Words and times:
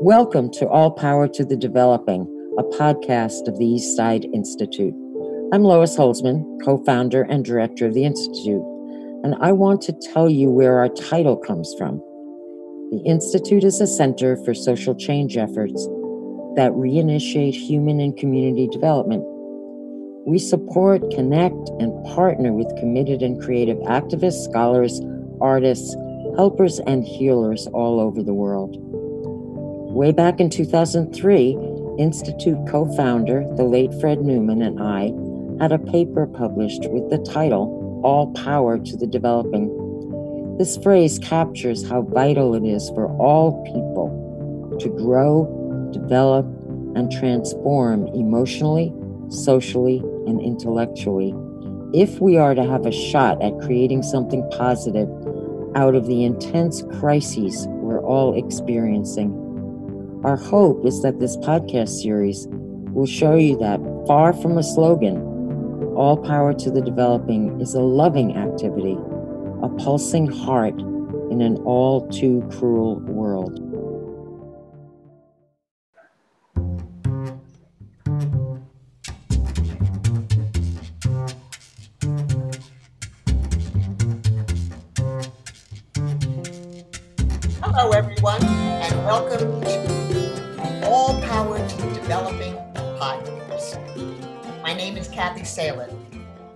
Welcome 0.00 0.52
to 0.52 0.68
All 0.68 0.92
Power 0.92 1.26
to 1.26 1.44
the 1.44 1.56
Developing, 1.56 2.22
a 2.56 2.62
podcast 2.62 3.48
of 3.48 3.58
the 3.58 3.66
East 3.66 3.96
Side 3.96 4.26
Institute. 4.32 4.94
I'm 5.52 5.64
Lois 5.64 5.96
Holzman, 5.96 6.44
co 6.64 6.78
founder 6.84 7.22
and 7.22 7.44
director 7.44 7.86
of 7.86 7.94
the 7.94 8.04
Institute, 8.04 8.62
and 9.24 9.34
I 9.40 9.50
want 9.50 9.80
to 9.82 9.92
tell 9.92 10.30
you 10.30 10.50
where 10.50 10.78
our 10.78 10.88
title 10.88 11.36
comes 11.36 11.74
from. 11.76 11.98
The 12.92 13.02
Institute 13.06 13.64
is 13.64 13.80
a 13.80 13.88
center 13.88 14.36
for 14.44 14.54
social 14.54 14.94
change 14.94 15.36
efforts 15.36 15.84
that 16.54 16.70
reinitiate 16.78 17.54
human 17.54 17.98
and 17.98 18.16
community 18.16 18.68
development. 18.68 19.24
We 20.24 20.38
support, 20.38 21.10
connect, 21.10 21.70
and 21.80 21.92
partner 22.14 22.52
with 22.52 22.68
committed 22.78 23.20
and 23.20 23.42
creative 23.42 23.78
activists, 23.78 24.48
scholars, 24.48 25.00
artists, 25.40 25.92
helpers, 26.36 26.78
and 26.86 27.02
healers 27.02 27.66
all 27.72 27.98
over 27.98 28.22
the 28.22 28.34
world. 28.34 28.87
Way 29.98 30.12
back 30.12 30.38
in 30.38 30.48
2003, 30.48 31.58
Institute 31.98 32.58
co 32.68 32.86
founder, 32.94 33.44
the 33.56 33.64
late 33.64 33.92
Fred 34.00 34.20
Newman, 34.20 34.62
and 34.62 34.80
I 34.80 35.10
had 35.60 35.72
a 35.72 35.78
paper 35.90 36.24
published 36.24 36.88
with 36.88 37.10
the 37.10 37.18
title 37.18 38.00
All 38.04 38.32
Power 38.32 38.78
to 38.78 38.96
the 38.96 39.08
Developing. 39.08 40.56
This 40.56 40.76
phrase 40.76 41.18
captures 41.18 41.84
how 41.88 42.02
vital 42.02 42.54
it 42.54 42.64
is 42.64 42.88
for 42.90 43.08
all 43.18 43.64
people 43.64 44.78
to 44.78 44.88
grow, 44.88 45.90
develop, 45.92 46.46
and 46.94 47.10
transform 47.10 48.06
emotionally, 48.14 48.94
socially, 49.30 49.98
and 50.28 50.40
intellectually 50.40 51.34
if 51.92 52.20
we 52.20 52.36
are 52.36 52.54
to 52.54 52.62
have 52.62 52.86
a 52.86 52.92
shot 52.92 53.42
at 53.42 53.58
creating 53.62 54.04
something 54.04 54.48
positive 54.52 55.08
out 55.74 55.96
of 55.96 56.06
the 56.06 56.22
intense 56.22 56.84
crises 57.00 57.66
we're 57.68 58.00
all 58.00 58.38
experiencing. 58.38 59.47
Our 60.24 60.36
hope 60.36 60.84
is 60.84 61.00
that 61.02 61.20
this 61.20 61.36
podcast 61.36 62.02
series 62.02 62.48
will 62.50 63.06
show 63.06 63.36
you 63.36 63.56
that 63.58 63.78
far 64.08 64.32
from 64.32 64.58
a 64.58 64.64
slogan, 64.64 65.22
all 65.94 66.16
power 66.16 66.52
to 66.54 66.70
the 66.72 66.80
developing 66.80 67.60
is 67.60 67.74
a 67.74 67.80
loving 67.80 68.36
activity, 68.36 68.96
a 69.62 69.68
pulsing 69.68 70.26
heart 70.26 70.74
in 71.30 71.40
an 71.40 71.58
all 71.58 72.08
too 72.08 72.44
cruel 72.50 72.96
world. 73.02 73.67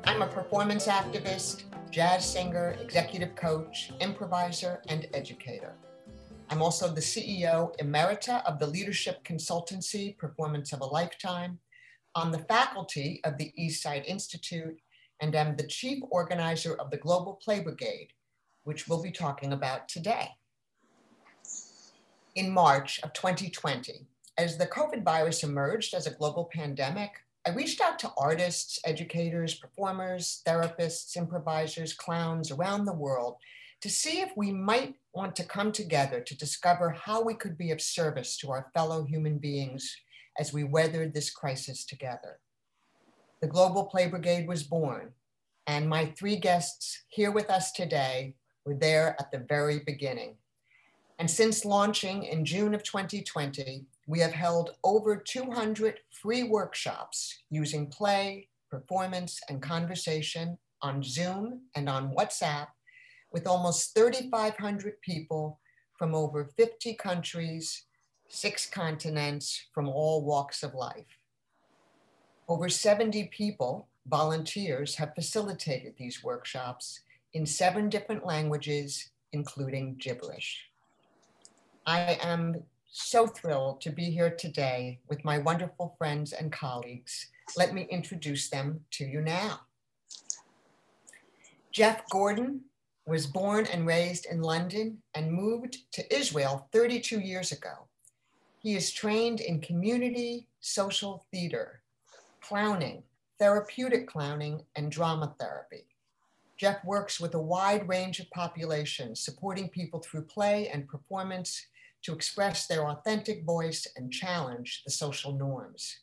I'm 0.04 0.22
a 0.22 0.28
performance 0.28 0.86
activist, 0.86 1.64
jazz 1.90 2.24
singer, 2.24 2.76
executive 2.80 3.34
coach, 3.34 3.90
improviser, 3.98 4.80
and 4.86 5.08
educator. 5.12 5.74
I'm 6.50 6.62
also 6.62 6.86
the 6.86 7.00
CEO 7.00 7.76
emerita 7.80 8.44
of 8.44 8.60
the 8.60 8.68
leadership 8.68 9.24
consultancy 9.24 10.16
Performance 10.16 10.72
of 10.72 10.82
a 10.82 10.84
Lifetime, 10.84 11.58
on 12.14 12.30
the 12.30 12.38
faculty 12.38 13.20
of 13.24 13.38
the 13.38 13.52
Eastside 13.58 14.04
Institute, 14.04 14.80
and 15.20 15.34
am 15.34 15.56
the 15.56 15.66
chief 15.66 16.00
organizer 16.12 16.76
of 16.76 16.92
the 16.92 16.96
Global 16.96 17.40
Play 17.44 17.58
Brigade, 17.58 18.12
which 18.62 18.86
we'll 18.86 19.02
be 19.02 19.10
talking 19.10 19.52
about 19.52 19.88
today. 19.88 20.28
In 22.36 22.52
March 22.52 23.00
of 23.02 23.12
2020, 23.14 24.06
as 24.38 24.58
the 24.58 24.66
COVID 24.66 25.02
virus 25.02 25.42
emerged 25.42 25.92
as 25.92 26.06
a 26.06 26.14
global 26.14 26.48
pandemic, 26.54 27.10
I 27.44 27.50
reached 27.50 27.80
out 27.80 27.98
to 28.00 28.12
artists, 28.16 28.78
educators, 28.84 29.54
performers, 29.54 30.42
therapists, 30.46 31.16
improvisers, 31.16 31.92
clowns 31.92 32.52
around 32.52 32.84
the 32.84 32.92
world 32.92 33.36
to 33.80 33.90
see 33.90 34.20
if 34.20 34.30
we 34.36 34.52
might 34.52 34.94
want 35.12 35.34
to 35.36 35.44
come 35.44 35.72
together 35.72 36.20
to 36.20 36.38
discover 36.38 36.90
how 36.90 37.20
we 37.20 37.34
could 37.34 37.58
be 37.58 37.72
of 37.72 37.80
service 37.80 38.36
to 38.36 38.50
our 38.52 38.70
fellow 38.72 39.04
human 39.04 39.38
beings 39.38 39.96
as 40.38 40.52
we 40.52 40.62
weathered 40.62 41.12
this 41.12 41.30
crisis 41.30 41.84
together. 41.84 42.38
The 43.40 43.48
Global 43.48 43.86
Play 43.86 44.06
Brigade 44.06 44.46
was 44.46 44.62
born, 44.62 45.10
and 45.66 45.88
my 45.88 46.06
three 46.16 46.36
guests 46.36 47.02
here 47.08 47.32
with 47.32 47.50
us 47.50 47.72
today 47.72 48.36
were 48.64 48.76
there 48.76 49.16
at 49.18 49.32
the 49.32 49.44
very 49.48 49.80
beginning. 49.80 50.36
And 51.18 51.28
since 51.28 51.64
launching 51.64 52.22
in 52.22 52.44
June 52.44 52.72
of 52.72 52.84
2020, 52.84 53.84
we 54.12 54.20
have 54.20 54.34
held 54.34 54.76
over 54.84 55.16
200 55.16 56.00
free 56.10 56.42
workshops 56.42 57.44
using 57.48 57.86
play, 57.86 58.46
performance, 58.70 59.40
and 59.48 59.62
conversation 59.62 60.58
on 60.82 61.02
Zoom 61.02 61.62
and 61.74 61.88
on 61.88 62.14
WhatsApp 62.14 62.66
with 63.32 63.46
almost 63.46 63.94
3,500 63.94 65.00
people 65.00 65.58
from 65.98 66.14
over 66.14 66.50
50 66.58 66.92
countries, 66.96 67.86
six 68.28 68.68
continents, 68.68 69.68
from 69.72 69.88
all 69.88 70.22
walks 70.26 70.62
of 70.62 70.74
life. 70.74 71.16
Over 72.48 72.68
70 72.68 73.30
people, 73.34 73.88
volunteers, 74.06 74.94
have 74.96 75.14
facilitated 75.14 75.94
these 75.96 76.22
workshops 76.22 77.00
in 77.32 77.46
seven 77.46 77.88
different 77.88 78.26
languages, 78.26 79.10
including 79.32 79.96
gibberish. 79.98 80.66
I 81.86 82.18
am 82.22 82.62
so 82.94 83.26
thrilled 83.26 83.80
to 83.80 83.90
be 83.90 84.10
here 84.10 84.30
today 84.30 85.00
with 85.08 85.24
my 85.24 85.38
wonderful 85.38 85.94
friends 85.96 86.34
and 86.34 86.52
colleagues. 86.52 87.28
Let 87.56 87.72
me 87.72 87.88
introduce 87.90 88.50
them 88.50 88.80
to 88.92 89.06
you 89.06 89.22
now. 89.22 89.60
Jeff 91.72 92.06
Gordon 92.10 92.60
was 93.06 93.26
born 93.26 93.66
and 93.72 93.86
raised 93.86 94.26
in 94.26 94.42
London 94.42 94.98
and 95.14 95.32
moved 95.32 95.90
to 95.92 96.14
Israel 96.14 96.68
32 96.70 97.18
years 97.18 97.50
ago. 97.50 97.88
He 98.58 98.76
is 98.76 98.92
trained 98.92 99.40
in 99.40 99.62
community 99.62 100.48
social 100.60 101.24
theater, 101.32 101.80
clowning, 102.42 103.04
therapeutic 103.38 104.06
clowning, 104.06 104.64
and 104.76 104.92
drama 104.92 105.34
therapy. 105.40 105.86
Jeff 106.58 106.84
works 106.84 107.18
with 107.18 107.34
a 107.34 107.40
wide 107.40 107.88
range 107.88 108.20
of 108.20 108.30
populations, 108.30 109.18
supporting 109.18 109.70
people 109.70 110.00
through 110.00 110.22
play 110.22 110.68
and 110.68 110.86
performance 110.86 111.66
to 112.02 112.12
express 112.12 112.66
their 112.66 112.88
authentic 112.88 113.44
voice 113.44 113.86
and 113.96 114.12
challenge 114.12 114.82
the 114.84 114.90
social 114.90 115.32
norms. 115.32 115.98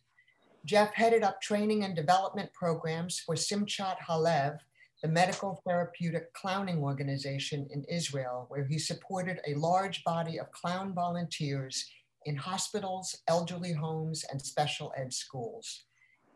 Jeff 0.66 0.94
headed 0.94 1.24
up 1.24 1.42
training 1.42 1.84
and 1.84 1.96
development 1.96 2.52
programs 2.54 3.20
for 3.20 3.36
Simchat 3.36 3.98
Halev, 4.08 4.60
the 5.02 5.08
medical 5.08 5.62
therapeutic 5.66 6.34
clowning 6.34 6.80
organization 6.80 7.68
in 7.72 7.86
Israel, 7.86 8.46
where 8.50 8.66
he 8.66 8.78
supported 8.78 9.40
a 9.48 9.56
large 9.56 10.04
body 10.04 10.40
of 10.40 10.52
clown 10.52 10.94
volunteers 10.94 11.90
in 12.26 12.36
hospitals, 12.36 13.18
elderly 13.28 13.72
homes, 13.72 14.26
and 14.30 14.42
special 14.42 14.92
ed 14.98 15.14
schools. 15.14 15.86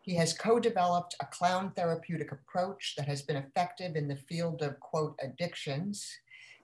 He 0.00 0.14
has 0.16 0.32
co-developed 0.32 1.14
a 1.20 1.26
clown 1.26 1.72
therapeutic 1.76 2.32
approach 2.32 2.94
that 2.96 3.06
has 3.06 3.22
been 3.22 3.36
effective 3.36 3.96
in 3.96 4.08
the 4.08 4.16
field 4.16 4.62
of, 4.62 4.80
quote, 4.80 5.18
addictions, 5.22 6.06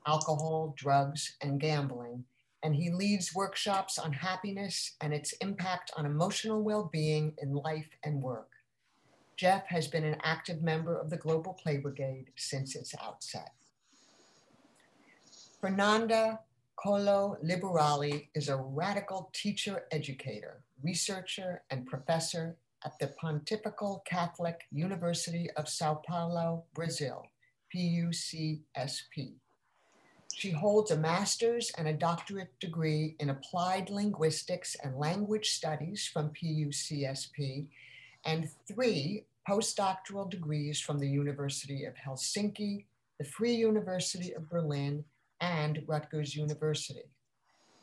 alcohol, 0.06 0.74
drugs, 0.76 1.36
and 1.42 1.60
gambling, 1.60 2.24
and 2.62 2.74
he 2.74 2.90
leads 2.90 3.34
workshops 3.34 3.98
on 3.98 4.12
happiness 4.12 4.92
and 5.00 5.12
its 5.12 5.32
impact 5.34 5.90
on 5.96 6.06
emotional 6.06 6.62
well 6.62 6.88
being 6.92 7.34
in 7.38 7.54
life 7.54 7.88
and 8.04 8.22
work. 8.22 8.50
Jeff 9.36 9.66
has 9.68 9.86
been 9.88 10.04
an 10.04 10.18
active 10.22 10.62
member 10.62 10.98
of 10.98 11.08
the 11.08 11.16
Global 11.16 11.54
Play 11.54 11.78
Brigade 11.78 12.30
since 12.36 12.76
its 12.76 12.94
outset. 13.02 13.52
Fernanda 15.60 16.40
Coelho 16.76 17.36
Liberali 17.44 18.28
is 18.34 18.48
a 18.48 18.56
radical 18.56 19.30
teacher 19.34 19.84
educator, 19.90 20.62
researcher, 20.82 21.62
and 21.70 21.86
professor 21.86 22.56
at 22.84 22.98
the 22.98 23.08
Pontifical 23.20 24.02
Catholic 24.06 24.62
University 24.70 25.50
of 25.56 25.68
Sao 25.68 26.00
Paulo, 26.06 26.64
Brazil, 26.74 27.26
PUCSP. 27.74 29.39
She 30.40 30.52
holds 30.52 30.90
a 30.90 30.96
master's 30.96 31.70
and 31.76 31.86
a 31.86 31.92
doctorate 31.92 32.58
degree 32.60 33.14
in 33.20 33.28
applied 33.28 33.90
linguistics 33.90 34.74
and 34.82 34.96
language 34.96 35.50
studies 35.50 36.08
from 36.10 36.30
PUCSP 36.30 37.66
and 38.24 38.48
three 38.66 39.26
postdoctoral 39.46 40.30
degrees 40.30 40.80
from 40.80 40.98
the 40.98 41.06
University 41.06 41.84
of 41.84 41.92
Helsinki, 41.94 42.86
the 43.18 43.24
Free 43.24 43.52
University 43.52 44.32
of 44.32 44.48
Berlin, 44.48 45.04
and 45.42 45.82
Rutgers 45.86 46.34
University. 46.34 47.04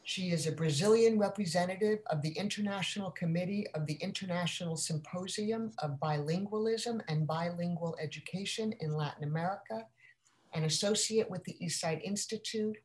She 0.02 0.32
is 0.32 0.48
a 0.48 0.52
Brazilian 0.52 1.20
representative 1.20 2.00
of 2.08 2.24
the 2.24 2.32
International 2.32 3.12
Committee 3.12 3.68
of 3.76 3.86
the 3.86 4.00
International 4.02 4.78
Symposium 4.78 5.74
of 5.78 6.00
Bilingualism 6.00 7.02
and 7.08 7.28
Bilingual 7.28 7.96
Education 8.02 8.74
in 8.80 8.96
Latin 8.96 9.26
America 9.26 9.86
an 10.58 10.64
associate 10.64 11.30
with 11.30 11.44
the 11.44 11.56
East 11.64 11.80
Side 11.80 12.02
Institute, 12.04 12.78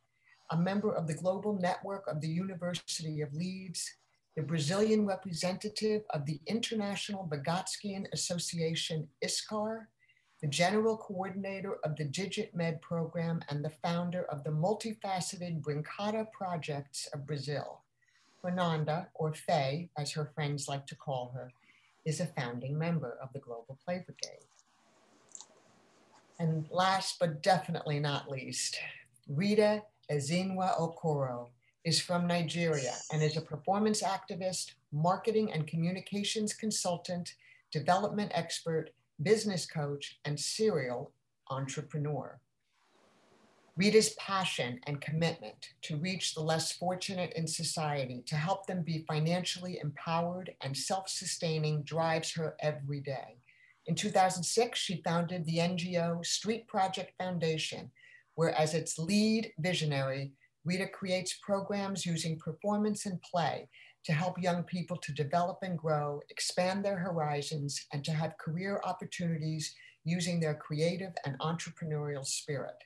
a 0.50 0.56
member 0.56 0.92
of 0.94 1.06
the 1.06 1.14
Global 1.14 1.54
Network 1.54 2.06
of 2.06 2.20
the 2.20 2.28
University 2.28 3.22
of 3.22 3.32
Leeds, 3.32 3.90
the 4.36 4.42
Brazilian 4.42 5.06
representative 5.06 6.02
of 6.10 6.26
the 6.26 6.38
International 6.46 7.26
Vygotskian 7.32 8.04
Association, 8.12 9.08
ISCAR, 9.24 9.86
the 10.42 10.48
general 10.48 10.98
coordinator 10.98 11.78
of 11.82 11.96
the 11.96 12.04
Digit 12.04 12.54
Med 12.54 12.82
program, 12.82 13.40
and 13.48 13.64
the 13.64 13.70
founder 13.82 14.24
of 14.24 14.44
the 14.44 14.50
multifaceted 14.50 15.62
Brincada 15.62 16.30
projects 16.30 17.08
of 17.14 17.26
Brazil. 17.26 17.80
Fernanda, 18.42 19.08
or 19.14 19.32
Faye, 19.32 19.88
as 19.96 20.12
her 20.12 20.30
friends 20.34 20.68
like 20.68 20.86
to 20.88 20.96
call 20.96 21.32
her, 21.34 21.50
is 22.04 22.20
a 22.20 22.26
founding 22.26 22.78
member 22.78 23.16
of 23.22 23.32
the 23.32 23.38
Global 23.38 23.78
Play 23.82 24.04
Brigade. 24.04 24.44
And 26.42 26.66
last 26.72 27.20
but 27.20 27.40
definitely 27.40 28.00
not 28.00 28.28
least, 28.28 28.76
Rita 29.28 29.84
Ezinwa 30.10 30.76
Okoro 30.76 31.50
is 31.84 32.00
from 32.00 32.26
Nigeria 32.26 32.94
and 33.12 33.22
is 33.22 33.36
a 33.36 33.40
performance 33.40 34.02
activist, 34.02 34.72
marketing 34.90 35.52
and 35.52 35.68
communications 35.68 36.52
consultant, 36.52 37.36
development 37.70 38.32
expert, 38.34 38.90
business 39.22 39.66
coach, 39.66 40.18
and 40.24 40.38
serial 40.38 41.12
entrepreneur. 41.48 42.40
Rita's 43.76 44.10
passion 44.14 44.80
and 44.88 45.00
commitment 45.00 45.74
to 45.82 45.96
reach 45.96 46.34
the 46.34 46.42
less 46.42 46.72
fortunate 46.72 47.32
in 47.36 47.46
society 47.46 48.24
to 48.26 48.34
help 48.34 48.66
them 48.66 48.82
be 48.82 49.04
financially 49.06 49.78
empowered 49.78 50.52
and 50.60 50.76
self 50.76 51.08
sustaining 51.08 51.82
drives 51.84 52.32
her 52.32 52.56
every 52.58 52.98
day. 52.98 53.36
In 53.86 53.94
2006, 53.94 54.78
she 54.78 55.02
founded 55.02 55.44
the 55.44 55.58
NGO 55.58 56.24
Street 56.24 56.68
Project 56.68 57.12
Foundation, 57.18 57.90
where, 58.34 58.54
as 58.54 58.74
its 58.74 58.98
lead 58.98 59.52
visionary, 59.58 60.32
Rita 60.64 60.86
creates 60.86 61.38
programs 61.42 62.06
using 62.06 62.38
performance 62.38 63.06
and 63.06 63.20
play 63.22 63.68
to 64.04 64.12
help 64.12 64.40
young 64.40 64.62
people 64.62 64.96
to 64.98 65.12
develop 65.12 65.58
and 65.62 65.78
grow, 65.78 66.20
expand 66.30 66.84
their 66.84 66.98
horizons, 66.98 67.86
and 67.92 68.04
to 68.04 68.12
have 68.12 68.38
career 68.38 68.80
opportunities 68.84 69.74
using 70.04 70.40
their 70.40 70.54
creative 70.54 71.12
and 71.24 71.38
entrepreneurial 71.40 72.24
spirit. 72.24 72.76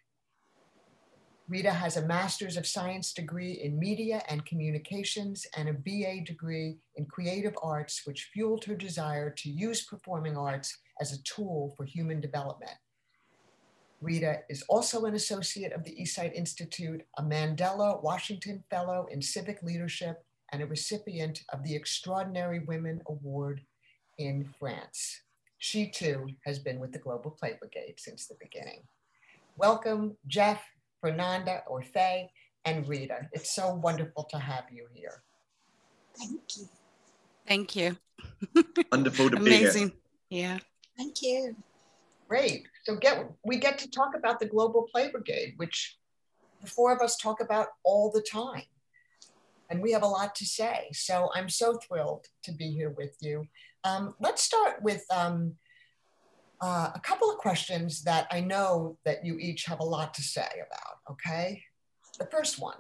Rita 1.49 1.71
has 1.71 1.97
a 1.97 2.07
Master's 2.07 2.57
of 2.57 2.67
Science 2.67 3.13
degree 3.13 3.53
in 3.53 3.79
Media 3.79 4.21
and 4.29 4.45
Communications 4.45 5.47
and 5.57 5.69
a 5.69 5.73
BA 5.73 6.25
degree 6.25 6.79
in 6.97 7.07
Creative 7.07 7.55
Arts, 7.63 8.03
which 8.05 8.31
fueled 8.33 8.65
her 8.65 8.75
desire 8.75 9.31
to 9.31 9.49
use 9.49 9.85
performing 9.85 10.37
arts 10.37 10.77
as 11.01 11.13
a 11.13 11.23
tool 11.23 11.73
for 11.77 11.85
human 11.85 12.21
development. 12.21 12.75
Rita 14.01 14.41
is 14.49 14.65
also 14.69 15.05
an 15.05 15.15
associate 15.15 15.73
of 15.73 15.85
the 15.85 16.01
East 16.01 16.17
Side 16.17 16.33
Institute, 16.35 17.03
a 17.17 17.23
Mandela 17.23 18.03
Washington 18.03 18.65
Fellow 18.69 19.07
in 19.13 19.23
Civic 19.23 19.63
Leadership, 19.63 20.25
and 20.51 20.63
a 20.63 20.67
recipient 20.67 21.43
of 21.53 21.63
the 21.63 21.77
Extraordinary 21.77 22.59
Women 22.67 23.01
Award 23.07 23.61
in 24.19 24.49
France. 24.59 25.23
She 25.59 25.91
too 25.91 26.27
has 26.45 26.59
been 26.59 26.81
with 26.81 26.93
the 26.93 26.99
Global 26.99 27.31
Play 27.31 27.57
Brigade 27.59 27.95
since 27.99 28.27
the 28.27 28.37
beginning. 28.41 28.81
Welcome, 29.57 30.17
Jeff, 30.27 30.63
Fernanda, 31.07 31.63
or 31.69 31.83
Faye, 31.83 32.29
and 32.65 32.89
Rita. 32.89 33.29
It's 33.33 33.55
so 33.55 33.75
wonderful 33.75 34.25
to 34.25 34.39
have 34.39 34.65
you 34.73 34.87
here. 34.93 35.23
Thank 36.19 36.41
you. 36.57 36.69
Thank 37.47 37.77
you. 37.77 37.97
Wonderful 38.91 39.31
to 39.31 39.37
Amazing. 39.37 39.89
be 39.89 40.37
here. 40.37 40.49
Yeah. 40.49 40.59
Thank 40.97 41.23
you. 41.23 41.55
Great. 42.29 42.67
So 42.83 42.97
get 42.97 43.25
we 43.45 43.59
get 43.59 43.79
to 43.79 43.91
talk 43.91 44.17
about 44.17 44.41
the 44.41 44.47
Global 44.47 44.89
Play 44.91 45.11
Brigade, 45.11 45.55
which 45.59 45.97
the 46.61 46.69
four 46.69 46.93
of 46.93 47.01
us 47.01 47.17
talk 47.17 47.41
about 47.41 47.69
all 47.85 48.11
the 48.11 48.23
time. 48.23 48.65
And 49.71 49.81
we 49.81 49.93
have 49.93 50.03
a 50.03 50.09
lot 50.09 50.35
to 50.37 50.45
say. 50.45 50.89
So 50.93 51.31
I'm 51.37 51.49
so 51.49 51.79
thrilled 51.87 52.27
to 52.45 52.53
be 52.53 52.71
here 52.71 52.91
with 52.91 53.15
you. 53.21 53.45
Um, 53.85 54.15
let's 54.19 54.43
start 54.43 54.83
with 54.83 55.05
um, 55.13 55.55
uh, 56.61 56.91
a 56.95 57.01
couple 57.01 57.31
of 57.31 57.39
questions 57.39 58.03
that 58.05 58.27
I 58.31 58.41
know 58.41 58.97
that 59.05 59.25
you 59.25 59.39
each 59.39 59.65
have 59.65 59.81
a 59.81 59.85
lot 59.85 60.15
to 60.15 60.23
say 60.23 60.49
about. 60.55 61.13
Okay. 61.13 61.63
The 62.19 62.27
first 62.27 62.59
one, 62.59 62.79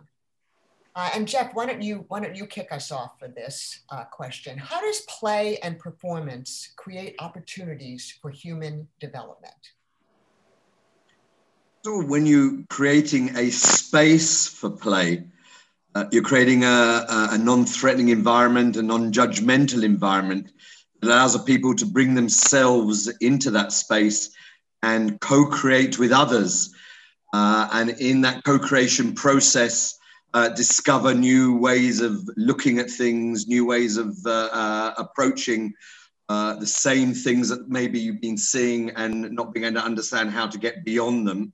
uh, 0.95 1.11
and 1.15 1.29
Jeff, 1.29 1.53
why 1.53 1.67
don't 1.67 1.83
you 1.83 2.07
why 2.09 2.21
don't 2.21 2.35
you 2.35 2.47
kick 2.47 2.69
us 2.73 2.91
off 2.91 3.19
for 3.19 3.29
this 3.29 3.81
uh, 3.91 4.05
question? 4.05 4.57
How 4.57 4.81
does 4.81 5.03
play 5.03 5.59
and 5.59 5.79
performance 5.79 6.73
create 6.77 7.17
opportunities 7.19 8.19
for 8.23 8.31
human 8.31 8.89
development? 8.99 9.53
So 11.85 12.03
when 12.03 12.25
you're 12.25 12.65
creating 12.71 13.37
a 13.37 13.51
space 13.51 14.49
for 14.49 14.71
play, 14.71 15.25
uh, 15.95 16.07
you're 16.11 16.23
creating 16.23 16.65
a, 16.65 16.67
a, 16.67 17.29
a 17.33 17.39
non-threatening 17.39 18.09
environment, 18.09 18.77
a 18.77 18.83
non-judgmental 18.83 19.85
environment 19.85 20.51
that 21.07 21.13
allows 21.13 21.41
people 21.45 21.75
to 21.75 21.87
bring 21.87 22.15
themselves 22.15 23.09
into 23.21 23.51
that 23.53 23.73
space 23.73 24.31
and 24.83 25.21
co-create 25.21 25.99
with 25.99 26.13
others. 26.13 26.75
Uh, 27.33 27.69
and 27.73 27.91
in 27.91 28.21
that 28.23 28.45
co-creation 28.45 29.15
process, 29.15 29.99
uh, 30.35 30.49
discover 30.51 31.15
new 31.15 31.57
ways 31.57 32.01
of 32.01 32.29
looking 32.37 32.79
at 32.79 32.91
things, 32.91 33.47
new 33.47 33.65
ways 33.65 33.97
of 33.97 34.17
uh, 34.27 34.49
uh, 34.53 34.95
approaching 34.99 35.73
uh, 36.29 36.57
the 36.57 36.67
same 36.67 37.15
things 37.15 37.49
that 37.49 37.69
maybe 37.69 37.99
you've 37.99 38.21
been 38.21 38.37
seeing 38.37 38.91
and 38.91 39.31
not 39.31 39.55
being 39.55 39.65
able 39.65 39.81
to 39.81 39.85
understand 39.85 40.31
how 40.31 40.47
to 40.47 40.59
get 40.59 40.85
beyond 40.85 41.27
them. 41.27 41.53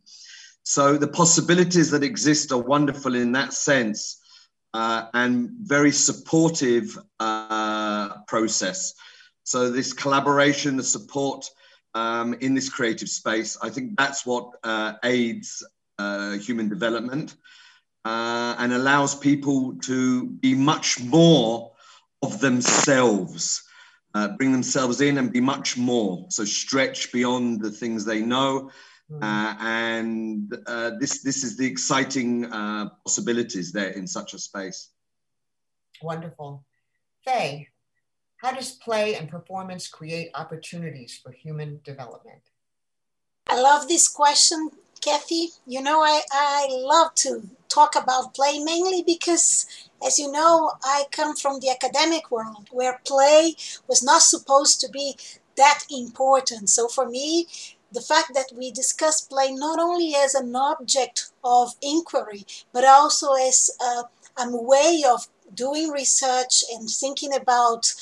So 0.65 0.97
the 0.97 1.09
possibilities 1.09 1.91
that 1.91 2.03
exist 2.03 2.53
are 2.53 2.59
wonderful 2.59 3.15
in 3.15 3.33
that 3.33 3.53
sense 3.53 4.21
uh, 4.75 5.07
and 5.15 5.51
very 5.61 5.93
supportive 5.93 6.99
uh, 7.21 8.23
process. 8.27 8.95
So 9.45 9.71
this 9.71 9.93
collaboration, 9.93 10.77
the 10.77 10.83
support 10.83 11.49
um, 11.95 12.35
in 12.35 12.55
this 12.55 12.69
creative 12.69 13.09
space, 13.09 13.57
I 13.63 13.71
think 13.71 13.97
that's 13.97 14.25
what 14.25 14.55
aids 15.05 15.63
human 16.41 16.69
development 16.69 17.37
uh, 18.05 18.57
and 18.59 18.73
allows 18.73 19.15
people 19.15 19.75
to 19.83 20.27
be 20.27 20.55
much 20.55 21.01
more 21.01 21.73
of 22.23 22.41
themselves, 22.41 23.63
uh, 24.15 24.29
bring 24.37 24.53
themselves 24.53 25.01
in 25.01 25.19
and 25.19 25.33
be 25.33 25.41
much 25.41 25.77
more. 25.77 26.27
So 26.29 26.45
stretch 26.45 27.13
beyond 27.13 27.61
the 27.63 27.71
things 27.71 28.05
they 28.05 28.23
know. 28.23 28.71
Hmm. 29.09 29.23
Uh, 29.23 29.55
and 29.61 30.59
uh, 30.67 30.93
this, 30.99 31.23
this 31.23 31.45
is 31.45 31.57
the 31.57 31.67
exciting 31.67 32.47
uh, 32.47 32.91
possibilities 33.05 33.73
there 33.73 33.91
in 33.91 34.07
such 34.07 34.35
a 34.35 34.39
space. 34.39 34.91
Wonderful. 36.03 36.65
Faye, 37.25 37.69
how 38.43 38.51
does 38.51 38.73
play 38.73 39.15
and 39.15 39.31
performance 39.31 39.87
create 39.87 40.31
opportunities 40.35 41.19
for 41.23 41.31
human 41.31 41.81
development? 41.85 42.43
I 43.47 43.61
love 43.61 43.87
this 43.87 44.09
question, 44.09 44.71
Cathy. 45.01 45.51
You 45.65 45.81
know, 45.81 46.01
I, 46.01 46.23
I 46.33 46.67
love 46.71 47.15
to 47.17 47.49
talk 47.69 47.95
about 47.95 48.35
play 48.35 48.59
mainly 48.59 49.05
because, 49.07 49.67
as 50.05 50.19
you 50.19 50.31
know, 50.31 50.73
I 50.83 51.05
come 51.13 51.37
from 51.37 51.61
the 51.61 51.71
academic 51.71 52.33
world 52.33 52.69
where 52.73 53.01
play 53.07 53.55
was 53.87 54.03
not 54.03 54.23
supposed 54.23 54.81
to 54.81 54.91
be 54.91 55.17
that 55.57 55.85
important. 55.89 56.69
So 56.69 56.89
for 56.89 57.09
me, 57.09 57.47
the 57.93 58.01
fact 58.01 58.35
that 58.35 58.51
we 58.57 58.73
discuss 58.73 59.21
play 59.21 59.53
not 59.53 59.79
only 59.79 60.15
as 60.17 60.35
an 60.35 60.57
object 60.57 61.31
of 61.45 61.75
inquiry, 61.81 62.45
but 62.73 62.85
also 62.85 63.35
as 63.35 63.71
a, 63.81 64.05
a 64.43 64.57
way 64.57 65.05
of 65.09 65.29
doing 65.55 65.91
research 65.91 66.65
and 66.73 66.89
thinking 66.89 67.35
about 67.35 67.93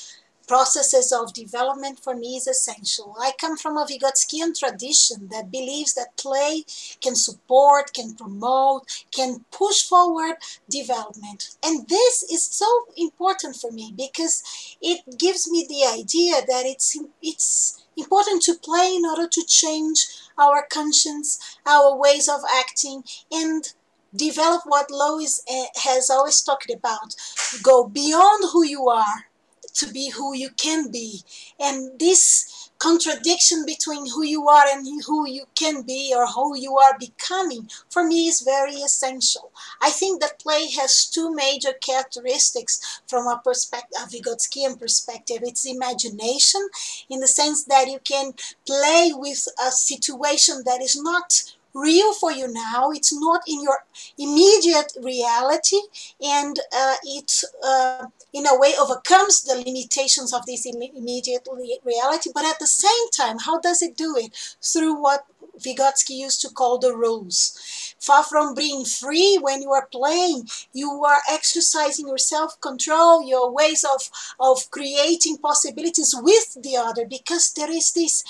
processes 0.50 1.12
of 1.12 1.33
development 1.33 2.00
for 2.00 2.16
me 2.16 2.35
is 2.35 2.49
essential. 2.49 3.14
I 3.21 3.30
come 3.40 3.57
from 3.57 3.76
a 3.76 3.87
Vygotskian 3.87 4.59
tradition 4.59 5.28
that 5.30 5.52
believes 5.52 5.95
that 5.95 6.16
play 6.16 6.64
can 7.00 7.14
support, 7.14 7.92
can 7.95 8.16
promote, 8.16 8.83
can 9.12 9.45
push 9.52 9.83
forward 9.83 10.38
development. 10.69 11.54
And 11.64 11.87
this 11.87 12.25
is 12.25 12.42
so 12.42 12.66
important 12.97 13.54
for 13.54 13.71
me 13.71 13.95
because 13.97 14.42
it 14.83 15.02
gives 15.16 15.49
me 15.49 15.64
the 15.69 15.85
idea 15.87 16.35
that 16.45 16.64
it's 16.66 16.99
it's 17.23 17.85
important 17.97 18.42
to 18.42 18.54
play 18.54 18.97
in 18.97 19.04
order 19.07 19.28
to 19.28 19.45
change 19.47 20.04
our 20.37 20.66
conscience, 20.69 21.38
our 21.64 21.97
ways 21.97 22.28
of 22.28 22.40
acting, 22.59 23.04
and 23.30 23.73
develop 24.16 24.62
what 24.64 24.90
Lois 24.90 25.45
eh, 25.49 25.66
has 25.85 26.11
always 26.11 26.42
talked 26.42 26.73
about. 26.73 27.14
Go 27.62 27.87
beyond 27.87 28.50
who 28.52 28.64
you 28.64 28.88
are 28.88 29.29
to 29.74 29.92
be 29.92 30.10
who 30.10 30.34
you 30.34 30.50
can 30.56 30.90
be. 30.90 31.22
And 31.58 31.98
this 31.98 32.70
contradiction 32.78 33.64
between 33.66 34.08
who 34.10 34.24
you 34.24 34.48
are 34.48 34.64
and 34.66 34.86
who 35.06 35.28
you 35.28 35.44
can 35.54 35.82
be 35.82 36.12
or 36.16 36.26
who 36.26 36.56
you 36.56 36.76
are 36.78 36.98
becoming 36.98 37.68
for 37.90 38.02
me 38.02 38.26
is 38.26 38.40
very 38.40 38.76
essential. 38.76 39.52
I 39.82 39.90
think 39.90 40.20
that 40.20 40.40
play 40.40 40.70
has 40.80 41.06
two 41.06 41.34
major 41.34 41.72
characteristics 41.74 43.02
from 43.06 43.26
a 43.26 43.40
perspective, 43.44 43.98
a 44.02 44.06
Vygotskian 44.06 44.80
perspective. 44.80 45.40
It's 45.42 45.66
imagination 45.66 46.68
in 47.10 47.20
the 47.20 47.28
sense 47.28 47.64
that 47.64 47.88
you 47.88 47.98
can 48.02 48.32
play 48.66 49.12
with 49.14 49.46
a 49.62 49.70
situation 49.70 50.62
that 50.64 50.80
is 50.80 51.00
not 51.00 51.52
real 51.74 52.12
for 52.14 52.32
you 52.32 52.52
now. 52.52 52.90
It's 52.90 53.12
not 53.12 53.42
in 53.46 53.62
your 53.62 53.78
immediate 54.18 54.92
reality, 55.02 55.80
and 56.24 56.58
uh, 56.74 56.94
it, 57.04 57.42
uh, 57.64 58.06
in 58.32 58.46
a 58.46 58.58
way, 58.58 58.74
overcomes 58.80 59.42
the 59.42 59.56
limitations 59.56 60.32
of 60.32 60.46
this 60.46 60.66
immediate 60.66 61.46
reality. 61.84 62.30
But 62.34 62.44
at 62.44 62.58
the 62.58 62.66
same 62.66 63.10
time, 63.16 63.38
how 63.38 63.60
does 63.60 63.82
it 63.82 63.96
do 63.96 64.16
it? 64.16 64.56
Through 64.62 65.00
what 65.00 65.24
Vygotsky 65.60 66.16
used 66.16 66.40
to 66.42 66.48
call 66.48 66.78
the 66.78 66.96
rules. 66.96 67.94
Far 68.00 68.24
from 68.24 68.54
being 68.54 68.84
free 68.84 69.38
when 69.40 69.62
you 69.62 69.72
are 69.72 69.86
playing, 69.92 70.48
you 70.72 71.04
are 71.04 71.20
exercising 71.30 72.08
your 72.08 72.18
self 72.18 72.60
control, 72.60 73.22
your 73.22 73.52
ways 73.52 73.84
of, 73.84 74.10
of 74.40 74.70
creating 74.70 75.38
possibilities 75.38 76.14
with 76.16 76.62
the 76.62 76.76
other, 76.76 77.04
because 77.06 77.52
there 77.52 77.70
is 77.70 77.92
this 77.92 78.24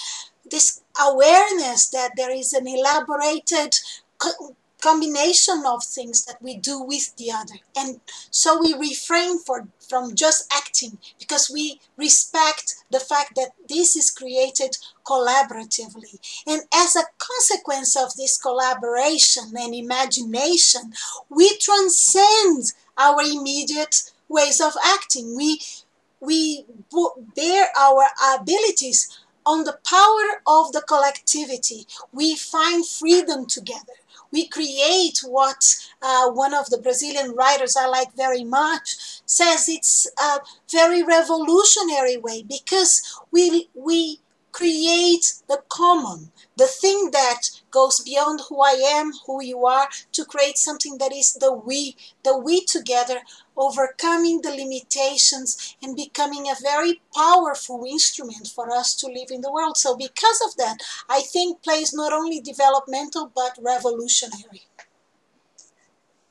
this 0.50 0.80
awareness 1.00 1.88
that 1.88 2.12
there 2.16 2.30
is 2.34 2.52
an 2.52 2.66
elaborated 2.68 3.74
co- 4.18 4.56
combination 4.80 5.62
of 5.66 5.84
things 5.84 6.24
that 6.24 6.40
we 6.40 6.56
do 6.56 6.82
with 6.82 7.14
the 7.16 7.30
other. 7.30 7.56
And 7.76 8.00
so 8.30 8.58
we 8.60 8.72
refrain 8.74 9.38
for, 9.38 9.68
from 9.88 10.14
just 10.14 10.50
acting 10.54 10.98
because 11.18 11.50
we 11.52 11.80
respect 11.98 12.76
the 12.90 13.00
fact 13.00 13.34
that 13.36 13.50
this 13.68 13.94
is 13.94 14.10
created 14.10 14.78
collaboratively. 15.04 16.18
And 16.46 16.62
as 16.74 16.96
a 16.96 17.04
consequence 17.18 17.94
of 17.96 18.14
this 18.16 18.38
collaboration 18.38 19.52
and 19.56 19.74
imagination 19.74 20.92
we 21.28 21.56
transcend 21.58 22.72
our 22.96 23.20
immediate 23.22 24.12
ways 24.28 24.60
of 24.60 24.72
acting. 24.84 25.36
We 25.36 25.60
we 26.20 26.66
bear 27.34 27.68
our 27.78 28.06
abilities 28.34 29.19
on 29.46 29.64
the 29.64 29.78
power 29.84 30.42
of 30.46 30.72
the 30.72 30.82
collectivity. 30.82 31.86
We 32.12 32.36
find 32.36 32.86
freedom 32.86 33.46
together. 33.46 33.94
We 34.32 34.46
create 34.46 35.20
what 35.26 35.76
uh, 36.00 36.30
one 36.30 36.54
of 36.54 36.70
the 36.70 36.78
Brazilian 36.78 37.34
writers 37.34 37.76
I 37.76 37.86
like 37.86 38.14
very 38.16 38.44
much 38.44 38.96
says 39.26 39.68
it's 39.68 40.06
a 40.20 40.40
very 40.70 41.02
revolutionary 41.02 42.16
way 42.16 42.44
because 42.44 43.02
we, 43.32 43.68
we 43.74 44.20
create 44.52 45.34
the 45.48 45.62
common, 45.68 46.30
the 46.56 46.66
thing 46.66 47.10
that 47.12 47.50
goes 47.70 48.00
beyond 48.00 48.40
who 48.48 48.62
I 48.62 48.72
am, 48.72 49.12
who 49.26 49.42
you 49.42 49.66
are, 49.66 49.88
to 50.12 50.24
create 50.24 50.58
something 50.58 50.98
that 50.98 51.12
is 51.12 51.34
the 51.34 51.52
we, 51.52 51.96
the 52.24 52.36
we 52.38 52.64
together, 52.64 53.20
overcoming 53.56 54.40
the 54.42 54.50
limitations 54.50 55.76
and 55.82 55.96
becoming 55.96 56.46
a 56.48 56.54
very 56.62 57.00
powerful 57.14 57.84
instrument 57.86 58.48
for 58.48 58.70
us 58.70 58.94
to 58.96 59.06
live 59.06 59.30
in 59.30 59.40
the 59.40 59.52
world. 59.52 59.76
So, 59.76 59.96
because 59.96 60.40
of 60.46 60.56
that, 60.56 60.78
I 61.08 61.20
think 61.20 61.62
play 61.62 61.80
is 61.80 61.94
not 61.94 62.12
only 62.12 62.40
developmental 62.40 63.30
but 63.34 63.58
revolutionary. 63.60 64.62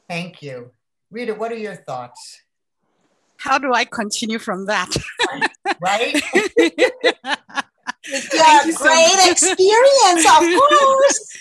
Thank 0.08 0.42
you. 0.42 0.72
Rita, 1.12 1.36
what 1.36 1.52
are 1.52 1.58
your 1.58 1.76
thoughts? 1.76 2.42
How 3.38 3.58
do 3.58 3.74
I 3.74 3.86
continue 3.86 4.40
from 4.40 4.66
that? 4.66 4.96
right? 5.80 6.22
Your 8.08 8.76
great 8.76 9.10
so 9.10 9.32
experience, 9.32 10.26
of 10.26 10.70
course. 10.70 11.38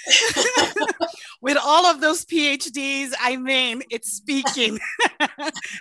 With 1.41 1.57
all 1.57 1.87
of 1.87 2.00
those 2.00 2.25
PhDs, 2.25 3.12
I 3.21 3.37
mean, 3.37 3.83
it's 3.91 4.12
speaking. 4.12 4.81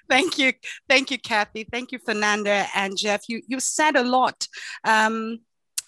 Thank 0.07 0.37
you. 0.37 0.53
Thank 0.87 1.09
you, 1.09 1.17
Cathy. 1.17 1.65
Thank 1.71 1.91
you, 1.91 1.99
Fernanda 2.05 2.67
and 2.75 2.95
Jeff. 2.95 3.23
You, 3.27 3.41
you 3.47 3.59
said 3.59 3.95
a 3.95 4.03
lot. 4.03 4.47
Um, 4.83 5.39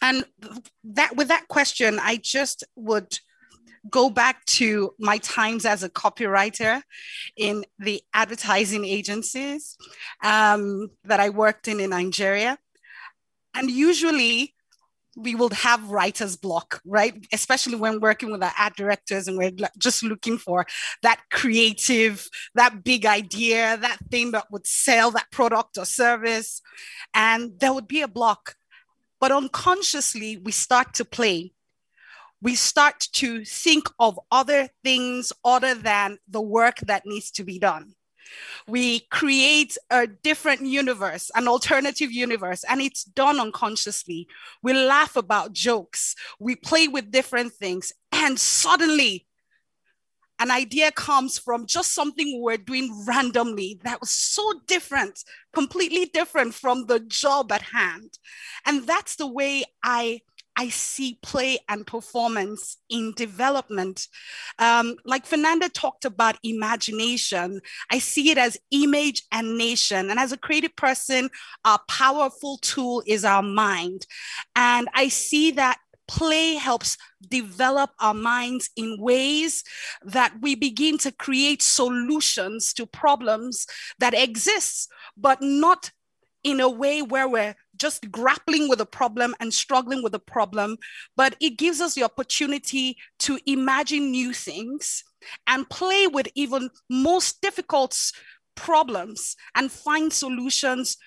and 0.01 0.25
that 0.85 1.15
with 1.15 1.27
that 1.27 1.47
question, 1.49 1.99
I 2.01 2.17
just 2.17 2.63
would 2.75 3.19
go 3.89 4.09
back 4.09 4.43
to 4.45 4.93
my 4.99 5.17
times 5.19 5.65
as 5.65 5.83
a 5.83 5.89
copywriter 5.89 6.81
in 7.37 7.63
the 7.77 8.01
advertising 8.13 8.85
agencies 8.85 9.77
um, 10.23 10.89
that 11.03 11.19
I 11.19 11.29
worked 11.29 11.67
in 11.67 11.79
in 11.79 11.91
Nigeria. 11.91 12.57
And 13.53 13.69
usually 13.69 14.53
we 15.19 15.35
will 15.35 15.49
have 15.49 15.91
writer's 15.91 16.35
block, 16.35 16.81
right? 16.85 17.27
Especially 17.31 17.75
when 17.75 17.99
working 17.99 18.31
with 18.31 18.43
our 18.43 18.53
ad 18.57 18.73
directors 18.75 19.27
and 19.27 19.37
we're 19.37 19.51
just 19.77 20.03
looking 20.03 20.37
for 20.37 20.65
that 21.03 21.21
creative, 21.31 22.27
that 22.55 22.83
big 22.83 23.05
idea, 23.05 23.77
that 23.77 23.99
thing 24.09 24.31
that 24.31 24.45
would 24.51 24.65
sell 24.65 25.11
that 25.11 25.31
product 25.31 25.77
or 25.77 25.85
service. 25.85 26.61
And 27.13 27.59
there 27.59 27.73
would 27.73 27.87
be 27.87 28.01
a 28.01 28.07
block. 28.07 28.55
But 29.19 29.31
unconsciously, 29.31 30.37
we 30.37 30.51
start 30.51 30.93
to 30.95 31.05
play. 31.05 31.53
We 32.41 32.55
start 32.55 33.07
to 33.13 33.43
think 33.43 33.89
of 33.99 34.17
other 34.31 34.69
things 34.83 35.33
other 35.43 35.75
than 35.75 36.19
the 36.29 36.41
work 36.41 36.77
that 36.87 37.05
needs 37.05 37.31
to 37.31 37.43
be 37.43 37.59
done 37.59 37.95
we 38.67 39.01
create 39.11 39.77
a 39.89 40.07
different 40.07 40.61
universe, 40.61 41.31
an 41.35 41.47
alternative 41.47 42.11
universe, 42.11 42.63
and 42.69 42.81
it's 42.81 43.03
done 43.03 43.39
unconsciously. 43.39 44.27
We 44.61 44.73
laugh 44.73 45.15
about 45.15 45.53
jokes, 45.53 46.15
we 46.39 46.55
play 46.55 46.87
with 46.87 47.11
different 47.11 47.53
things, 47.53 47.91
and 48.11 48.39
suddenly 48.39 49.25
an 50.39 50.51
idea 50.51 50.91
comes 50.91 51.37
from 51.37 51.65
just 51.65 51.93
something 51.93 52.41
we're 52.41 52.57
doing 52.57 53.03
randomly 53.05 53.79
that 53.83 53.99
was 53.99 54.09
so 54.09 54.53
different, 54.67 55.23
completely 55.53 56.05
different 56.05 56.53
from 56.53 56.85
the 56.85 57.01
job 57.01 57.51
at 57.51 57.61
hand. 57.61 58.17
And 58.65 58.87
that's 58.87 59.17
the 59.17 59.27
way 59.27 59.65
I 59.83 60.21
I 60.59 60.67
see 60.67 61.17
play 61.21 61.59
and 61.69 61.87
performance 61.87 62.75
in 62.89 63.13
development. 63.13 64.09
Um, 64.59 64.97
like 65.05 65.25
Fernanda 65.25 65.69
talked 65.69 66.03
about 66.03 66.37
imagination, 66.43 67.61
I 67.89 67.99
see 67.99 68.29
it 68.29 68.37
as 68.37 68.57
image 68.69 69.23
and 69.31 69.57
nation. 69.57 70.09
And 70.09 70.19
as 70.19 70.33
a 70.33 70.37
creative 70.37 70.75
person, 70.75 71.29
our 71.63 71.79
powerful 71.87 72.57
tool 72.57 73.01
is 73.07 73.23
our 73.23 73.41
mind. 73.41 74.05
And 74.53 74.89
I 74.93 75.07
see 75.07 75.51
that 75.51 75.79
play 76.09 76.55
helps 76.55 76.97
develop 77.25 77.91
our 78.01 78.13
minds 78.13 78.69
in 78.75 78.97
ways 78.99 79.63
that 80.03 80.33
we 80.41 80.55
begin 80.55 80.97
to 80.97 81.11
create 81.13 81.61
solutions 81.61 82.73
to 82.73 82.85
problems 82.85 83.65
that 83.99 84.13
exist, 84.13 84.91
but 85.15 85.41
not 85.41 85.91
in 86.43 86.59
a 86.59 86.69
way 86.69 87.01
where 87.01 87.29
we're 87.29 87.55
just 87.79 88.11
grappling 88.11 88.69
with 88.69 88.81
a 88.81 88.85
problem 88.85 89.35
and 89.39 89.53
struggling 89.53 90.03
with 90.03 90.13
a 90.13 90.19
problem, 90.19 90.77
but 91.15 91.35
it 91.39 91.57
gives 91.57 91.81
us 91.81 91.95
the 91.95 92.03
opportunity 92.03 92.97
to 93.19 93.39
imagine 93.45 94.11
new 94.11 94.33
things 94.33 95.03
and 95.47 95.69
play 95.69 96.07
with 96.07 96.27
even 96.35 96.69
most 96.89 97.41
difficult 97.41 98.11
problems 98.55 99.35
and 99.55 99.71
find 99.71 100.11
solutions 100.11 100.97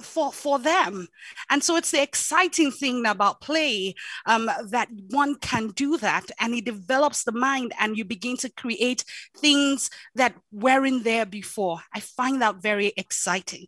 for 0.00 0.32
for 0.32 0.58
them. 0.58 1.06
And 1.50 1.62
so 1.62 1.76
it's 1.76 1.92
the 1.92 2.02
exciting 2.02 2.72
thing 2.72 3.06
about 3.06 3.40
play 3.40 3.94
um, 4.26 4.50
that 4.70 4.88
one 5.10 5.36
can 5.36 5.68
do 5.68 5.96
that 5.98 6.30
and 6.40 6.54
it 6.54 6.64
develops 6.64 7.24
the 7.24 7.32
mind 7.32 7.72
and 7.78 7.96
you 7.96 8.04
begin 8.04 8.36
to 8.38 8.50
create 8.50 9.04
things 9.36 9.90
that 10.14 10.34
weren't 10.50 11.04
there 11.04 11.26
before. 11.26 11.78
I 11.94 12.00
find 12.00 12.42
that 12.42 12.56
very 12.56 12.92
exciting 12.96 13.66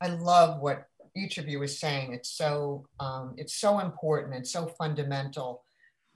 I 0.00 0.08
love 0.08 0.60
what 0.60 0.86
each 1.16 1.38
of 1.38 1.48
you 1.48 1.62
is 1.62 1.78
saying. 1.78 2.12
It's 2.12 2.30
so 2.30 2.86
um, 3.00 3.34
it's 3.36 3.54
so 3.54 3.78
important. 3.80 4.34
It's 4.34 4.52
so 4.52 4.66
fundamental. 4.66 5.64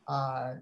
Uh, 0.07 0.55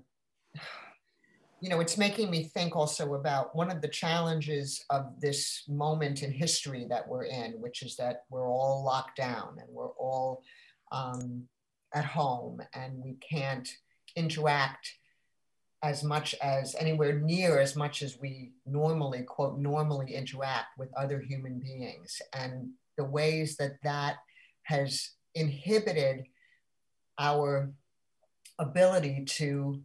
you 1.61 1.69
know, 1.69 1.81
it's 1.81 1.99
making 1.99 2.31
me 2.31 2.45
think 2.45 2.77
also 2.77 3.15
about 3.15 3.55
one 3.57 3.71
of 3.71 3.81
the 3.81 3.89
challenges 3.89 4.85
of 4.91 5.21
this 5.21 5.65
moment 5.69 6.23
in 6.23 6.31
history 6.31 6.87
that 6.89 7.09
we're 7.09 7.25
in, 7.25 7.53
which 7.61 7.83
is 7.83 7.97
that 7.97 8.23
we're 8.31 8.49
all 8.49 8.85
locked 8.85 9.17
down 9.17 9.57
and 9.59 9.69
we're 9.69 9.89
all 9.89 10.43
um, 10.93 11.49
at 11.93 12.05
home 12.05 12.61
and 12.75 13.03
we 13.03 13.17
can't 13.29 13.69
interact 14.15 14.95
as 15.83 16.03
much 16.03 16.35
as 16.43 16.75
anywhere 16.77 17.19
near 17.21 17.59
as 17.59 17.77
much 17.77 18.03
as 18.03 18.19
we 18.21 18.53
normally 18.67 19.23
quote 19.23 19.59
normally 19.59 20.13
interact 20.13 20.77
with 20.77 20.89
other 20.97 21.21
human 21.21 21.61
beings 21.61 22.21
and 22.33 22.71
the 22.99 23.05
ways 23.05 23.57
that 23.57 23.79
that 23.83 24.17
has 24.65 25.13
inhibited 25.35 26.25
our 27.19 27.73
ability 28.59 29.25
to 29.25 29.81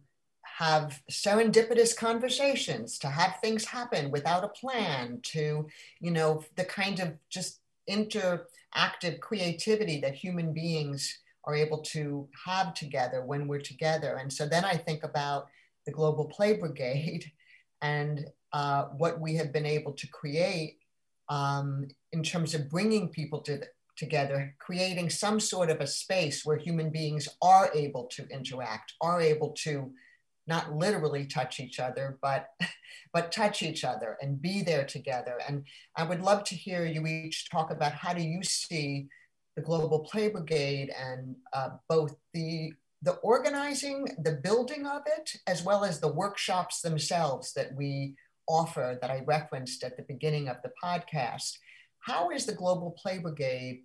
have 0.58 1.00
serendipitous 1.10 1.96
conversations, 1.96 2.98
to 2.98 3.08
have 3.08 3.36
things 3.40 3.64
happen 3.64 4.10
without 4.10 4.44
a 4.44 4.48
plan, 4.48 5.20
to, 5.22 5.66
you 6.00 6.10
know, 6.10 6.44
the 6.56 6.64
kind 6.64 7.00
of 7.00 7.14
just 7.28 7.60
interactive 7.90 9.20
creativity 9.20 10.00
that 10.00 10.14
human 10.14 10.52
beings 10.52 11.18
are 11.44 11.56
able 11.56 11.78
to 11.78 12.28
have 12.46 12.72
together 12.74 13.24
when 13.24 13.48
we're 13.48 13.60
together. 13.60 14.16
And 14.20 14.32
so 14.32 14.46
then 14.46 14.64
I 14.64 14.76
think 14.76 15.02
about 15.02 15.46
the 15.86 15.92
Global 15.92 16.26
Play 16.26 16.54
Brigade 16.54 17.30
and 17.82 18.26
uh, 18.52 18.84
what 18.96 19.20
we 19.20 19.34
have 19.34 19.52
been 19.52 19.66
able 19.66 19.92
to 19.92 20.06
create 20.08 20.78
um, 21.28 21.88
in 22.12 22.22
terms 22.22 22.54
of 22.54 22.70
bringing 22.70 23.08
people 23.08 23.40
to 23.42 23.58
the, 23.58 23.66
together, 23.96 24.54
creating 24.58 25.08
some 25.10 25.38
sort 25.38 25.70
of 25.70 25.80
a 25.80 25.86
space 25.86 26.44
where 26.44 26.56
human 26.56 26.90
beings 26.90 27.28
are 27.40 27.70
able 27.74 28.04
to 28.06 28.26
interact, 28.28 28.94
are 29.00 29.20
able 29.20 29.50
to 29.50 29.92
not 30.46 30.74
literally 30.74 31.26
touch 31.26 31.60
each 31.60 31.80
other, 31.80 32.18
but 32.20 32.48
but 33.12 33.32
touch 33.32 33.62
each 33.62 33.84
other 33.84 34.16
and 34.20 34.42
be 34.42 34.62
there 34.62 34.84
together. 34.84 35.40
And 35.48 35.64
I 35.96 36.04
would 36.04 36.20
love 36.20 36.44
to 36.44 36.54
hear 36.54 36.84
you 36.84 37.06
each 37.06 37.48
talk 37.48 37.70
about 37.70 37.92
how 37.92 38.12
do 38.12 38.22
you 38.22 38.42
see 38.42 39.08
the 39.56 39.62
Global 39.62 40.00
Play 40.00 40.28
Brigade 40.28 40.92
and 40.98 41.36
uh, 41.52 41.70
both 41.88 42.16
the 42.32 42.72
the 43.02 43.12
organizing, 43.16 44.08
the 44.22 44.40
building 44.42 44.86
of 44.86 45.02
it, 45.06 45.36
as 45.46 45.62
well 45.62 45.84
as 45.84 46.00
the 46.00 46.12
workshops 46.12 46.80
themselves 46.80 47.52
that 47.52 47.74
we 47.74 48.16
offer 48.48 48.98
that 49.00 49.10
I 49.10 49.22
referenced 49.26 49.84
at 49.84 49.96
the 49.96 50.04
beginning 50.08 50.48
of 50.48 50.56
the 50.62 50.72
podcast. 50.82 51.56
How 52.00 52.30
is 52.30 52.46
the 52.46 52.54
Global 52.54 52.92
Play 52.92 53.18
Brigade 53.18 53.82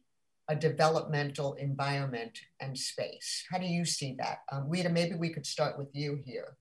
a 0.49 0.55
developmental 0.55 1.53
environment 1.53 2.39
and 2.59 2.77
space? 2.77 3.45
How 3.51 3.59
do 3.59 3.65
you 3.67 3.85
see 3.85 4.15
that? 4.19 4.39
Um, 4.51 4.69
Rita, 4.69 4.89
maybe 4.89 5.15
we 5.15 5.29
could 5.29 5.45
start 5.45 5.77
with 5.77 5.89
you 5.93 6.19
here. 6.25 6.57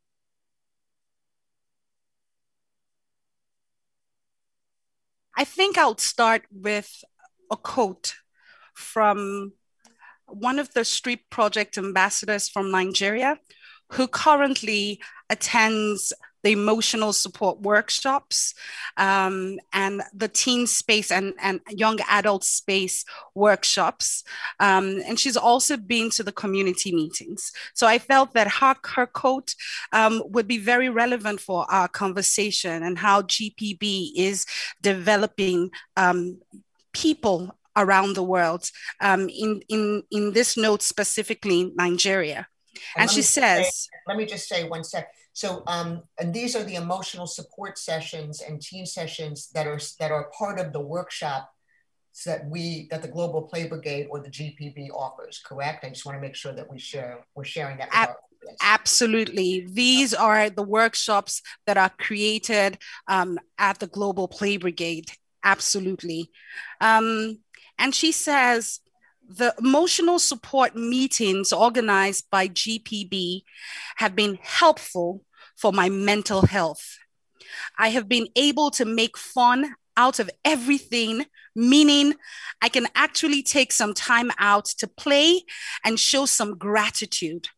I 5.37 5.45
think 5.45 5.79
I'll 5.79 5.97
start 5.97 6.43
with 6.53 7.03
a 7.51 7.57
quote 7.57 8.15
from 8.75 9.53
one 10.27 10.59
of 10.59 10.75
the 10.75 10.85
street 10.85 11.31
project 11.31 11.79
ambassadors 11.79 12.49
from 12.49 12.71
Nigeria 12.71 13.39
who 13.93 14.07
currently 14.07 15.01
attends 15.31 16.13
the 16.43 16.53
emotional 16.53 17.13
support 17.13 17.61
workshops 17.61 18.55
um, 18.97 19.59
and 19.73 20.03
the 20.15 20.29
teen 20.29 20.67
space 20.67 21.11
and, 21.11 21.35
and 21.41 21.61
young 21.69 21.99
adult 22.09 22.45
space 22.45 23.05
workshops. 23.35 24.23
Um, 24.61 25.01
and 25.07 25.19
she's 25.19 25.37
also 25.37 25.77
been 25.77 26.11
to 26.11 26.23
the 26.23 26.33
community 26.33 26.95
meetings. 26.95 27.53
So 27.75 27.87
I 27.87 27.99
felt 27.99 28.35
that 28.35 28.49
her, 28.49 28.77
her 28.95 29.07
quote 29.07 29.55
um, 29.93 30.23
would 30.27 30.47
be 30.47 30.59
very 30.59 30.89
relevant 30.89 31.41
for 31.41 31.71
our 31.71 31.89
conversation 31.89 32.83
and 32.83 32.99
how 32.99 33.23
GPB 33.23 34.13
is 34.17 34.47
developing 34.83 35.71
um, 35.97 36.41
people 36.93 37.57
around 37.77 38.15
the 38.15 38.23
world 38.23 38.71
um, 39.01 39.29
in, 39.29 39.63
in, 39.69 40.03
in 40.11 40.33
this 40.33 40.57
note 40.57 40.83
specifically 40.83 41.73
Nigeria. 41.77 42.49
And, 42.97 43.03
and 43.03 43.11
she 43.11 43.23
says, 43.23 43.67
say, 43.67 43.89
let 44.07 44.17
me 44.17 44.27
just 44.27 44.49
say 44.49 44.69
one 44.69 44.85
sec. 44.85 45.09
So, 45.39 45.63
um, 45.69 46.03
and 46.19 46.35
these 46.35 46.57
are 46.57 46.65
the 46.65 46.75
emotional 46.75 47.29
support 47.29 47.79
sessions 47.79 48.43
and 48.43 48.61
team 48.61 48.85
sessions 48.85 49.51
that 49.55 49.69
are 49.69 49.79
that 50.01 50.11
are 50.11 50.33
part 50.37 50.59
of 50.59 50.73
the 50.73 50.81
workshop 50.81 51.55
that 52.27 52.51
we 52.51 52.89
that 52.91 53.03
the 53.03 53.09
Global 53.17 53.43
Play 53.43 53.69
Brigade 53.69 54.09
or 54.11 54.19
the 54.19 54.31
GPB 54.31 54.91
offers. 54.91 55.41
Correct? 55.47 55.85
I 55.85 55.91
just 55.91 56.05
want 56.05 56.17
to 56.17 56.21
make 56.21 56.35
sure 56.35 56.53
that 56.53 56.69
we 56.69 56.81
share 56.81 57.25
we're 57.37 57.45
sharing 57.45 57.79
that. 57.79 57.89
Ab- 57.93 58.17
absolutely, 58.61 59.65
these 59.71 60.13
are 60.13 60.51
the 60.51 60.65
workshops 60.65 61.41
that 61.69 61.77
are 61.77 61.91
created 61.91 62.77
um, 63.07 63.39
at 63.59 63.79
the 63.79 63.87
Global 63.87 64.27
Play 64.27 64.57
Brigade. 64.57 65.13
Absolutely, 65.45 66.33
um, 66.81 67.39
and 67.79 67.95
she 67.95 68.11
says 68.11 68.81
the 69.29 69.55
emotional 69.57 70.19
support 70.19 70.75
meetings 70.75 71.53
organized 71.53 72.29
by 72.29 72.49
GPB 72.49 73.43
have 73.99 74.17
been 74.17 74.37
helpful 74.43 75.23
for 75.59 75.73
my 75.73 75.89
mental 75.89 76.47
health. 76.47 76.99
I 77.79 77.89
have 77.89 78.09
been 78.09 78.29
able 78.37 78.71
to 78.73 78.85
make 78.85 79.19
fun 79.19 79.75
out 79.97 80.21
of 80.21 80.31
everything, 80.45 81.27
meaning 81.57 82.15
I 82.63 82.69
can 82.69 82.87
actually 82.95 83.43
take 83.43 83.73
some 83.73 83.93
time 83.93 84.31
out 84.39 84.67
to 84.79 84.87
play 84.87 85.43
and 85.85 85.99
show 85.99 86.25
some 86.25 86.57
gratitude. 86.57 87.49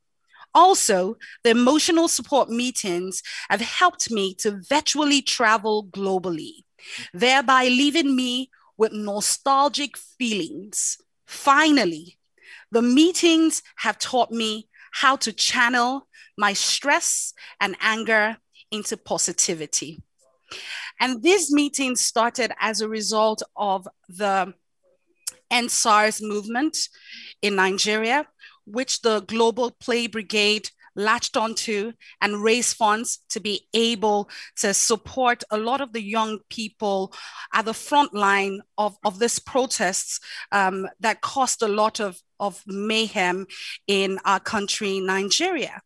Also, 0.55 1.17
the 1.45 1.51
emotional 1.51 2.09
support 2.09 2.49
meetings 2.49 3.23
have 3.51 3.61
helped 3.61 4.11
me 4.11 4.35
to 4.37 4.63
virtually 4.69 5.21
travel 5.23 5.87
globally, 5.87 6.65
thereby 7.13 7.65
leaving 7.65 8.17
me 8.17 8.51
with 8.79 8.93
nostalgic 8.93 9.97
feelings. 9.99 10.97
Finally, 11.27 12.19
the 12.73 12.83
meetings 12.83 13.63
have 13.77 13.99
taught 13.99 14.33
me 14.33 14.70
how 14.93 15.17
to 15.17 15.33
channel 15.33 16.09
my 16.37 16.53
stress 16.53 17.33
and 17.61 17.77
anger 17.81 18.37
into 18.71 18.97
positivity. 18.97 20.03
And 21.01 21.23
this 21.23 21.53
meeting 21.53 21.97
started 21.97 22.53
as 22.61 22.81
a 22.81 22.89
result 22.89 23.43
of 23.57 23.89
the 24.09 24.55
EndSARS 25.51 26.23
movement 26.23 26.77
in 27.43 27.57
Nigeria, 27.57 28.27
which 28.65 29.03
the 29.03 29.21
Global 29.21 29.71
Play 29.71 30.07
Brigade 30.07 30.71
latched 31.01 31.37
onto 31.37 31.93
and 32.21 32.43
raise 32.43 32.73
funds 32.73 33.19
to 33.31 33.41
be 33.41 33.67
able 33.75 34.29
to 34.57 34.75
support 34.75 35.43
a 35.51 35.59
lot 35.59 35.81
of 35.81 35.93
the 35.93 36.03
young 36.03 36.39
people 36.49 37.13
at 37.53 37.65
the 37.65 37.75
front 37.75 38.15
line 38.15 38.61
of, 38.79 38.97
of 39.05 39.19
this 39.19 39.39
protests 39.39 40.21
um, 40.53 40.89
that 41.01 41.21
caused 41.21 41.63
a 41.63 41.69
lot 41.69 42.01
of, 42.01 42.21
of 42.39 42.63
mayhem 42.67 43.47
in 43.87 44.19
our 44.25 44.41
country, 44.41 45.01
Nigeria. 45.01 45.81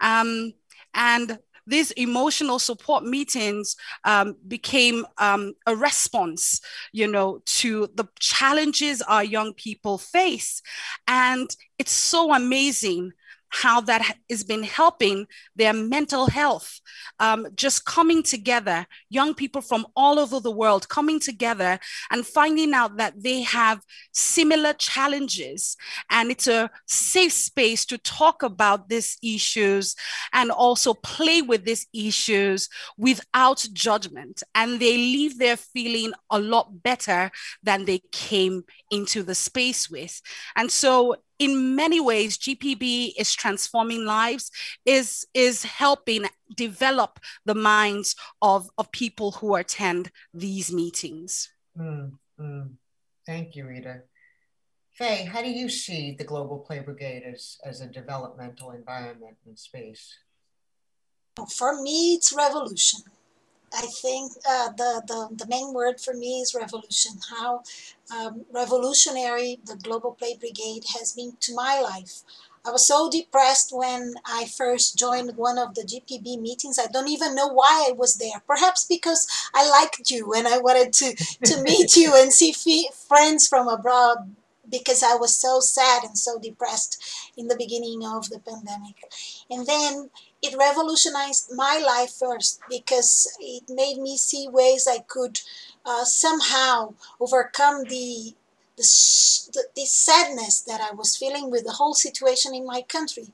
Um, 0.00 0.52
and 0.94 1.38
these 1.66 1.92
emotional 1.92 2.58
support 2.58 3.04
meetings 3.04 3.76
um, 4.04 4.36
became 4.46 5.06
um, 5.18 5.54
a 5.66 5.76
response 5.76 6.60
you 6.92 7.06
know 7.06 7.40
to 7.44 7.88
the 7.94 8.04
challenges 8.18 9.00
our 9.02 9.24
young 9.24 9.54
people 9.54 9.98
face 9.98 10.60
and 11.06 11.54
it's 11.78 11.92
so 11.92 12.34
amazing 12.34 13.12
how 13.52 13.82
that 13.82 14.16
has 14.30 14.42
been 14.42 14.62
helping 14.62 15.26
their 15.54 15.72
mental 15.72 16.26
health. 16.26 16.80
Um, 17.20 17.46
just 17.54 17.84
coming 17.84 18.22
together, 18.22 18.86
young 19.10 19.34
people 19.34 19.60
from 19.60 19.86
all 19.94 20.18
over 20.18 20.40
the 20.40 20.50
world 20.50 20.88
coming 20.88 21.20
together 21.20 21.78
and 22.10 22.26
finding 22.26 22.72
out 22.72 22.96
that 22.96 23.22
they 23.22 23.42
have 23.42 23.82
similar 24.12 24.72
challenges. 24.72 25.76
And 26.10 26.30
it's 26.30 26.48
a 26.48 26.70
safe 26.86 27.32
space 27.32 27.84
to 27.86 27.98
talk 27.98 28.42
about 28.42 28.88
these 28.88 29.18
issues 29.22 29.94
and 30.32 30.50
also 30.50 30.94
play 30.94 31.42
with 31.42 31.64
these 31.64 31.86
issues 31.92 32.70
without 32.96 33.66
judgment. 33.72 34.42
And 34.54 34.80
they 34.80 34.96
leave 34.96 35.38
there 35.38 35.58
feeling 35.58 36.12
a 36.30 36.40
lot 36.40 36.82
better 36.82 37.30
than 37.62 37.84
they 37.84 38.00
came 38.12 38.64
into 38.90 39.22
the 39.22 39.34
space 39.34 39.90
with. 39.90 40.22
And 40.56 40.70
so 40.70 41.16
in 41.42 41.74
many 41.74 42.00
ways 42.00 42.38
gpb 42.38 43.12
is 43.18 43.34
transforming 43.34 44.04
lives 44.04 44.50
is 44.86 45.26
is 45.34 45.64
helping 45.64 46.24
develop 46.54 47.18
the 47.44 47.54
minds 47.54 48.14
of 48.40 48.70
of 48.78 48.92
people 48.92 49.32
who 49.32 49.54
attend 49.56 50.10
these 50.32 50.72
meetings. 50.72 51.50
Mm, 51.78 52.12
mm. 52.40 52.68
thank 53.26 53.56
you 53.56 53.66
rita. 53.66 54.02
Faye 54.92 55.24
how 55.24 55.42
do 55.42 55.50
you 55.50 55.68
see 55.68 56.14
the 56.18 56.24
global 56.24 56.58
play 56.58 56.80
brigade 56.80 57.24
as 57.32 57.58
as 57.64 57.80
a 57.80 57.86
developmental 57.86 58.70
environment 58.70 59.36
and 59.46 59.58
space? 59.58 60.04
For 61.58 61.82
me 61.82 62.14
it's 62.14 62.32
revolution 62.32 63.00
I 63.74 63.86
think 63.86 64.32
uh, 64.48 64.68
the, 64.76 65.02
the, 65.06 65.44
the 65.44 65.46
main 65.48 65.72
word 65.72 66.00
for 66.00 66.14
me 66.14 66.40
is 66.40 66.54
revolution. 66.54 67.12
How 67.30 67.62
um, 68.14 68.44
revolutionary 68.52 69.60
the 69.64 69.76
Global 69.76 70.12
Play 70.12 70.36
Brigade 70.38 70.84
has 70.98 71.12
been 71.12 71.36
to 71.40 71.54
my 71.54 71.80
life. 71.80 72.22
I 72.64 72.70
was 72.70 72.86
so 72.86 73.10
depressed 73.10 73.70
when 73.72 74.14
I 74.24 74.44
first 74.46 74.96
joined 74.96 75.36
one 75.36 75.58
of 75.58 75.74
the 75.74 75.82
GPB 75.82 76.36
meetings. 76.40 76.78
I 76.78 76.86
don't 76.86 77.08
even 77.08 77.34
know 77.34 77.48
why 77.48 77.86
I 77.88 77.92
was 77.92 78.16
there. 78.16 78.40
Perhaps 78.46 78.86
because 78.86 79.26
I 79.52 79.68
liked 79.68 80.10
you 80.10 80.32
and 80.32 80.46
I 80.46 80.58
wanted 80.58 80.92
to, 80.94 81.14
to 81.44 81.62
meet 81.64 81.96
you 81.96 82.14
and 82.14 82.32
see 82.32 82.52
friends 83.08 83.48
from 83.48 83.66
abroad 83.66 84.36
because 84.70 85.02
I 85.02 85.16
was 85.16 85.36
so 85.36 85.60
sad 85.60 86.04
and 86.04 86.16
so 86.16 86.38
depressed 86.38 87.30
in 87.36 87.48
the 87.48 87.56
beginning 87.56 88.04
of 88.06 88.30
the 88.30 88.38
pandemic. 88.38 88.96
And 89.50 89.66
then 89.66 90.10
it 90.42 90.56
revolutionized 90.56 91.50
my 91.54 91.82
life 91.84 92.12
first 92.12 92.60
because 92.68 93.32
it 93.40 93.64
made 93.68 93.98
me 93.98 94.16
see 94.16 94.48
ways 94.48 94.88
I 94.90 94.98
could 94.98 95.40
uh, 95.86 96.04
somehow 96.04 96.94
overcome 97.20 97.84
the 97.84 98.34
the, 98.76 99.64
the, 99.76 99.84
sadness 99.84 100.60
that 100.62 100.80
I 100.80 100.94
was 100.94 101.16
feeling 101.16 101.50
with 101.50 101.64
the 101.64 101.72
whole 101.72 101.94
situation 101.94 102.54
in 102.54 102.64
my 102.64 102.80
country. 102.82 103.26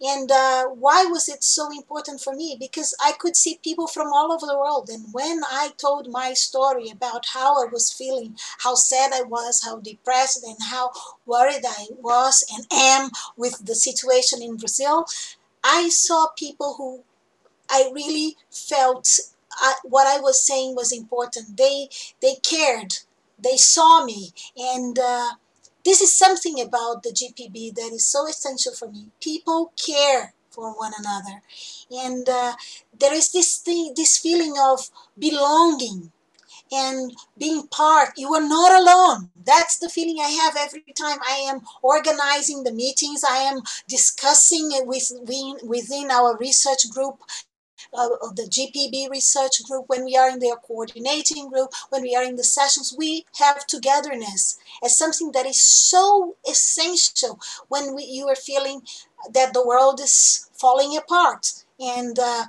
And 0.00 0.30
uh, 0.30 0.66
why 0.66 1.06
was 1.06 1.28
it 1.28 1.42
so 1.42 1.70
important 1.72 2.20
for 2.20 2.34
me? 2.34 2.56
Because 2.60 2.94
I 3.02 3.12
could 3.18 3.34
see 3.34 3.58
people 3.64 3.86
from 3.86 4.12
all 4.12 4.32
over 4.32 4.46
the 4.46 4.58
world. 4.58 4.90
And 4.92 5.06
when 5.12 5.40
I 5.50 5.70
told 5.78 6.10
my 6.10 6.34
story 6.34 6.90
about 6.90 7.24
how 7.32 7.62
I 7.62 7.66
was 7.72 7.90
feeling, 7.90 8.36
how 8.58 8.74
sad 8.74 9.12
I 9.14 9.22
was, 9.22 9.62
how 9.64 9.80
depressed, 9.80 10.44
and 10.44 10.58
how 10.70 10.90
worried 11.24 11.64
I 11.66 11.86
was 11.98 12.44
and 12.54 12.66
am 12.70 13.10
with 13.36 13.64
the 13.64 13.74
situation 13.74 14.42
in 14.42 14.56
Brazil, 14.56 15.06
I 15.64 15.88
saw 15.88 16.28
people 16.36 16.74
who 16.74 17.04
I 17.70 17.90
really 17.92 18.36
felt 18.50 19.08
uh, 19.62 19.74
what 19.84 20.06
I 20.06 20.20
was 20.20 20.44
saying 20.44 20.74
was 20.74 20.92
important. 20.92 21.56
They 21.56 21.88
they 22.20 22.36
cared. 22.36 22.98
They 23.38 23.56
saw 23.56 24.04
me, 24.04 24.32
and 24.56 24.98
uh, 24.98 25.30
this 25.84 26.00
is 26.00 26.12
something 26.12 26.60
about 26.60 27.02
the 27.02 27.10
GPB 27.10 27.74
that 27.74 27.90
is 27.92 28.06
so 28.06 28.28
essential 28.28 28.72
for 28.72 28.88
me. 28.88 29.08
People 29.20 29.72
care 29.76 30.34
for 30.50 30.72
one 30.72 30.92
another. 30.98 31.42
And 31.90 32.28
uh, 32.28 32.54
there 32.98 33.14
is 33.14 33.32
this 33.32 33.56
thing, 33.58 33.94
this 33.96 34.18
feeling 34.18 34.54
of 34.58 34.90
belonging 35.18 36.12
and 36.72 37.12
being 37.38 37.66
part. 37.68 38.10
You 38.16 38.34
are 38.34 38.46
not 38.46 38.72
alone. 38.72 39.30
That's 39.44 39.78
the 39.78 39.88
feeling 39.88 40.18
I 40.20 40.30
have 40.30 40.56
every 40.58 40.84
time 40.98 41.18
I 41.28 41.36
am 41.50 41.60
organizing 41.82 42.64
the 42.64 42.72
meetings. 42.72 43.22
I 43.28 43.38
am 43.38 43.60
discussing 43.88 44.70
it 44.72 44.86
with, 44.86 45.12
within 45.62 46.10
our 46.10 46.36
research 46.38 46.90
group 46.90 47.20
uh, 47.94 48.08
the 48.34 48.44
GPB 48.44 49.10
research 49.10 49.62
group, 49.64 49.84
when 49.88 50.04
we 50.04 50.16
are 50.16 50.30
in 50.30 50.38
their 50.38 50.56
coordinating 50.56 51.48
group, 51.50 51.70
when 51.90 52.02
we 52.02 52.14
are 52.14 52.24
in 52.24 52.36
the 52.36 52.44
sessions, 52.44 52.94
we 52.96 53.26
have 53.38 53.66
togetherness 53.66 54.58
as 54.84 54.96
something 54.96 55.32
that 55.32 55.46
is 55.46 55.60
so 55.60 56.36
essential 56.48 57.38
when 57.68 57.94
we, 57.94 58.04
you 58.04 58.28
are 58.28 58.36
feeling 58.36 58.82
that 59.32 59.52
the 59.52 59.66
world 59.66 60.00
is 60.00 60.48
falling 60.54 60.96
apart. 60.96 61.64
And 61.78 62.18
uh, 62.18 62.44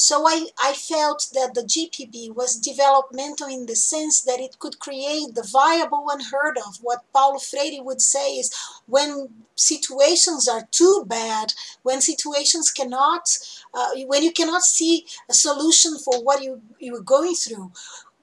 so 0.00 0.26
I, 0.26 0.46
I 0.58 0.72
felt 0.72 1.28
that 1.34 1.52
the 1.52 1.60
GPB 1.60 2.34
was 2.34 2.54
developmental 2.56 3.48
in 3.48 3.66
the 3.66 3.76
sense 3.76 4.22
that 4.22 4.40
it 4.40 4.58
could 4.58 4.78
create 4.78 5.34
the 5.34 5.46
viable 5.46 6.06
unheard 6.10 6.56
of. 6.56 6.78
What 6.80 7.04
Paulo 7.12 7.38
Freire 7.38 7.82
would 7.82 8.00
say 8.00 8.36
is 8.36 8.50
when 8.86 9.28
situations 9.56 10.48
are 10.48 10.66
too 10.70 11.04
bad, 11.06 11.52
when 11.82 12.00
situations 12.00 12.70
cannot, 12.70 13.38
uh, 13.74 13.90
when 14.06 14.22
you 14.22 14.32
cannot 14.32 14.62
see 14.62 15.04
a 15.28 15.34
solution 15.34 15.98
for 15.98 16.24
what 16.24 16.42
you, 16.42 16.62
you 16.78 16.96
are 16.96 17.02
going 17.02 17.34
through, 17.34 17.70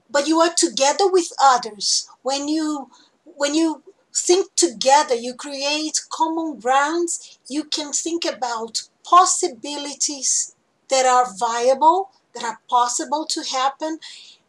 but 0.10 0.28
you 0.28 0.40
are 0.40 0.54
together 0.58 1.08
with 1.08 1.32
others, 1.40 2.10
when 2.24 2.48
you, 2.48 2.90
when 3.24 3.54
you 3.54 3.84
think 4.16 4.56
together, 4.56 5.14
you 5.14 5.36
create 5.36 6.02
common 6.10 6.60
grounds, 6.60 7.38
you 7.48 7.66
can 7.66 7.94
think 7.94 8.26
about 8.26 8.90
possibilities 9.04 10.56
that 10.90 11.06
are 11.06 11.28
viable, 11.38 12.10
that 12.34 12.44
are 12.44 12.60
possible 12.70 13.26
to 13.26 13.44
happen, 13.44 14.00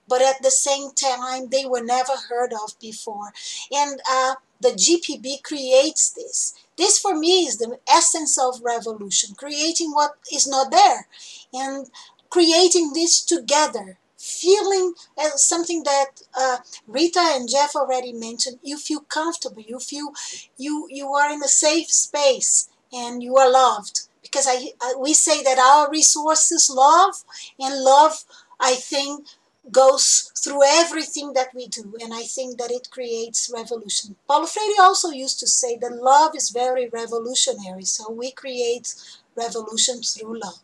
but 0.09 0.23
at 0.23 0.43
the 0.43 0.51
same 0.51 0.91
time, 0.93 1.49
they 1.51 1.67
were 1.67 1.83
never 1.83 2.15
heard 2.29 2.53
of 2.53 2.79
before. 2.81 3.33
And 3.71 4.01
uh, 4.11 4.37
the 4.61 4.71
GPB 4.71 5.43
creates 5.43 6.11
this. 6.11 6.55
This, 6.77 6.99
for 6.99 7.15
me, 7.17 7.47
is 7.47 7.59
the 7.59 7.79
essence 7.89 8.39
of 8.39 8.63
revolution 8.65 9.35
creating 9.37 9.93
what 9.93 10.13
is 10.33 10.47
not 10.47 10.71
there 10.71 11.07
and 11.53 11.91
creating 12.31 12.93
this 12.95 13.23
together. 13.23 13.99
Feeling 14.17 14.95
as 15.17 15.45
something 15.45 15.85
that 15.85 16.23
uh, 16.37 16.59
Rita 16.89 17.21
and 17.21 17.49
Jeff 17.49 17.77
already 17.77 18.13
mentioned, 18.13 18.59
you 18.63 18.77
feel 18.77 19.01
comfortable, 19.01 19.63
you 19.63 19.79
feel 19.79 20.09
you 20.57 20.89
you 20.91 21.07
are 21.15 21.31
in 21.33 21.41
a 21.43 21.49
safe 21.49 21.89
space 21.89 22.69
and 22.93 23.23
you 23.23 23.37
are 23.37 23.51
loved 23.51 24.08
because 24.31 24.47
I, 24.49 24.73
I, 24.81 24.95
we 24.99 25.15
say 25.15 25.43
that 25.43 25.59
our 25.59 25.91
resources 25.91 26.71
love 26.71 27.15
and 27.59 27.83
love 27.83 28.25
I 28.61 28.75
think 28.75 29.27
goes 29.71 30.33
through 30.43 30.63
everything 30.65 31.33
that 31.35 31.49
we 31.55 31.67
do 31.69 31.95
and 32.01 32.15
I 32.15 32.23
think 32.23 32.59
that 32.59 32.71
it 32.71 32.89
creates 32.91 33.51
revolution. 33.55 34.17
Paulo 34.27 34.47
Freire 34.47 34.81
also 34.81 35.11
used 35.11 35.41
to 35.41 35.47
say 35.47 35.77
that 35.79 35.93
love 35.93 36.35
is 36.35 36.51
very 36.51 36.89
revolutionary 36.89 37.85
so 37.85 38.11
we 38.11 38.31
create 38.31 38.95
revolution 39.37 40.03
through 40.03 40.41
love. 40.41 40.61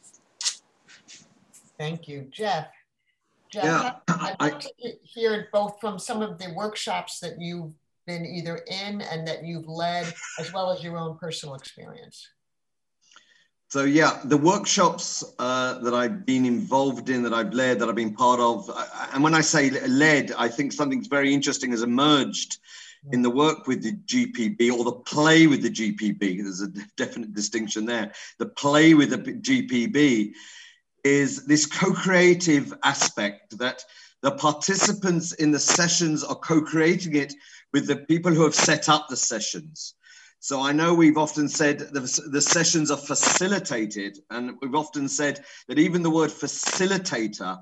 Thank 1.79 2.09
you. 2.09 2.29
Jeff, 2.31 2.69
Jeff 3.51 3.65
yeah, 3.65 3.95
I'd 4.09 4.37
like 4.41 4.61
to 4.61 4.93
hear 5.03 5.49
both 5.53 5.81
from 5.81 5.99
some 5.99 6.23
of 6.23 6.39
the 6.39 6.53
workshops 6.55 7.19
that 7.21 7.41
you've 7.41 7.73
been 8.07 8.25
either 8.25 8.57
in 8.69 9.01
and 9.01 9.27
that 9.27 9.45
you've 9.45 9.69
led 9.69 10.13
as 10.39 10.53
well 10.53 10.71
as 10.71 10.83
your 10.83 10.99
own 10.99 11.17
personal 11.19 11.55
experience. 11.55 12.29
So 13.75 13.83
yeah, 13.83 14.21
the 14.23 14.37
workshops 14.37 15.25
uh, 15.41 15.81
that 15.81 15.95
I've 15.95 16.25
been 16.25 16.47
involved 16.47 17.11
in, 17.11 17.25
that 17.25 17.35
I've 17.35 17.53
led, 17.53 17.81
that 17.81 17.89
I've 17.89 17.97
been 17.97 18.15
part 18.15 18.39
of, 18.39 18.71
uh, 18.71 18.87
and 19.13 19.21
when 19.21 19.35
I 19.35 19.41
say 19.41 19.69
led, 19.89 20.31
I 20.31 20.47
think 20.47 20.73
something's 20.73 21.09
very 21.09 21.35
interesting 21.35 21.73
has 21.73 21.83
emerged 21.83 22.59
in 23.11 23.21
the 23.21 23.31
work 23.31 23.67
with 23.67 23.83
the 23.83 23.95
GPB 23.95 24.71
or 24.71 24.85
the 24.85 24.93
play 24.93 25.49
with 25.49 25.61
the 25.61 25.71
GPB. 25.71 26.45
There's 26.45 26.61
a 26.61 26.69
definite 26.97 27.35
distinction 27.35 27.85
there. 27.85 28.13
The 28.39 28.47
play 28.47 28.95
with 28.95 29.11
the 29.11 29.19
GPB 29.19 30.35
is 31.03 31.45
this 31.45 31.67
co-creative 31.67 32.73
aspect 32.85 33.59
that 33.59 33.83
the 34.23 34.31
participants 34.31 35.33
in 35.33 35.51
the 35.51 35.59
sessions 35.59 36.23
are 36.23 36.37
co-creating 36.37 37.17
it 37.17 37.35
with 37.73 37.89
the 37.89 37.97
people 37.97 38.33
who 38.33 38.45
have 38.45 38.55
set 38.55 38.89
up 38.89 39.09
the 39.09 39.17
sessions. 39.17 39.95
So 40.45 40.61
I 40.61 40.73
know 40.73 40.93
we've 40.93 41.17
often 41.17 41.49
said 41.49 41.79
the, 41.79 42.01
the 42.31 42.43
sessions 42.43 42.91
are 42.91 42.99
facilitated, 42.99 44.19
and 44.29 44.59
we've 44.61 44.75
often 44.75 45.09
said 45.09 45.43
that 45.69 45.79
even 45.79 46.03
the 46.03 46.11
word 46.11 46.29
facilitator 46.29 47.59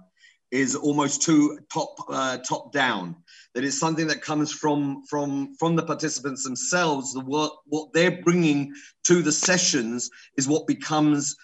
is 0.51 0.75
almost 0.75 1.23
too 1.23 1.61
top 1.73 1.95
uh, 2.09 2.39
top 2.39 2.73
down. 2.73 3.15
That 3.55 3.63
is 3.63 3.79
something 3.79 4.09
that 4.09 4.21
comes 4.21 4.51
from 4.51 5.05
from 5.05 5.55
from 5.61 5.77
the 5.77 5.85
participants 5.85 6.43
themselves. 6.43 7.13
The 7.13 7.21
work 7.21 7.53
what 7.67 7.93
they're 7.93 8.21
bringing 8.21 8.75
to 9.05 9.23
the 9.23 9.31
sessions 9.31 10.11
is 10.37 10.49
what 10.49 10.67
becomes 10.67 11.37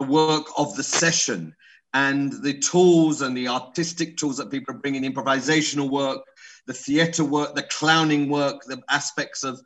the 0.00 0.06
work 0.08 0.46
of 0.58 0.74
the 0.74 0.82
session, 0.82 1.54
and 1.94 2.32
the 2.42 2.58
tools 2.58 3.22
and 3.22 3.36
the 3.36 3.46
artistic 3.46 4.16
tools 4.16 4.36
that 4.38 4.50
people 4.50 4.74
are 4.74 4.78
bringing, 4.78 5.04
improvisational 5.04 5.88
work, 5.88 6.22
the 6.66 6.74
theatre 6.74 7.24
work, 7.24 7.54
the 7.54 7.68
clowning 7.70 8.28
work, 8.28 8.62
the 8.66 8.82
aspects 8.90 9.44
of 9.44 9.60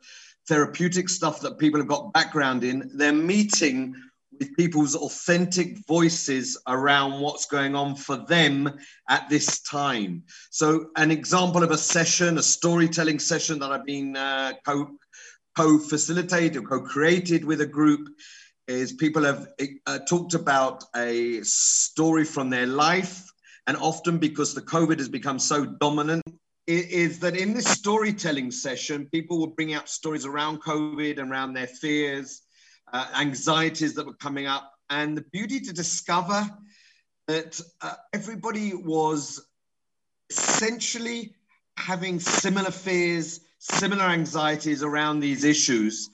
therapeutic 0.47 1.09
stuff 1.09 1.41
that 1.41 1.57
people 1.57 1.79
have 1.79 1.87
got 1.87 2.13
background 2.13 2.63
in. 2.63 2.89
They're 2.93 3.13
meeting 3.13 3.95
with 4.39 4.55
people's 4.55 4.95
authentic 4.95 5.85
voices 5.87 6.57
around 6.67 7.19
what's 7.21 7.45
going 7.45 7.75
on 7.75 7.95
for 7.95 8.17
them 8.17 8.69
at 9.09 9.27
this 9.29 9.61
time. 9.61 10.23
So, 10.51 10.87
an 10.95 11.11
example 11.11 11.63
of 11.63 11.71
a 11.71 11.77
session, 11.77 12.37
a 12.37 12.43
storytelling 12.43 13.19
session 13.19 13.59
that 13.59 13.71
I've 13.71 13.85
been 13.85 14.15
uh, 14.15 14.53
co 14.65 14.91
co 15.55 15.79
facilitated 15.79 16.57
or 16.57 16.61
co 16.61 16.81
created 16.81 17.43
with 17.43 17.61
a 17.61 17.65
group 17.65 18.07
is 18.67 18.93
people 18.93 19.23
have 19.23 19.47
uh, 19.85 19.99
talked 19.99 20.33
about 20.33 20.83
a 20.95 21.41
story 21.43 22.25
from 22.25 22.49
their 22.49 22.67
life. 22.67 23.23
And 23.65 23.75
often 23.77 24.17
because 24.17 24.53
the 24.53 24.61
COVID 24.61 24.97
has 24.99 25.09
become 25.09 25.39
so 25.39 25.65
dominant, 25.65 26.23
is 26.67 27.19
that 27.19 27.37
in 27.37 27.53
this 27.53 27.65
storytelling 27.65 28.51
session, 28.51 29.07
people 29.11 29.39
will 29.39 29.47
bring 29.47 29.73
out 29.73 29.87
stories 29.87 30.25
around 30.25 30.61
COVID, 30.61 31.17
around 31.17 31.53
their 31.53 31.67
fears, 31.67 32.41
uh, 32.91 33.07
anxieties 33.15 33.93
that 33.95 34.05
were 34.05 34.15
coming 34.15 34.47
up, 34.47 34.73
and 34.89 35.15
the 35.15 35.25
beauty 35.31 35.59
to 35.61 35.73
discover 35.73 36.49
that 37.27 37.59
uh, 37.81 37.93
everybody 38.13 38.73
was 38.73 39.45
essentially 40.29 41.33
having 41.77 42.19
similar 42.19 42.71
fears, 42.71 43.41
similar 43.59 44.03
anxieties 44.03 44.83
around 44.83 45.19
these 45.19 45.43
issues, 45.43 46.09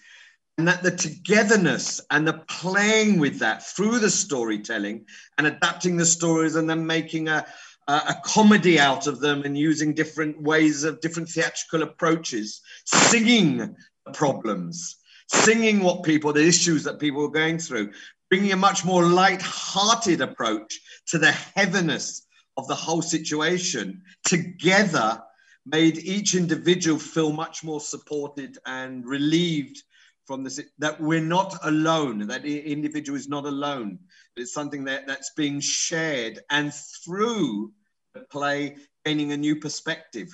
and 0.58 0.68
that 0.68 0.84
the 0.84 0.92
togetherness 0.92 2.00
and 2.12 2.28
the 2.28 2.44
playing 2.48 3.20
with 3.20 3.40
that 3.40 3.66
through 3.66 3.98
the 3.98 4.10
storytelling 4.10 5.06
and 5.38 5.48
adapting 5.48 5.98
the 5.98 6.06
stories 6.06 6.56
and 6.56 6.70
then 6.70 6.86
making 6.86 7.28
a, 7.28 7.46
a 7.88 8.16
comedy 8.24 8.80
out 8.80 9.08
of 9.08 9.20
them 9.20 9.44
and 9.44 9.58
using 9.58 9.94
different 9.94 10.42
ways 10.42 10.84
of 10.84 11.02
different 11.02 11.30
theatrical 11.30 11.84
approaches, 11.84 12.62
singing 12.86 13.76
problems, 14.14 14.98
singing 15.28 15.82
what 15.82 16.04
people, 16.04 16.32
the 16.34 16.48
issues 16.48 16.84
that 16.84 17.00
people 17.00 17.22
were 17.22 17.30
going 17.30 17.60
through, 17.60 17.92
bringing 18.30 18.52
a 18.52 18.58
much 18.58 18.86
more 18.86 19.04
light-hearted 19.04 20.22
approach 20.22 20.80
to 21.08 21.18
the 21.18 21.32
heaviness 21.32 22.26
of 22.58 22.68
the 22.68 22.76
whole 22.76 23.02
situation 23.02 24.02
together 24.26 25.22
made 25.66 25.98
each 25.98 26.36
individual 26.36 27.00
feel 27.00 27.32
much 27.32 27.64
more 27.64 27.80
supported 27.80 28.58
and 28.66 29.06
relieved 29.06 29.82
from 30.26 30.44
this 30.44 30.60
that 30.80 31.00
we're 31.00 31.22
not 31.22 31.58
alone 31.64 32.28
that 32.28 32.46
individual 32.46 33.18
is 33.18 33.28
not 33.28 33.46
alone 33.46 34.00
it's 34.36 34.54
something 34.54 34.84
that, 34.86 35.06
that's 35.08 35.32
being 35.36 35.60
shared 35.60 36.40
and 36.50 36.74
through 37.04 37.72
the 38.14 38.22
play 38.32 38.76
gaining 39.06 39.32
a 39.32 39.38
new 39.38 39.56
perspective 39.56 40.28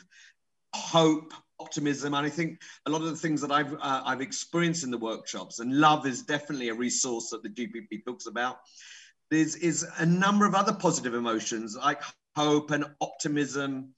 hope 0.75 1.33
optimism 1.59 2.13
and 2.13 2.25
i 2.25 2.29
think 2.29 2.61
a 2.85 2.89
lot 2.89 3.01
of 3.01 3.07
the 3.07 3.15
things 3.15 3.41
that 3.41 3.51
i've 3.51 3.73
uh, 3.73 4.01
i've 4.05 4.21
experienced 4.21 4.83
in 4.83 4.91
the 4.91 4.97
workshops 4.97 5.59
and 5.59 5.79
love 5.79 6.05
is 6.05 6.23
definitely 6.23 6.69
a 6.69 6.73
resource 6.73 7.29
that 7.29 7.43
the 7.43 7.49
gpb 7.49 8.05
talks 8.05 8.27
about 8.27 8.57
there's 9.31 9.55
is 9.55 9.85
a 9.97 10.05
number 10.05 10.45
of 10.45 10.55
other 10.55 10.73
positive 10.73 11.13
emotions 11.13 11.75
like 11.75 12.01
hope 12.35 12.71
and 12.71 12.85
optimism 13.01 13.93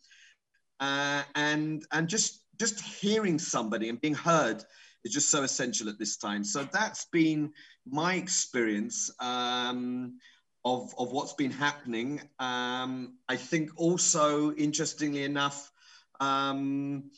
uh, 0.79 1.21
and 1.35 1.85
and 1.91 2.07
just 2.07 2.43
just 2.59 2.81
hearing 2.81 3.37
somebody 3.39 3.89
and 3.89 4.01
being 4.01 4.13
heard 4.13 4.63
is 5.03 5.13
just 5.13 5.29
so 5.29 5.43
essential 5.43 5.89
at 5.89 5.99
this 5.99 6.17
time. 6.17 6.43
So 6.43 6.67
that's 6.71 7.05
been 7.05 7.51
my 7.85 8.15
experience 8.15 9.11
um, 9.19 10.19
of, 10.63 10.93
of 10.97 11.11
what's 11.11 11.33
been 11.33 11.51
happening. 11.51 12.21
Um, 12.39 13.17
I 13.27 13.35
think 13.35 13.71
also, 13.75 14.53
interestingly 14.53 15.23
enough, 15.23 15.71
um, 16.19 17.11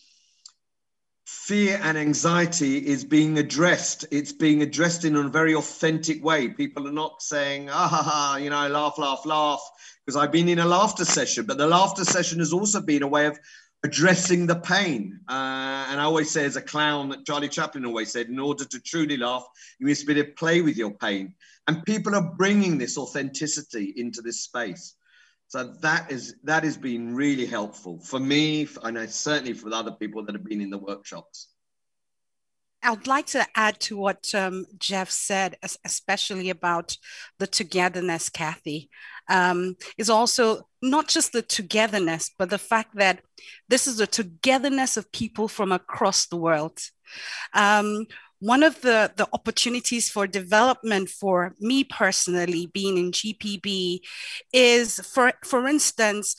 fear 1.25 1.79
and 1.83 1.97
anxiety 1.97 2.77
is 2.77 3.03
being 3.03 3.37
addressed. 3.37 4.05
It's 4.11 4.31
being 4.31 4.61
addressed 4.61 5.03
in 5.03 5.15
a 5.15 5.27
very 5.27 5.55
authentic 5.55 6.23
way. 6.23 6.47
People 6.49 6.87
are 6.87 6.93
not 6.93 7.21
saying, 7.21 7.69
ah, 7.69 7.87
ha, 7.87 8.03
ha, 8.03 8.37
you 8.37 8.49
know, 8.49 8.67
laugh, 8.69 8.97
laugh, 8.97 9.25
laugh, 9.25 9.61
because 10.05 10.15
I've 10.15 10.31
been 10.31 10.47
in 10.47 10.59
a 10.59 10.65
laughter 10.65 11.05
session, 11.05 11.45
but 11.45 11.57
the 11.57 11.67
laughter 11.67 12.05
session 12.05 12.39
has 12.39 12.53
also 12.53 12.81
been 12.81 13.03
a 13.03 13.07
way 13.07 13.25
of 13.25 13.37
addressing 13.83 14.47
the 14.47 14.55
pain. 14.55 15.19
Uh, 15.27 15.87
and 15.89 15.99
I 15.99 16.03
always 16.03 16.31
say, 16.31 16.45
as 16.45 16.55
a 16.55 16.61
clown, 16.61 17.09
that 17.09 17.25
Charlie 17.25 17.49
Chaplin 17.49 17.85
always 17.85 18.11
said, 18.11 18.27
in 18.27 18.39
order 18.39 18.65
to 18.65 18.79
truly 18.79 19.17
laugh, 19.17 19.45
you 19.79 19.87
must 19.87 20.07
be 20.07 20.13
able 20.13 20.25
to 20.25 20.33
play 20.33 20.61
with 20.61 20.77
your 20.77 20.91
pain. 20.91 21.35
And 21.67 21.83
people 21.85 22.15
are 22.15 22.33
bringing 22.37 22.77
this 22.77 22.97
authenticity 22.97 23.93
into 23.95 24.21
this 24.21 24.41
space. 24.41 24.95
So 25.47 25.75
that 25.81 26.11
is 26.11 26.35
that 26.45 26.63
has 26.63 26.77
been 26.77 27.13
really 27.13 27.45
helpful 27.45 27.99
for 27.99 28.19
me, 28.19 28.67
and 28.81 29.09
certainly 29.09 29.53
for 29.53 29.71
other 29.71 29.91
people 29.91 30.25
that 30.25 30.33
have 30.33 30.43
been 30.43 30.61
in 30.61 30.71
the 30.71 30.79
workshops. 30.79 31.52
I'd 32.83 33.07
like 33.07 33.27
to 33.27 33.45
add 33.55 33.79
to 33.81 33.97
what 33.97 34.33
um, 34.35 34.65
Jeff 34.77 35.09
said, 35.09 35.57
especially 35.85 36.49
about 36.49 36.97
the 37.39 37.47
togetherness, 37.47 38.29
Cathy. 38.29 38.89
Um, 39.29 39.77
is 39.97 40.09
also 40.09 40.67
not 40.81 41.07
just 41.07 41.31
the 41.31 41.41
togetherness, 41.41 42.31
but 42.37 42.49
the 42.49 42.57
fact 42.57 42.95
that 42.95 43.21
this 43.69 43.87
is 43.87 44.01
a 44.01 44.07
togetherness 44.07 44.97
of 44.97 45.11
people 45.13 45.47
from 45.47 45.71
across 45.71 46.25
the 46.25 46.35
world. 46.35 46.77
Um, 47.53 48.05
one 48.39 48.61
of 48.61 48.81
the, 48.81 49.09
the 49.15 49.29
opportunities 49.31 50.09
for 50.09 50.27
development 50.27 51.07
for 51.07 51.55
me 51.61 51.85
personally 51.85 52.65
being 52.73 52.97
in 52.97 53.11
GPB 53.13 54.01
is, 54.51 54.99
for, 54.99 55.31
for 55.45 55.65
instance, 55.65 56.35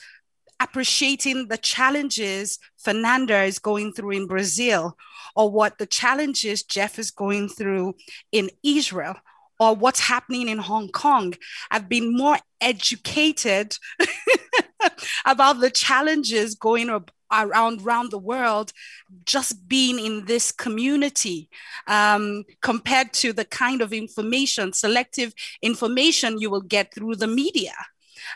appreciating 0.59 1.47
the 1.47 1.57
challenges 1.57 2.59
Fernanda 2.77 3.43
is 3.43 3.59
going 3.59 3.93
through 3.93 4.11
in 4.11 4.27
Brazil, 4.27 4.97
or 5.35 5.51
what 5.51 5.77
the 5.77 5.85
challenges 5.85 6.63
Jeff 6.63 6.97
is 6.97 7.11
going 7.11 7.49
through 7.49 7.95
in 8.31 8.49
Israel, 8.63 9.15
or 9.59 9.75
what's 9.75 9.99
happening 9.99 10.49
in 10.49 10.57
Hong 10.57 10.89
Kong. 10.89 11.33
I've 11.71 11.89
been 11.89 12.15
more 12.15 12.37
educated 12.61 13.77
about 15.25 15.59
the 15.59 15.69
challenges 15.69 16.55
going 16.55 16.89
around 16.89 17.81
around 17.81 18.11
the 18.11 18.19
world 18.19 18.71
just 19.25 19.67
being 19.67 19.99
in 19.99 20.25
this 20.25 20.51
community 20.51 21.49
um, 21.87 22.43
compared 22.61 23.11
to 23.13 23.33
the 23.33 23.45
kind 23.45 23.81
of 23.81 23.91
information 23.91 24.71
selective 24.71 25.33
information 25.61 26.39
you 26.39 26.49
will 26.49 26.61
get 26.61 26.93
through 26.93 27.15
the 27.15 27.27
media 27.27 27.73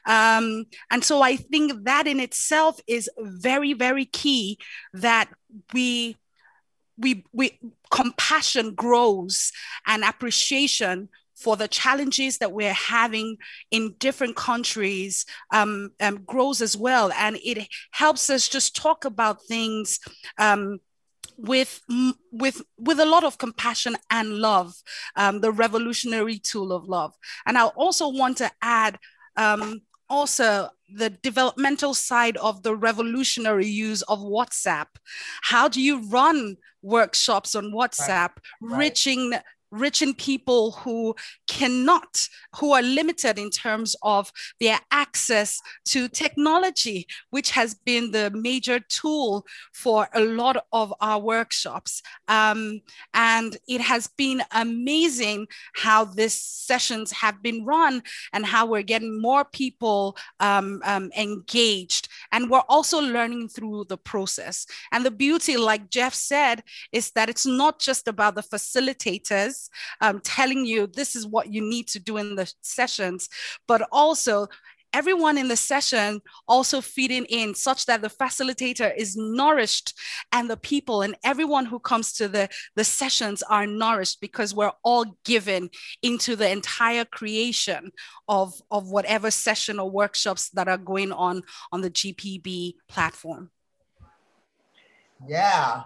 um, 0.05 0.65
and 0.91 1.03
so 1.03 1.21
i 1.21 1.35
think 1.35 1.83
that 1.83 2.07
in 2.07 2.19
itself 2.19 2.79
is 2.87 3.09
very 3.19 3.73
very 3.73 4.05
key 4.05 4.57
that 4.93 5.29
we 5.73 6.15
we 6.97 7.23
we 7.31 7.59
compassion 7.89 8.75
grows 8.75 9.51
and 9.87 10.03
appreciation 10.03 11.09
for 11.39 11.55
the 11.55 11.67
challenges 11.67 12.37
that 12.39 12.51
we're 12.51 12.73
having 12.73 13.37
in 13.71 13.95
different 13.97 14.35
countries 14.35 15.25
um, 15.51 15.91
um, 16.01 16.21
grows 16.25 16.61
as 16.61 16.75
well. 16.75 17.11
And 17.13 17.37
it 17.43 17.67
helps 17.91 18.29
us 18.29 18.49
just 18.49 18.75
talk 18.75 19.05
about 19.05 19.43
things. 19.47 19.99
Um, 20.37 20.79
with 21.37 21.79
with 22.33 22.61
with 22.77 22.99
a 22.99 23.05
lot 23.05 23.23
of 23.23 23.37
compassion 23.37 23.95
and 24.11 24.39
love 24.39 24.73
um, 25.15 25.39
the 25.39 25.53
revolutionary 25.53 26.37
tool 26.37 26.73
of 26.73 26.89
love 26.89 27.13
and 27.45 27.57
i 27.57 27.63
also 27.63 28.09
want 28.09 28.35
to 28.35 28.51
add 28.61 28.97
um, 29.39 29.81
also 30.09 30.69
the 30.93 31.09
developmental 31.09 31.93
side 31.93 32.35
of 32.37 32.63
the 32.63 32.75
revolutionary 32.75 33.67
use 33.67 34.01
of 34.03 34.19
WhatsApp. 34.19 34.87
How 35.41 35.67
do 35.67 35.81
you 35.81 36.07
run 36.09 36.57
workshops 36.81 37.55
on 37.55 37.71
WhatsApp, 37.71 38.31
right. 38.61 38.79
reaching 38.79 39.33
rich 39.71 40.01
in 40.01 40.13
people 40.13 40.71
who 40.71 41.15
cannot, 41.47 42.27
who 42.57 42.73
are 42.73 42.81
limited 42.81 43.37
in 43.37 43.49
terms 43.49 43.95
of 44.01 44.31
their 44.59 44.79
access 44.91 45.59
to 45.85 46.07
technology, 46.07 47.07
which 47.29 47.51
has 47.51 47.73
been 47.73 48.11
the 48.11 48.31
major 48.31 48.79
tool 48.79 49.45
for 49.73 50.07
a 50.13 50.21
lot 50.21 50.65
of 50.71 50.93
our 51.01 51.19
workshops. 51.19 52.01
Um, 52.27 52.81
and 53.13 53.57
it 53.67 53.81
has 53.81 54.07
been 54.07 54.41
amazing 54.51 55.47
how 55.75 56.05
these 56.05 56.33
sessions 56.33 57.11
have 57.11 57.41
been 57.41 57.65
run 57.65 58.03
and 58.33 58.45
how 58.45 58.65
we're 58.65 58.81
getting 58.81 59.21
more 59.21 59.45
people 59.45 60.17
um, 60.39 60.81
um, 60.85 61.11
engaged. 61.17 62.07
And 62.31 62.49
we're 62.49 62.59
also 62.69 62.99
learning 62.99 63.49
through 63.49 63.85
the 63.89 63.97
process. 63.97 64.65
And 64.91 65.05
the 65.05 65.11
beauty, 65.11 65.57
like 65.57 65.89
Jeff 65.89 66.13
said, 66.13 66.63
is 66.91 67.11
that 67.11 67.29
it's 67.29 67.45
not 67.45 67.79
just 67.79 68.07
about 68.07 68.35
the 68.35 68.41
facilitators 68.41 69.58
um, 70.01 70.21
telling 70.23 70.65
you 70.65 70.87
this 70.87 71.15
is 71.15 71.25
what 71.25 71.51
you 71.51 71.61
need 71.61 71.87
to 71.89 71.99
do 71.99 72.17
in 72.17 72.35
the 72.35 72.51
sessions, 72.61 73.29
but 73.67 73.87
also 73.91 74.47
everyone 74.93 75.37
in 75.37 75.47
the 75.47 75.55
session 75.55 76.21
also 76.47 76.81
feeding 76.81 77.25
in 77.25 77.53
such 77.53 77.85
that 77.85 78.01
the 78.01 78.09
facilitator 78.09 78.91
is 78.95 79.15
nourished 79.15 79.93
and 80.31 80.49
the 80.49 80.57
people 80.57 81.01
and 81.01 81.15
everyone 81.23 81.65
who 81.65 81.79
comes 81.79 82.13
to 82.13 82.27
the, 82.27 82.49
the 82.75 82.83
sessions 82.83 83.43
are 83.43 83.67
nourished 83.67 84.19
because 84.21 84.53
we're 84.53 84.71
all 84.83 85.05
given 85.25 85.69
into 86.01 86.35
the 86.35 86.49
entire 86.49 87.05
creation 87.05 87.91
of, 88.27 88.53
of 88.71 88.89
whatever 88.89 89.29
session 89.31 89.79
or 89.79 89.89
workshops 89.89 90.49
that 90.51 90.67
are 90.67 90.77
going 90.77 91.11
on 91.11 91.43
on 91.71 91.81
the 91.81 91.91
GPB 91.91 92.73
platform. 92.87 93.51
Yeah. 95.27 95.83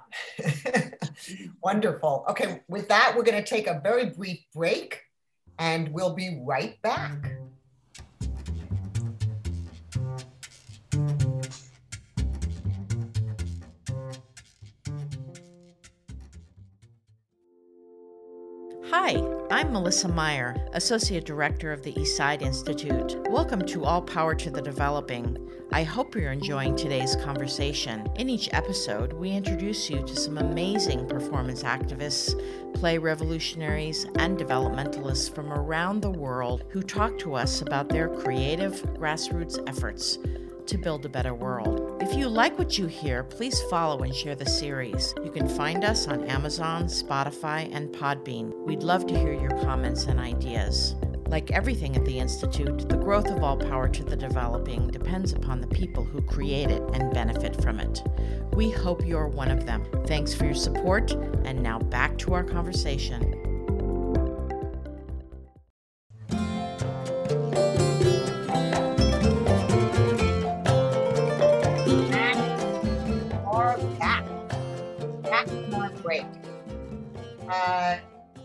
Wonderful. 1.64 2.26
Okay, 2.30 2.62
with 2.68 2.88
that, 2.90 3.14
we're 3.16 3.24
going 3.24 3.42
to 3.42 3.50
take 3.50 3.68
a 3.68 3.80
very 3.84 4.10
brief 4.10 4.40
break 4.54 5.02
and 5.60 5.90
we'll 5.94 6.14
be 6.14 6.42
right 6.46 6.82
back. 6.82 7.34
I'm 19.64 19.72
Melissa 19.72 20.10
Meyer, 20.10 20.58
Associate 20.74 21.24
Director 21.24 21.72
of 21.72 21.84
the 21.84 21.98
East 21.98 22.18
Side 22.18 22.42
Institute. 22.42 23.16
Welcome 23.30 23.66
to 23.68 23.86
All 23.86 24.02
Power 24.02 24.36
to 24.36 24.52
the 24.52 24.62
Developing. 24.62 25.38
I 25.72 25.84
hope 25.84 26.16
you're 26.16 26.34
enjoying 26.34 26.76
today's 26.76 27.16
conversation. 27.16 28.06
In 28.18 28.30
each 28.30 28.50
episode, 28.52 29.14
we 29.14 29.32
introduce 29.32 29.90
you 29.90 30.02
to 30.02 30.16
some 30.18 30.38
amazing 30.38 31.08
performance 31.08 31.64
activists, 31.64 32.38
play 32.74 32.98
revolutionaries, 32.98 34.06
and 34.18 34.38
developmentalists 34.38 35.34
from 35.34 35.54
around 35.54 36.02
the 36.02 36.12
world 36.12 36.66
who 36.68 36.84
talk 36.84 37.18
to 37.20 37.34
us 37.34 37.62
about 37.62 37.88
their 37.88 38.10
creative 38.10 38.84
grassroots 38.98 39.58
efforts 39.66 40.18
to 40.68 40.78
build 40.78 41.06
a 41.06 41.10
better 41.10 41.34
world. 41.34 42.02
If 42.02 42.16
you 42.16 42.28
like 42.28 42.58
what 42.58 42.78
you 42.78 42.88
hear, 42.88 43.24
please 43.24 43.62
follow 43.70 44.04
and 44.04 44.14
share 44.14 44.36
the 44.36 44.46
series. 44.46 45.14
You 45.24 45.32
can 45.32 45.48
find 45.48 45.84
us 45.84 46.08
on 46.08 46.24
Amazon, 46.26 46.86
Spotify, 46.86 47.70
and 47.74 47.90
Podbean. 47.90 48.54
We'd 48.66 48.84
love 48.84 49.06
to 49.08 49.18
hear 49.18 49.34
your 49.34 49.58
comments 49.62 50.06
and 50.06 50.20
ideas. 50.20 50.96
Like 51.28 51.52
everything 51.52 51.96
at 51.96 52.06
the 52.06 52.20
Institute, 52.20 52.90
the 52.90 52.98
growth 52.98 53.32
of 53.32 53.44
all 53.44 53.58
power 53.58 53.90
to 53.90 54.04
the 54.04 54.16
developing 54.16 54.88
depends 54.90 55.34
upon 55.34 55.62
the 55.62 55.68
people 55.68 56.04
who 56.04 56.22
create 56.22 56.70
it 56.70 56.84
and 56.94 57.14
benefit 57.14 57.62
from 57.62 57.80
it. 57.80 58.04
We 58.54 58.70
hope 58.70 59.06
you're 59.06 59.28
one 59.28 59.50
of 59.50 59.66
them. 59.66 59.84
Thanks 60.06 60.34
for 60.34 60.46
your 60.46 60.54
support, 60.54 61.12
and 61.12 61.64
now 61.64 61.80
back 61.80 62.18
to 62.20 62.34
our 62.34 62.44
conversation. 62.44 63.53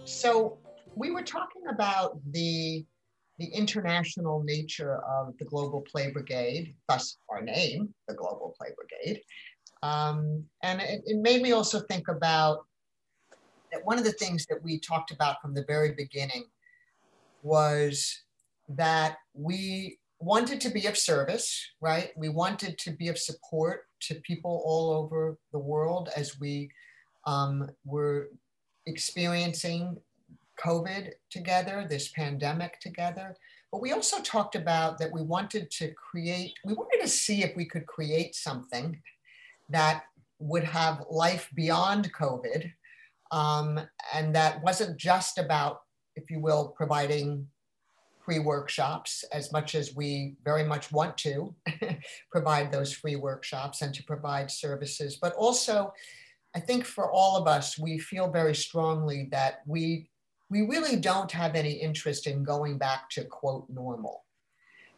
So 0.05 0.59
we 0.97 1.11
were 1.11 1.23
talking 1.23 1.63
about 1.71 2.19
the 2.33 2.85
the 3.39 3.47
international 3.47 4.43
nature 4.43 4.97
of 4.97 5.33
the 5.39 5.45
Global 5.45 5.81
Play 5.83 6.11
Brigade, 6.11 6.75
thus 6.89 7.19
our 7.29 7.41
name, 7.41 7.95
the 8.09 8.15
Global 8.15 8.53
Play 8.59 8.71
Brigade. 8.77 9.23
Um, 9.85 10.43
and 10.65 10.81
it, 10.81 11.03
it, 11.07 11.19
made 11.19 11.41
me 11.41 11.53
also 11.53 11.79
think 11.79 12.09
about 12.09 12.67
that 13.71 13.85
one 13.85 13.97
of 13.97 14.03
the 14.03 14.11
things 14.11 14.45
that 14.47 14.61
we 14.61 14.81
talked 14.81 15.13
about 15.13 15.41
from 15.41 15.55
the 15.55 15.65
very 15.69 15.93
beginning 15.93 16.47
was 17.45 18.23
that 18.71 19.19
we 19.35 20.01
wanted 20.19 20.61
to 20.63 20.71
be 20.71 20.87
of 20.87 20.99
service, 20.99 21.65
right? 21.81 22.11
We 22.17 22.31
wanted 22.31 22.77
to 22.79 22.91
be 22.91 23.07
of 23.07 23.19
support 23.19 23.83
to 24.01 24.17
people 24.23 24.65
all 24.67 24.91
over 24.91 25.39
the 25.53 25.61
world 25.61 26.09
as 26.17 26.41
we 26.41 26.71
um, 27.29 27.71
were 27.85 28.31
experiencing 28.87 29.99
COVID 30.65 31.11
together, 31.31 31.87
this 31.89 32.09
pandemic 32.09 32.81
together. 32.81 33.37
But 33.71 33.83
we 33.83 33.93
also 33.93 34.21
talked 34.23 34.57
about 34.57 34.97
that 34.99 35.13
we 35.13 35.21
wanted 35.21 35.71
to 35.73 35.93
create, 35.93 36.55
we 36.65 36.73
wanted 36.73 37.03
to 37.03 37.09
see 37.09 37.43
if 37.45 37.55
we 37.55 37.67
could 37.67 37.87
create 37.87 38.35
something 38.35 38.99
that 39.69 40.05
would 40.39 40.65
have 40.65 41.05
life 41.11 41.51
beyond 41.55 42.11
COVID, 42.15 42.73
um, 43.31 43.79
and 44.15 44.35
that 44.35 44.63
wasn't 44.63 44.97
just 44.97 45.37
about, 45.37 45.83
if 46.17 46.31
you 46.31 46.41
will, 46.41 46.69
providing 46.69 47.47
free 48.25 48.39
workshops 48.39 49.23
as 49.33 49.53
much 49.53 49.75
as 49.75 49.95
we 49.95 50.37
very 50.45 50.65
much 50.65 50.91
want 50.93 51.19
to 51.19 51.55
provide 52.33 52.73
those 52.73 52.93
free 52.93 53.17
workshops 53.17 53.83
and 53.83 53.95
to 53.95 54.03
provide 54.05 54.51
services, 54.51 55.19
but 55.21 55.35
also 55.35 55.93
I 56.55 56.61
think 56.61 56.85
for 56.85 57.11
all 57.11 57.37
of 57.37 57.47
us, 57.47 57.79
we 57.79 57.99
feel 57.99 58.31
very 58.31 58.55
strongly 58.55 59.29
that 59.33 59.61
we 59.67 60.09
we 60.51 60.63
really 60.63 60.97
don't 60.97 61.31
have 61.31 61.55
any 61.55 61.73
interest 61.73 62.27
in 62.27 62.43
going 62.43 62.79
back 62.79 63.11
to 63.11 63.25
quote 63.25 63.67
normal. 63.69 64.25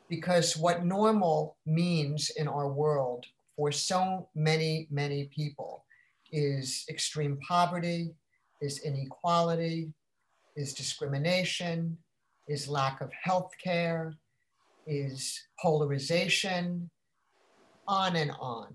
Because 0.08 0.56
what 0.56 0.84
normal 0.84 1.56
means 1.66 2.30
in 2.30 2.46
our 2.46 2.68
world 2.68 3.26
for 3.56 3.72
so 3.72 4.28
many, 4.34 4.86
many 4.90 5.28
people 5.34 5.84
is 6.30 6.84
extreme 6.88 7.36
poverty, 7.46 8.14
is 8.60 8.80
inequality, 8.84 9.92
is 10.56 10.72
discrimination, 10.72 11.98
is 12.46 12.68
lack 12.68 13.00
of 13.00 13.10
health 13.12 13.50
care, 13.62 14.14
is 14.86 15.40
polarization, 15.60 16.90
on 17.86 18.16
and 18.16 18.30
on. 18.38 18.74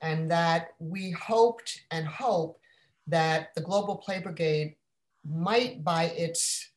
And 0.00 0.30
that 0.30 0.70
we 0.78 1.10
hoped 1.10 1.82
and 1.90 2.06
hope 2.06 2.60
that 3.06 3.54
the 3.54 3.60
Global 3.60 3.96
Play 3.96 4.20
Brigade 4.20 4.76
might 5.24 5.82
by 5.82 6.04
its 6.04 6.70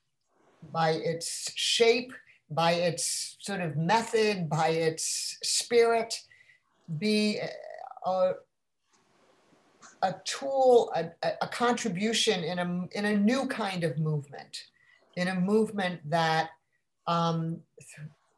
by 0.72 0.92
its 0.92 1.52
shape, 1.56 2.14
by 2.50 2.74
its 2.74 3.38
sort 3.40 3.62
of 3.62 3.78
method, 3.78 4.50
by 4.50 4.70
its 4.70 5.38
spirit, 5.42 6.22
be 7.00 7.40
a, 8.06 8.34
a 10.04 10.16
tool, 10.26 10.92
a, 10.96 11.10
a 11.42 11.48
contribution 11.48 12.44
in 12.44 12.60
a, 12.60 12.88
in 12.92 13.06
a 13.06 13.18
new 13.18 13.48
kind 13.48 13.84
of 13.84 13.98
movement, 13.98 14.66
in 15.16 15.30
a 15.30 15.36
movement 15.40 16.00
that 16.10 16.50
um, 17.08 17.60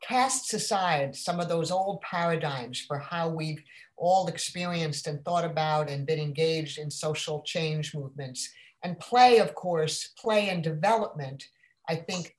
casts 0.08 0.54
aside 0.54 1.16
some 1.16 1.39
of 1.39 1.50
those 1.50 1.72
old 1.72 2.02
paradigms 2.02 2.80
for 2.82 2.98
how 3.00 3.30
we've 3.30 3.63
all 3.98 4.28
experienced 4.28 5.08
and 5.08 5.24
thought 5.24 5.46
about 5.46 5.89
and 5.89 6.06
been 6.06 6.20
engaged 6.20 6.78
in 6.78 6.89
social 6.92 7.42
change 7.44 7.96
movements 7.96 8.50
and 8.84 9.00
play, 9.00 9.39
of 9.39 9.56
course, 9.56 10.10
play 10.20 10.50
and 10.50 10.63
development, 10.63 11.46
I 11.88 11.96
think 11.96 12.36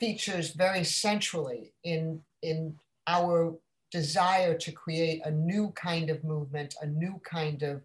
features 0.00 0.52
very 0.52 0.82
centrally 0.82 1.72
in, 1.84 2.20
in 2.42 2.74
our 3.06 3.54
desire 3.90 4.56
to 4.58 4.72
create 4.72 5.20
a 5.24 5.30
new 5.30 5.70
kind 5.72 6.10
of 6.10 6.24
movement, 6.24 6.74
a 6.80 6.86
new 6.86 7.20
kind 7.24 7.62
of 7.62 7.82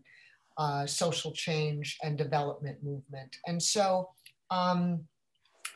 uh, 0.57 0.85
social 0.85 1.31
change 1.31 1.97
and 2.03 2.17
development 2.17 2.83
movement. 2.83 3.35
And 3.47 3.61
so 3.61 4.09
um, 4.49 5.01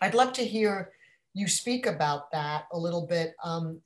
I'd 0.02 0.16
love 0.16 0.34
to 0.34 0.46
hear 0.46 0.92
you 1.34 1.48
speak 1.48 1.86
about 1.86 2.32
that 2.32 2.68
a 2.72 2.78
little 2.78 3.06
bit. 3.06 3.36
Um, 3.44 3.82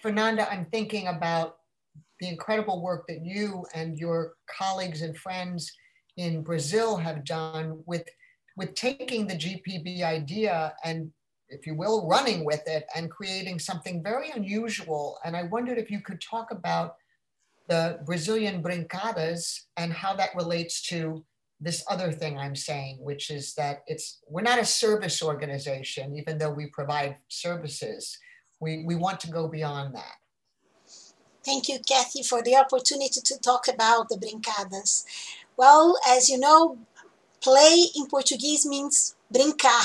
Fernanda, 0.00 0.50
I'm 0.50 0.66
thinking 0.66 1.08
about 1.08 1.58
the 2.20 2.28
incredible 2.28 2.82
work 2.82 3.06
that 3.08 3.24
you 3.24 3.66
and 3.74 3.98
your 3.98 4.34
colleagues 4.46 5.02
and 5.02 5.16
friends 5.16 5.72
in 6.16 6.42
Brazil 6.42 6.96
have 6.96 7.24
done 7.24 7.82
with, 7.86 8.08
with 8.56 8.74
taking 8.74 9.26
the 9.26 9.34
GPB 9.34 10.02
idea 10.02 10.74
and, 10.84 11.10
if 11.48 11.66
you 11.66 11.74
will, 11.74 12.06
running 12.06 12.44
with 12.44 12.62
it 12.66 12.84
and 12.94 13.10
creating 13.10 13.58
something 13.58 14.02
very 14.02 14.30
unusual. 14.30 15.18
And 15.24 15.36
I 15.36 15.44
wondered 15.44 15.78
if 15.78 15.90
you 15.90 16.00
could 16.00 16.20
talk 16.20 16.50
about 16.52 16.96
the 17.68 18.00
Brazilian 18.04 18.62
brincadas 18.62 19.62
and 19.76 19.92
how 19.92 20.14
that 20.14 20.34
relates 20.36 20.82
to 20.88 21.24
this 21.62 21.84
other 21.88 22.10
thing 22.12 22.38
I'm 22.38 22.56
saying, 22.56 22.98
which 23.00 23.30
is 23.30 23.54
that 23.54 23.84
it's 23.86 24.18
we're 24.28 24.42
not 24.42 24.58
a 24.58 24.64
service 24.64 25.22
organization, 25.22 26.16
even 26.16 26.38
though 26.38 26.50
we 26.50 26.66
provide 26.66 27.16
services. 27.28 28.18
We, 28.60 28.84
we 28.84 28.96
want 28.96 29.20
to 29.20 29.30
go 29.30 29.48
beyond 29.48 29.94
that. 29.94 30.16
Thank 31.44 31.68
you, 31.68 31.78
Cathy, 31.88 32.22
for 32.22 32.42
the 32.42 32.56
opportunity 32.56 33.20
to 33.24 33.38
talk 33.38 33.66
about 33.68 34.08
the 34.08 34.16
brincadas. 34.16 35.04
Well, 35.56 35.98
as 36.08 36.28
you 36.28 36.38
know, 36.38 36.78
play 37.40 37.86
in 37.96 38.06
Portuguese 38.06 38.66
means 38.66 39.16
brincar. 39.32 39.82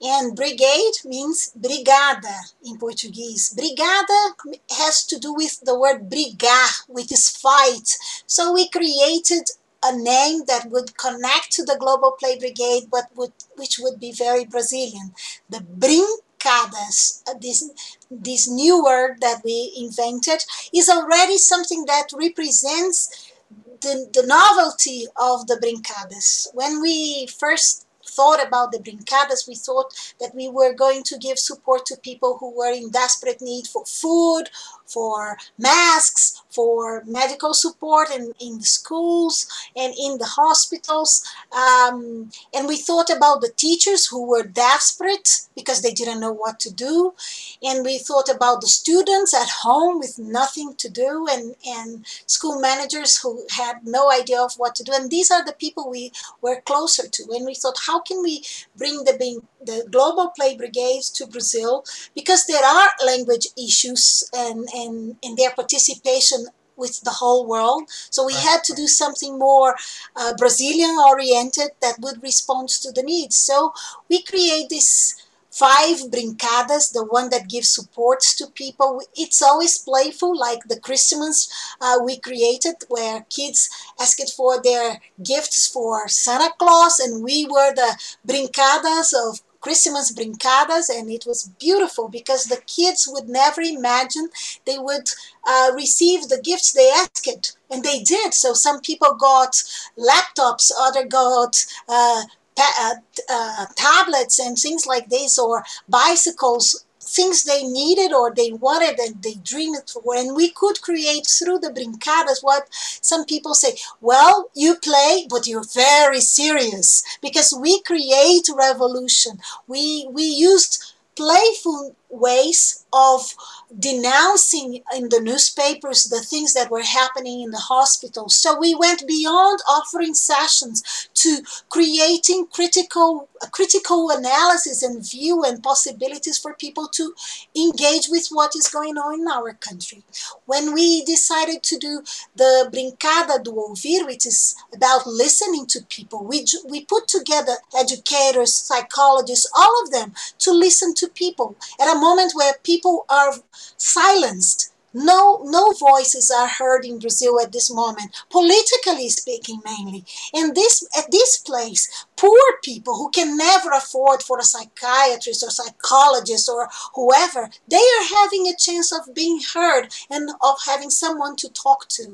And 0.00 0.34
brigade 0.34 0.94
means 1.04 1.52
brigada 1.58 2.36
in 2.64 2.76
Portuguese. 2.78 3.54
Brigada 3.56 4.32
has 4.78 5.06
to 5.06 5.18
do 5.18 5.32
with 5.32 5.60
the 5.60 5.78
word 5.78 6.10
brigar, 6.10 6.82
which 6.88 7.12
is 7.12 7.30
fight. 7.30 7.96
So 8.26 8.52
we 8.52 8.68
created 8.68 9.44
a 9.82 9.96
name 9.96 10.42
that 10.46 10.70
would 10.70 10.96
connect 10.96 11.52
to 11.52 11.64
the 11.64 11.76
Global 11.78 12.12
Play 12.12 12.38
Brigade, 12.38 12.84
but 12.90 13.08
would, 13.16 13.32
which 13.56 13.78
would 13.78 13.98
be 13.98 14.12
very 14.12 14.44
Brazilian. 14.44 15.12
The 15.50 15.58
brincadas, 15.60 17.22
uh, 17.28 17.34
this, 17.40 17.68
this 18.10 18.48
new 18.48 18.82
word 18.82 19.20
that 19.20 19.42
we 19.44 19.72
invented, 19.76 20.44
is 20.74 20.88
already 20.88 21.38
something 21.38 21.84
that 21.86 22.08
represents 22.14 23.32
the, 23.80 24.08
the 24.12 24.26
novelty 24.26 25.06
of 25.16 25.46
the 25.46 25.56
brincadas. 25.56 26.48
When 26.54 26.80
we 26.80 27.26
first 27.26 27.86
thought 28.04 28.44
about 28.46 28.72
the 28.72 28.78
brincadas, 28.78 29.48
we 29.48 29.54
thought 29.54 29.92
that 30.20 30.34
we 30.34 30.48
were 30.48 30.74
going 30.74 31.02
to 31.04 31.18
give 31.18 31.38
support 31.38 31.86
to 31.86 31.96
people 31.96 32.36
who 32.38 32.56
were 32.56 32.72
in 32.72 32.90
desperate 32.90 33.40
need 33.40 33.66
for 33.66 33.84
food, 33.86 34.44
for 34.92 35.36
masks, 35.58 36.42
for 36.50 37.02
medical 37.06 37.54
support 37.54 38.10
in, 38.10 38.32
in 38.40 38.58
the 38.58 38.64
schools 38.64 39.46
and 39.76 39.94
in 39.98 40.18
the 40.18 40.26
hospitals. 40.26 41.24
Um, 41.52 42.30
and 42.54 42.68
we 42.68 42.76
thought 42.76 43.10
about 43.10 43.40
the 43.40 43.52
teachers 43.56 44.06
who 44.06 44.26
were 44.26 44.42
desperate 44.42 45.28
because 45.54 45.82
they 45.82 45.92
didn't 45.92 46.20
know 46.20 46.32
what 46.32 46.60
to 46.60 46.72
do. 46.72 47.14
And 47.62 47.84
we 47.84 47.98
thought 47.98 48.28
about 48.28 48.60
the 48.60 48.66
students 48.66 49.34
at 49.34 49.48
home 49.62 49.98
with 49.98 50.18
nothing 50.18 50.74
to 50.76 50.88
do 50.88 51.26
and, 51.30 51.54
and 51.66 52.04
school 52.26 52.60
managers 52.60 53.20
who 53.20 53.44
had 53.50 53.86
no 53.86 54.10
idea 54.10 54.40
of 54.40 54.54
what 54.54 54.74
to 54.76 54.84
do. 54.84 54.92
And 54.94 55.10
these 55.10 55.30
are 55.30 55.44
the 55.44 55.52
people 55.52 55.90
we 55.90 56.12
were 56.40 56.60
closer 56.60 57.08
to. 57.08 57.22
And 57.32 57.46
we 57.46 57.54
thought, 57.54 57.78
how 57.86 58.00
can 58.00 58.22
we 58.22 58.44
bring 58.76 59.04
the, 59.04 59.40
the 59.64 59.86
global 59.90 60.30
play 60.36 60.56
brigades 60.56 61.10
to 61.10 61.26
Brazil? 61.26 61.84
Because 62.14 62.46
there 62.46 62.64
are 62.64 62.88
language 63.04 63.48
issues 63.56 64.28
and, 64.34 64.68
and, 64.74 65.16
and 65.22 65.36
their 65.36 65.52
participation 65.52 66.46
with 66.76 67.00
the 67.02 67.10
whole 67.10 67.46
world. 67.46 67.84
So 68.10 68.26
we 68.26 68.34
had 68.34 68.64
to 68.64 68.74
do 68.74 68.86
something 68.86 69.38
more 69.38 69.76
uh, 70.16 70.34
Brazilian 70.36 70.96
oriented 70.98 71.70
that 71.80 71.96
would 72.00 72.22
respond 72.22 72.68
to 72.70 72.92
the 72.92 73.02
needs. 73.02 73.36
So 73.36 73.72
we 74.08 74.22
create 74.22 74.68
this 74.70 75.14
five 75.52 75.98
brincadas, 76.10 76.92
the 76.92 77.04
one 77.04 77.28
that 77.28 77.48
gives 77.48 77.68
supports 77.68 78.34
to 78.36 78.46
people. 78.46 79.02
It's 79.14 79.42
always 79.42 79.78
playful, 79.78 80.36
like 80.36 80.60
the 80.66 80.80
Christmas 80.80 81.48
uh, 81.80 81.98
we 82.02 82.18
created, 82.18 82.76
where 82.88 83.26
kids 83.28 83.68
asked 84.00 84.32
for 84.34 84.60
their 84.62 85.00
gifts 85.22 85.68
for 85.68 86.08
Santa 86.08 86.50
Claus, 86.58 86.98
and 86.98 87.22
we 87.22 87.44
were 87.44 87.74
the 87.74 87.98
brincadas 88.26 89.12
of 89.12 89.42
Christmas 89.62 90.12
brincadas, 90.12 90.90
and 90.90 91.10
it 91.10 91.24
was 91.26 91.50
beautiful 91.58 92.08
because 92.08 92.44
the 92.44 92.60
kids 92.66 93.08
would 93.10 93.28
never 93.28 93.62
imagine 93.62 94.28
they 94.66 94.78
would 94.78 95.08
uh, 95.46 95.70
receive 95.74 96.28
the 96.28 96.40
gifts 96.42 96.72
they 96.72 96.90
asked, 96.90 97.56
and 97.70 97.82
they 97.82 98.00
did. 98.02 98.34
So 98.34 98.52
some 98.52 98.80
people 98.80 99.14
got 99.14 99.52
laptops, 99.96 100.70
other 100.78 101.06
got 101.06 101.64
uh, 101.88 102.22
uh, 102.58 102.94
uh, 103.30 103.66
tablets 103.76 104.38
and 104.38 104.58
things 104.58 104.84
like 104.86 105.08
this, 105.08 105.38
or 105.38 105.64
bicycles 105.88 106.84
things 107.14 107.44
they 107.44 107.62
needed 107.62 108.12
or 108.12 108.32
they 108.34 108.52
wanted 108.52 108.98
and 108.98 109.22
they 109.22 109.34
dreamed 109.34 109.88
for. 109.92 110.16
And 110.16 110.34
we 110.34 110.50
could 110.50 110.80
create 110.80 111.26
through 111.26 111.58
the 111.60 111.70
brincadas 111.70 112.42
what 112.42 112.68
some 112.72 113.24
people 113.24 113.54
say, 113.54 113.76
well, 114.00 114.50
you 114.54 114.76
play, 114.76 115.26
but 115.28 115.46
you're 115.46 115.64
very 115.74 116.20
serious 116.20 117.02
because 117.20 117.54
we 117.58 117.82
create 117.82 118.48
revolution. 118.56 119.38
We, 119.66 120.06
we 120.10 120.24
used 120.24 120.94
playful 121.16 121.94
ways 122.12 122.84
of 122.92 123.34
denouncing 123.78 124.82
in 124.94 125.08
the 125.08 125.20
newspapers 125.20 126.04
the 126.04 126.20
things 126.20 126.52
that 126.52 126.70
were 126.70 126.82
happening 126.82 127.40
in 127.40 127.50
the 127.50 127.58
hospitals. 127.58 128.36
So 128.36 128.58
we 128.58 128.74
went 128.74 129.06
beyond 129.08 129.60
offering 129.68 130.14
sessions 130.14 131.08
to 131.14 131.42
creating 131.70 132.48
critical 132.52 133.28
critical 133.50 134.10
analysis 134.10 134.82
and 134.82 135.08
view 135.08 135.42
and 135.42 135.62
possibilities 135.62 136.38
for 136.38 136.54
people 136.54 136.86
to 136.88 137.14
engage 137.56 138.08
with 138.08 138.28
what 138.30 138.54
is 138.54 138.68
going 138.68 138.96
on 138.96 139.20
in 139.20 139.28
our 139.28 139.52
country. 139.54 140.02
When 140.46 140.74
we 140.74 141.04
decided 141.04 141.62
to 141.64 141.78
do 141.78 142.02
the 142.36 142.68
Brincada 142.72 143.42
do 143.42 143.52
Ouvir, 143.52 144.06
which 144.06 144.26
is 144.26 144.54
about 144.74 145.06
listening 145.06 145.66
to 145.66 145.80
people, 145.88 146.24
we, 146.24 146.44
we 146.68 146.84
put 146.84 147.08
together 147.08 147.54
educators, 147.78 148.54
psychologists, 148.54 149.50
all 149.56 149.82
of 149.84 149.90
them 149.90 150.12
to 150.38 150.52
listen 150.52 150.94
to 150.94 151.08
people 151.08 151.56
at 151.80 151.94
a 151.94 151.98
moment 152.08 152.32
where 152.34 152.54
people 152.62 153.04
are 153.08 153.32
silenced. 153.76 154.72
No 154.94 155.40
no 155.44 155.72
voices 155.72 156.30
are 156.30 156.46
heard 156.60 156.84
in 156.84 156.98
brazil 156.98 157.40
at 157.40 157.52
this 157.52 157.72
moment 157.72 158.10
politically 158.28 159.08
speaking 159.08 159.62
mainly. 159.64 160.04
And 160.34 160.54
this 160.54 160.74
at 160.98 161.10
this 161.10 161.38
place 161.38 161.82
poor 162.14 162.44
people 162.62 162.94
who 162.96 163.08
can 163.10 163.38
never 163.38 163.70
afford 163.70 164.22
for 164.22 164.38
a 164.38 164.42
psychiatrist 164.52 165.42
or 165.42 165.50
psychologist 165.50 166.46
or 166.46 166.68
whoever 166.94 167.48
they 167.68 167.84
are 167.96 168.06
having 168.18 168.46
a 168.46 168.60
chance 168.66 168.92
of 168.92 169.14
being 169.14 169.40
heard 169.54 169.84
and 170.10 170.28
of 170.42 170.56
having 170.66 170.90
someone 170.90 171.36
to 171.36 171.48
talk 171.48 171.88
to. 171.96 172.04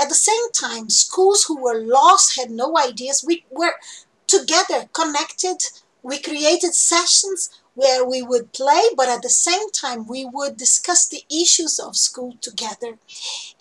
At 0.00 0.08
the 0.08 0.22
same 0.28 0.46
time 0.52 0.88
schools 0.88 1.44
who 1.44 1.62
were 1.62 1.78
lost 1.98 2.38
had 2.38 2.50
no 2.50 2.78
ideas. 2.78 3.24
We 3.26 3.44
were 3.50 3.74
together 4.26 4.88
connected. 4.92 5.58
We 6.02 6.18
created 6.18 6.74
sessions 6.74 7.50
where 7.76 8.04
we 8.04 8.22
would 8.22 8.52
play, 8.52 8.80
but 8.96 9.08
at 9.08 9.22
the 9.22 9.28
same 9.28 9.70
time, 9.70 10.06
we 10.06 10.24
would 10.24 10.56
discuss 10.56 11.06
the 11.06 11.22
issues 11.30 11.78
of 11.78 11.94
school 11.94 12.34
together 12.40 12.98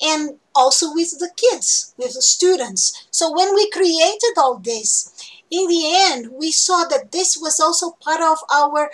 and 0.01 0.39
also 0.55 0.93
with 0.93 1.19
the 1.19 1.29
kids, 1.35 1.93
with 1.97 2.13
the 2.13 2.21
students. 2.21 3.07
So 3.11 3.31
when 3.31 3.53
we 3.53 3.69
created 3.69 4.33
all 4.37 4.57
this, 4.57 5.11
in 5.51 5.67
the 5.67 5.83
end, 5.93 6.31
we 6.31 6.51
saw 6.51 6.85
that 6.85 7.11
this 7.11 7.37
was 7.37 7.59
also 7.59 7.91
part 7.91 8.21
of 8.21 8.37
our 8.51 8.89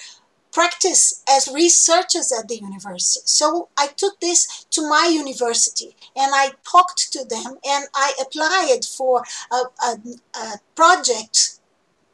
practice 0.52 1.24
as 1.30 1.48
researchers 1.54 2.32
at 2.32 2.48
the 2.48 2.58
university. 2.58 3.22
So 3.26 3.70
I 3.78 3.88
took 3.88 4.20
this 4.20 4.66
to 4.72 4.82
my 4.90 5.10
university 5.12 5.96
and 6.16 6.32
I 6.34 6.52
talked 6.70 7.14
to 7.14 7.24
them 7.24 7.58
and 7.66 7.86
I 7.96 8.14
applied 8.22 8.84
for 8.86 9.24
a, 9.52 9.62
a, 9.86 9.98
a 10.36 10.60
project 10.76 11.60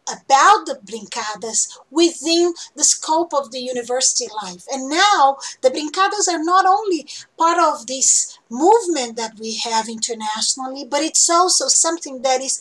about 0.09 0.65
the 0.65 0.79
brincadas 0.85 1.77
within 1.91 2.53
the 2.75 2.83
scope 2.83 3.33
of 3.33 3.51
the 3.51 3.59
university 3.59 4.27
life. 4.43 4.65
And 4.71 4.89
now 4.89 5.37
the 5.61 5.69
brincadas 5.69 6.31
are 6.31 6.43
not 6.43 6.65
only 6.65 7.07
part 7.37 7.57
of 7.59 7.87
this 7.87 8.39
movement 8.49 9.17
that 9.17 9.37
we 9.39 9.57
have 9.57 9.89
internationally, 9.89 10.85
but 10.85 11.01
it's 11.01 11.29
also 11.29 11.67
something 11.67 12.21
that 12.21 12.41
is 12.41 12.59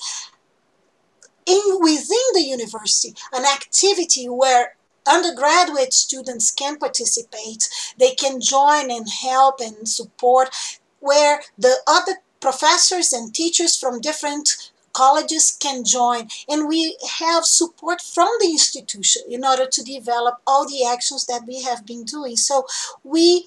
in 1.46 1.78
within 1.80 2.26
the 2.34 2.42
university, 2.42 3.14
an 3.32 3.44
activity 3.44 4.28
where 4.28 4.76
undergraduate 5.06 5.92
students 5.92 6.50
can 6.50 6.76
participate, 6.76 7.68
they 7.98 8.14
can 8.14 8.40
join 8.40 8.90
and 8.90 9.06
help 9.22 9.60
and 9.60 9.88
support, 9.88 10.50
where 10.98 11.40
the 11.56 11.76
other 11.86 12.16
professors 12.40 13.12
and 13.12 13.32
teachers 13.32 13.76
from 13.76 14.00
different 14.00 14.65
colleges 14.96 15.46
can 15.64 15.84
join 15.84 16.28
and 16.48 16.68
we 16.68 16.96
have 17.20 17.44
support 17.44 18.00
from 18.00 18.30
the 18.40 18.50
institution 18.50 19.22
in 19.28 19.44
order 19.44 19.66
to 19.66 19.82
develop 19.82 20.40
all 20.46 20.66
the 20.66 20.84
actions 20.86 21.26
that 21.26 21.42
we 21.46 21.62
have 21.62 21.84
been 21.84 22.04
doing. 22.04 22.36
So 22.36 22.66
we 23.04 23.46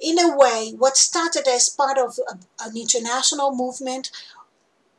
in 0.00 0.18
a 0.18 0.36
way 0.36 0.72
what 0.78 0.96
started 0.96 1.46
as 1.48 1.68
part 1.68 1.98
of 1.98 2.18
a, 2.30 2.38
an 2.64 2.76
international 2.76 3.54
movement 3.54 4.10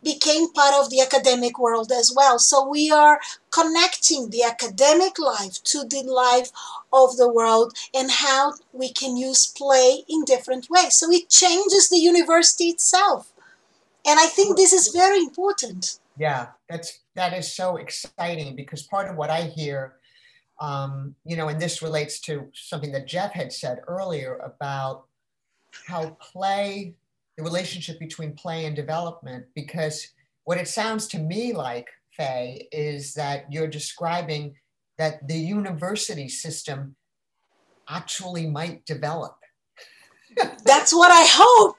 became 0.03 0.51
part 0.53 0.75
of 0.75 0.89
the 0.89 1.01
academic 1.01 1.57
world 1.57 1.91
as 1.91 2.13
well. 2.15 2.37
So 2.37 2.67
we 2.67 2.91
are 2.91 3.19
connecting 3.49 4.29
the 4.29 4.43
academic 4.43 5.17
life 5.17 5.63
to 5.71 5.79
the 5.83 6.03
life 6.03 6.51
of 6.93 7.17
the 7.17 7.31
world 7.39 7.73
and 7.93 8.11
how 8.11 8.53
we 8.71 8.91
can 8.91 9.17
use 9.17 9.47
play 9.47 10.03
in 10.07 10.23
different 10.25 10.69
ways. 10.69 10.97
So 10.99 11.09
it 11.11 11.29
changes 11.29 11.89
the 11.89 11.97
university 11.97 12.65
itself 12.65 13.31
and 14.05 14.19
I 14.19 14.27
think 14.27 14.55
this 14.55 14.73
is 14.73 14.93
very 14.93 15.19
important. 15.19 15.99
Yeah, 16.17 16.47
that's 16.69 16.99
that 17.15 17.33
is 17.33 17.53
so 17.53 17.77
exciting 17.77 18.55
because 18.55 18.83
part 18.83 19.09
of 19.09 19.17
what 19.17 19.29
I 19.29 19.43
hear, 19.43 19.95
um, 20.61 21.15
you 21.25 21.35
know, 21.35 21.49
and 21.49 21.59
this 21.59 21.81
relates 21.81 22.19
to 22.21 22.47
something 22.53 22.91
that 22.91 23.07
Jeff 23.07 23.31
had 23.31 23.51
said 23.51 23.81
earlier 23.87 24.37
about 24.37 25.05
how 25.87 26.11
play, 26.21 26.95
the 27.37 27.43
relationship 27.43 27.99
between 27.99 28.33
play 28.33 28.65
and 28.65 28.75
development, 28.75 29.45
because 29.55 30.07
what 30.45 30.57
it 30.57 30.67
sounds 30.67 31.07
to 31.07 31.19
me 31.19 31.53
like, 31.53 31.89
Faye, 32.11 32.67
is 32.71 33.13
that 33.15 33.51
you're 33.51 33.67
describing 33.67 34.55
that 34.97 35.27
the 35.27 35.37
university 35.37 36.29
system 36.29 36.95
actually 37.89 38.47
might 38.47 38.85
develop 38.85 39.37
that's 40.65 40.93
what 40.93 41.11
I 41.11 41.25
hope. 41.27 41.77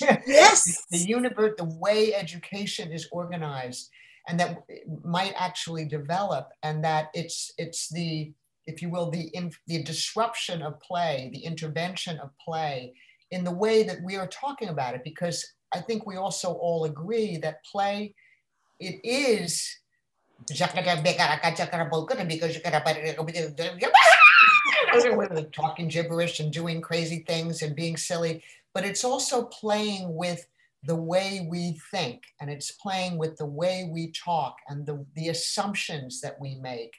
yes. 0.26 0.84
The 0.90 0.98
universe, 0.98 1.54
the 1.56 1.64
way 1.64 2.14
education 2.14 2.92
is 2.92 3.08
organized, 3.12 3.90
and 4.28 4.38
that 4.40 4.64
might 5.04 5.34
actually 5.36 5.84
develop, 5.84 6.50
and 6.62 6.84
that 6.84 7.10
it's 7.14 7.52
it's 7.58 7.88
the 7.88 8.32
if 8.66 8.82
you 8.82 8.90
will 8.90 9.10
the 9.10 9.28
in, 9.34 9.52
the 9.66 9.82
disruption 9.82 10.62
of 10.62 10.80
play, 10.80 11.30
the 11.32 11.44
intervention 11.44 12.18
of 12.18 12.30
play, 12.44 12.94
in 13.30 13.44
the 13.44 13.52
way 13.52 13.82
that 13.82 14.02
we 14.02 14.16
are 14.16 14.28
talking 14.28 14.68
about 14.68 14.94
it, 14.94 15.02
because 15.04 15.44
I 15.72 15.80
think 15.80 16.06
we 16.06 16.16
also 16.16 16.52
all 16.52 16.84
agree 16.84 17.36
that 17.38 17.64
play, 17.64 18.14
it 18.80 19.00
is 19.04 19.78
talking 25.52 25.88
gibberish 25.88 26.40
and 26.40 26.52
doing 26.52 26.80
crazy 26.80 27.24
things 27.26 27.62
and 27.62 27.74
being 27.74 27.96
silly, 27.96 28.42
but 28.74 28.84
it's 28.84 29.04
also 29.04 29.44
playing 29.44 30.14
with 30.14 30.46
the 30.84 30.96
way 30.96 31.46
we 31.50 31.80
think 31.90 32.22
and 32.40 32.50
it's 32.50 32.72
playing 32.72 33.18
with 33.18 33.36
the 33.36 33.46
way 33.46 33.88
we 33.92 34.12
talk 34.12 34.56
and 34.68 34.86
the, 34.86 35.04
the 35.14 35.28
assumptions 35.28 36.20
that 36.20 36.40
we 36.40 36.56
make. 36.56 36.94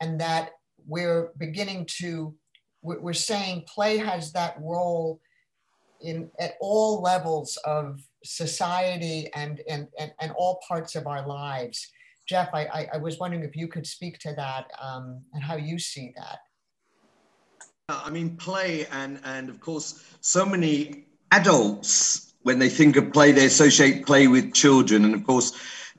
And 0.00 0.20
that 0.20 0.50
we're 0.86 1.32
beginning 1.38 1.86
to, 1.98 2.34
we're 2.82 3.12
saying 3.12 3.64
play 3.66 3.96
has 3.96 4.32
that 4.32 4.56
role 4.60 5.20
in 6.00 6.30
at 6.38 6.54
all 6.60 7.00
levels 7.00 7.58
of 7.64 8.00
society 8.22 9.30
and, 9.34 9.62
and, 9.68 9.88
and, 9.98 10.12
and 10.20 10.32
all 10.36 10.60
parts 10.68 10.94
of 10.94 11.06
our 11.06 11.26
lives. 11.26 11.90
Jeff, 12.28 12.50
I, 12.52 12.66
I, 12.66 12.88
I 12.94 12.96
was 12.98 13.18
wondering 13.18 13.44
if 13.44 13.56
you 13.56 13.68
could 13.68 13.86
speak 13.86 14.18
to 14.20 14.34
that 14.34 14.70
um, 14.80 15.22
and 15.32 15.42
how 15.42 15.56
you 15.56 15.78
see 15.78 16.12
that. 16.16 16.40
I 17.88 18.10
mean, 18.10 18.36
play 18.36 18.84
and 18.90 19.20
and 19.22 19.48
of 19.48 19.60
course, 19.60 20.02
so 20.20 20.44
many 20.44 21.04
adults 21.30 22.34
when 22.42 22.58
they 22.58 22.68
think 22.68 22.96
of 22.96 23.12
play, 23.12 23.30
they 23.30 23.46
associate 23.46 24.04
play 24.04 24.26
with 24.26 24.52
children, 24.52 25.04
and 25.04 25.14
of 25.14 25.24
course, 25.24 25.52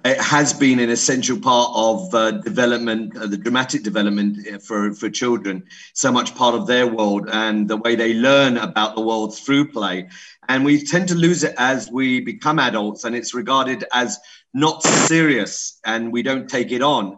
it 0.03 0.19
has 0.19 0.51
been 0.51 0.79
an 0.79 0.89
essential 0.89 1.39
part 1.39 1.71
of 1.73 2.13
uh, 2.13 2.31
development, 2.31 3.15
uh, 3.15 3.27
the 3.27 3.37
dramatic 3.37 3.83
development 3.83 4.45
uh, 4.45 4.59
for 4.59 4.93
for 4.95 5.09
children. 5.09 5.63
So 5.93 6.11
much 6.11 6.35
part 6.35 6.55
of 6.55 6.67
their 6.67 6.87
world 6.87 7.29
and 7.31 7.69
the 7.69 7.77
way 7.77 7.95
they 7.95 8.13
learn 8.13 8.57
about 8.57 8.95
the 8.95 9.01
world 9.01 9.37
through 9.37 9.71
play, 9.71 10.09
and 10.49 10.65
we 10.65 10.83
tend 10.83 11.07
to 11.07 11.15
lose 11.15 11.45
it 11.45 11.55
as 11.57 11.89
we 11.89 12.19
become 12.19 12.59
adults, 12.59 13.05
and 13.05 13.15
it's 13.15 13.33
regarded 13.33 13.85
as 13.93 14.19
not 14.53 14.83
serious, 14.83 15.79
and 15.85 16.11
we 16.11 16.21
don't 16.21 16.49
take 16.49 16.73
it 16.73 16.81
on. 16.81 17.17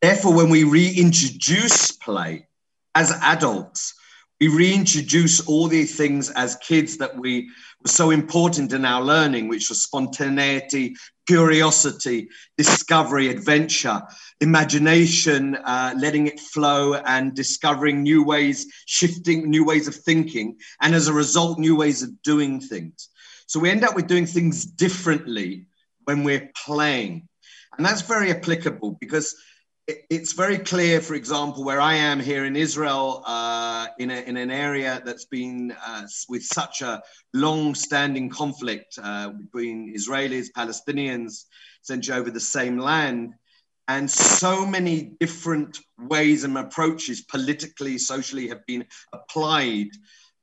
Therefore, 0.00 0.32
when 0.32 0.50
we 0.50 0.62
reintroduce 0.62 1.90
play 1.90 2.46
as 2.94 3.12
adults, 3.22 3.94
we 4.40 4.48
reintroduce 4.48 5.46
all 5.46 5.68
these 5.68 5.96
things 5.96 6.30
as 6.30 6.56
kids 6.56 6.98
that 6.98 7.16
we 7.16 7.48
were 7.82 7.90
so 7.90 8.10
important 8.10 8.72
in 8.72 8.84
our 8.84 9.02
learning, 9.02 9.48
which 9.48 9.68
was 9.68 9.82
spontaneity, 9.82 10.96
curiosity, 11.26 12.28
discovery, 12.58 13.28
adventure, 13.28 14.02
imagination, 14.40 15.56
uh, 15.56 15.94
letting 15.96 16.26
it 16.26 16.40
flow 16.40 16.94
and 16.94 17.34
discovering 17.34 18.02
new 18.02 18.24
ways, 18.24 18.66
shifting 18.86 19.48
new 19.48 19.64
ways 19.64 19.88
of 19.88 19.94
thinking, 19.94 20.56
and 20.80 20.94
as 20.94 21.08
a 21.08 21.12
result, 21.12 21.58
new 21.58 21.76
ways 21.76 22.02
of 22.02 22.22
doing 22.22 22.60
things. 22.60 23.08
So 23.46 23.60
we 23.60 23.70
end 23.70 23.84
up 23.84 23.94
with 23.94 24.08
doing 24.08 24.26
things 24.26 24.64
differently 24.64 25.66
when 26.04 26.24
we're 26.24 26.50
playing. 26.66 27.28
And 27.76 27.86
that's 27.86 28.02
very 28.02 28.30
applicable 28.30 28.96
because 29.00 29.34
it's 29.86 30.32
very 30.32 30.58
clear, 30.58 31.00
for 31.00 31.14
example, 31.14 31.62
where 31.62 31.80
I 31.80 31.94
am 31.94 32.18
here 32.18 32.46
in 32.46 32.56
Israel, 32.56 33.22
uh, 33.26 33.88
in, 33.98 34.10
a, 34.10 34.20
in 34.22 34.36
an 34.38 34.50
area 34.50 35.02
that's 35.04 35.26
been 35.26 35.74
uh, 35.86 36.06
with 36.28 36.42
such 36.42 36.80
a 36.80 37.02
long 37.34 37.74
standing 37.74 38.30
conflict 38.30 38.98
uh, 39.02 39.30
between 39.30 39.94
Israelis, 39.94 40.46
Palestinians, 40.56 41.44
essentially 41.82 42.18
over 42.18 42.30
the 42.30 42.40
same 42.40 42.78
land, 42.78 43.34
and 43.88 44.10
so 44.10 44.64
many 44.64 45.12
different 45.20 45.78
ways 45.98 46.44
and 46.44 46.56
approaches, 46.56 47.20
politically, 47.20 47.98
socially, 47.98 48.48
have 48.48 48.64
been 48.66 48.84
applied. 49.12 49.88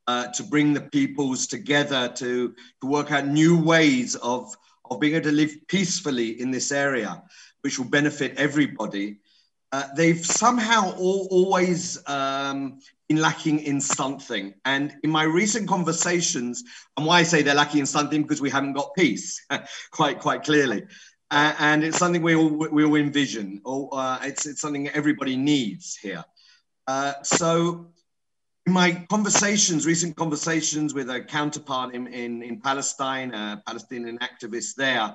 Uh, 0.07 0.27
to 0.33 0.43
bring 0.43 0.73
the 0.73 0.81
peoples 0.81 1.45
together 1.45 2.09
to, 2.09 2.53
to 2.81 2.87
work 2.87 3.11
out 3.11 3.27
new 3.27 3.63
ways 3.63 4.15
of, 4.15 4.53
of 4.89 4.99
being 4.99 5.13
able 5.13 5.23
to 5.23 5.31
live 5.31 5.53
peacefully 5.67 6.41
in 6.41 6.49
this 6.49 6.71
area, 6.71 7.21
which 7.61 7.77
will 7.77 7.87
benefit 7.87 8.33
everybody 8.35 9.20
uh, 9.71 9.87
they've 9.95 10.25
somehow 10.25 10.93
all, 10.97 11.27
always 11.31 12.01
um, 12.07 12.79
been 13.07 13.17
lacking 13.17 13.59
in 13.59 13.79
something. 13.79 14.53
And 14.65 14.93
in 15.03 15.09
my 15.09 15.23
recent 15.23 15.67
conversations, 15.67 16.63
and 16.97 17.05
why 17.05 17.19
I 17.19 17.23
say 17.23 17.41
they're 17.41 17.55
lacking 17.55 17.81
in 17.81 17.85
something 17.85 18.21
because 18.21 18.41
we 18.41 18.49
haven't 18.49 18.73
got 18.73 18.93
peace, 18.95 19.45
quite 19.91 20.19
quite 20.19 20.43
clearly. 20.43 20.83
Uh, 21.29 21.53
and 21.59 21.83
it's 21.83 21.97
something 21.97 22.21
we 22.21 22.35
all 22.35 22.49
we 22.49 22.83
all 22.83 22.95
envision, 22.95 23.61
or 23.63 23.89
uh, 23.93 24.19
it's 24.23 24.45
it's 24.45 24.59
something 24.59 24.89
everybody 24.89 25.37
needs 25.37 25.95
here. 25.95 26.23
Uh, 26.87 27.13
so 27.23 27.91
in 28.65 28.73
my 28.73 29.05
conversations, 29.09 29.85
recent 29.85 30.15
conversations 30.15 30.93
with 30.93 31.09
a 31.09 31.21
counterpart 31.21 31.95
in, 31.95 32.07
in, 32.07 32.43
in 32.43 32.59
Palestine, 32.59 33.33
a 33.33 33.61
Palestinian 33.65 34.19
activist 34.19 34.75
there, 34.75 35.13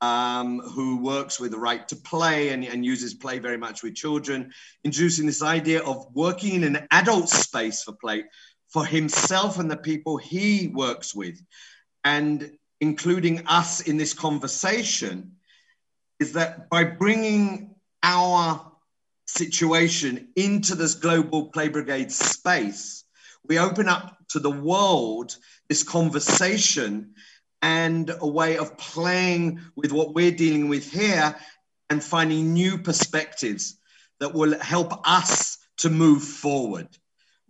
um, 0.00 0.60
who 0.60 0.98
works 0.98 1.40
with 1.40 1.50
the 1.50 1.58
right 1.58 1.86
to 1.88 1.96
play 1.96 2.50
and, 2.50 2.64
and 2.64 2.84
uses 2.84 3.14
play 3.14 3.38
very 3.38 3.56
much 3.56 3.82
with 3.82 3.94
children, 3.94 4.52
introducing 4.84 5.26
this 5.26 5.42
idea 5.42 5.82
of 5.82 6.06
working 6.14 6.54
in 6.54 6.64
an 6.64 6.86
adult 6.90 7.28
space 7.28 7.82
for 7.82 7.92
play 7.92 8.24
for 8.68 8.84
himself 8.84 9.58
and 9.58 9.70
the 9.70 9.76
people 9.76 10.16
he 10.18 10.68
works 10.68 11.14
with, 11.14 11.40
and 12.04 12.52
including 12.80 13.46
us 13.46 13.80
in 13.80 13.96
this 13.96 14.12
conversation, 14.12 15.32
is 16.20 16.34
that 16.34 16.68
by 16.68 16.84
bringing 16.84 17.74
our 18.02 18.72
situation 19.26 20.28
into 20.36 20.74
this 20.74 20.94
global 20.94 21.46
play 21.46 21.68
brigade 21.68 22.12
space, 22.12 23.04
we 23.44 23.58
open 23.58 23.88
up 23.88 24.16
to 24.28 24.38
the 24.38 24.50
world 24.50 25.36
this 25.68 25.82
conversation 25.82 27.14
and 27.62 28.12
a 28.20 28.28
way 28.28 28.58
of 28.58 28.76
playing 28.76 29.60
with 29.76 29.92
what 29.92 30.14
we're 30.14 30.30
dealing 30.30 30.68
with 30.68 30.90
here 30.90 31.34
and 31.90 32.02
finding 32.02 32.52
new 32.52 32.78
perspectives 32.78 33.76
that 34.20 34.34
will 34.34 34.58
help 34.60 34.92
us 35.08 35.58
to 35.78 35.90
move 35.90 36.22
forward, 36.22 36.88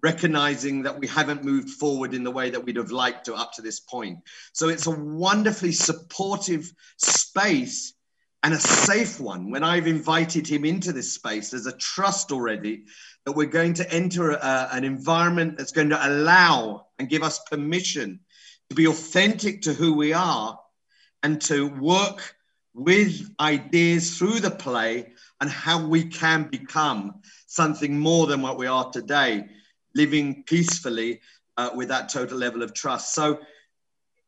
recognizing 0.02 0.82
that 0.82 0.98
we 0.98 1.06
haven't 1.06 1.44
moved 1.44 1.70
forward 1.70 2.14
in 2.14 2.24
the 2.24 2.30
way 2.30 2.50
that 2.50 2.64
we'd 2.64 2.76
have 2.76 2.90
liked 2.90 3.26
to 3.26 3.34
up 3.34 3.52
to 3.54 3.62
this 3.62 3.80
point. 3.80 4.18
So 4.52 4.68
it's 4.68 4.86
a 4.86 4.90
wonderfully 4.90 5.72
supportive 5.72 6.72
space 6.98 7.94
and 8.42 8.54
a 8.54 8.58
safe 8.58 9.18
one 9.18 9.50
when 9.50 9.64
I've 9.64 9.86
invited 9.86 10.46
him 10.46 10.64
into 10.64 10.92
this 10.92 11.12
space. 11.12 11.50
There's 11.50 11.66
a 11.66 11.76
trust 11.76 12.30
already 12.30 12.84
that 13.24 13.32
we're 13.32 13.46
going 13.46 13.74
to 13.74 13.92
enter 13.92 14.30
a, 14.30 14.68
an 14.72 14.84
environment 14.84 15.58
that's 15.58 15.72
going 15.72 15.90
to 15.90 16.08
allow 16.08 16.86
and 16.98 17.08
give 17.08 17.22
us 17.22 17.40
permission 17.50 18.20
to 18.70 18.76
be 18.76 18.86
authentic 18.86 19.62
to 19.62 19.72
who 19.72 19.94
we 19.94 20.12
are 20.12 20.58
and 21.22 21.40
to 21.42 21.68
work 21.68 22.36
with 22.74 23.28
ideas 23.40 24.16
through 24.16 24.40
the 24.40 24.50
play 24.50 25.12
and 25.40 25.50
how 25.50 25.86
we 25.86 26.04
can 26.04 26.44
become 26.44 27.20
something 27.46 27.98
more 27.98 28.26
than 28.26 28.42
what 28.42 28.58
we 28.58 28.66
are 28.66 28.90
today, 28.90 29.46
living 29.94 30.44
peacefully 30.44 31.20
uh, 31.56 31.70
with 31.74 31.88
that 31.88 32.08
total 32.08 32.38
level 32.38 32.62
of 32.62 32.74
trust. 32.74 33.14
So 33.14 33.40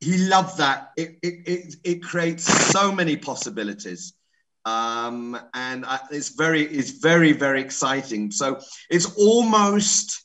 he 0.00 0.16
loved 0.16 0.58
that. 0.58 0.90
It, 0.96 1.18
it, 1.22 1.34
it, 1.46 1.76
it 1.84 2.02
creates 2.02 2.44
so 2.44 2.90
many 2.90 3.16
possibilities. 3.16 4.14
Um, 4.64 5.38
and 5.54 5.84
I, 5.84 6.00
it's 6.10 6.30
very, 6.30 6.62
it's 6.62 6.90
very, 6.90 7.32
very 7.32 7.60
exciting. 7.60 8.30
So 8.30 8.60
it's 8.88 9.14
almost 9.16 10.24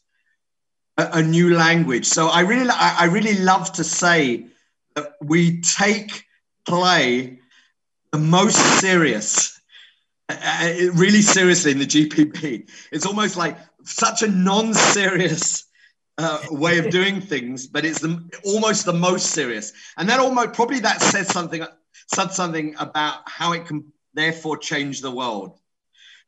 a, 0.98 1.10
a 1.14 1.22
new 1.22 1.56
language. 1.56 2.06
So 2.06 2.28
I 2.28 2.42
really, 2.42 2.70
I, 2.70 2.98
I 3.02 3.06
really 3.06 3.38
love 3.40 3.72
to 3.74 3.84
say 3.84 4.48
that 4.96 5.14
we 5.22 5.62
take 5.62 6.26
play 6.68 7.40
the 8.12 8.20
most 8.20 8.58
serious, 8.80 9.60
uh, 10.30 10.36
uh 10.42 10.92
really 10.94 11.22
seriously 11.22 11.72
in 11.72 11.80
the 11.80 11.86
GPB. 11.86 12.70
It's 12.92 13.06
almost 13.06 13.38
like 13.38 13.58
such 13.84 14.24
a 14.24 14.28
non-serious 14.28 15.66
uh, 16.18 16.40
way 16.52 16.80
of 16.80 16.90
doing 16.90 17.22
things, 17.32 17.68
but 17.68 17.86
it's 17.86 18.00
the, 18.00 18.30
almost 18.44 18.86
the 18.86 18.94
most 18.94 19.28
serious. 19.28 19.74
And 19.98 20.10
that 20.10 20.20
almost 20.20 20.54
probably 20.54 20.80
that 20.80 21.02
says 21.02 21.28
something 21.28 21.66
said 22.14 22.32
something 22.32 22.76
about 22.78 23.22
how 23.26 23.54
it 23.54 23.66
can 23.66 23.92
therefore 24.14 24.58
change 24.58 25.02
the 25.02 25.12
world 25.12 25.60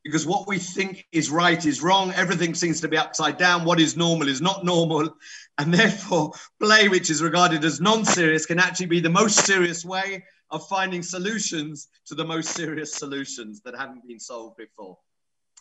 because 0.07 0.25
what 0.25 0.47
we 0.47 0.57
think 0.57 1.05
is 1.11 1.29
right 1.29 1.65
is 1.65 1.81
wrong. 1.81 2.11
Everything 2.13 2.55
seems 2.55 2.79
to 2.81 2.87
be 2.87 2.97
upside 2.97 3.37
down. 3.37 3.65
What 3.65 3.79
is 3.79 3.97
normal 3.97 4.27
is 4.27 4.41
not 4.41 4.65
normal. 4.65 5.15
And 5.59 5.73
therefore, 5.73 6.33
play, 6.61 6.87
which 6.87 7.09
is 7.09 7.23
regarded 7.23 7.65
as 7.65 7.81
non 7.81 8.05
serious, 8.05 8.45
can 8.45 8.59
actually 8.59 8.85
be 8.85 8.99
the 8.99 9.09
most 9.09 9.43
serious 9.43 9.83
way 9.83 10.23
of 10.51 10.67
finding 10.67 11.01
solutions 11.01 11.87
to 12.05 12.13
the 12.13 12.23
most 12.23 12.49
serious 12.49 12.93
solutions 12.93 13.61
that 13.61 13.75
haven't 13.75 14.07
been 14.07 14.19
solved 14.19 14.57
before. 14.57 14.99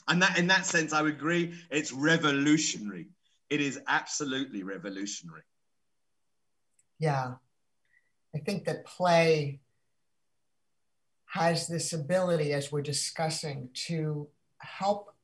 And 0.07 0.21
that, 0.21 0.39
in 0.39 0.49
that 0.49 0.67
sense, 0.67 0.93
I 0.93 1.01
would 1.01 1.15
agree, 1.15 1.55
it's 1.71 1.93
revolutionary. 1.93 3.07
It 3.49 3.63
is 3.63 3.81
absolutely 3.89 4.65
revolutionary. 4.65 5.45
Yeah. 6.99 7.37
I 8.35 8.39
think 8.41 8.67
that 8.67 8.85
play 8.85 9.61
has 11.27 11.69
this 11.69 11.93
ability, 11.93 12.53
as 12.53 12.71
we're 12.71 12.83
discussing, 12.83 13.71
to 13.87 14.29
help 14.61 15.15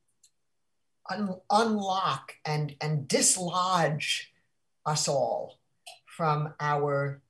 un- 1.10 1.40
unlock 1.50 2.34
and, 2.44 2.74
and 2.80 3.08
dislodge 3.08 4.32
us 4.84 5.08
all 5.08 5.58
from 6.06 6.54
our 6.60 7.20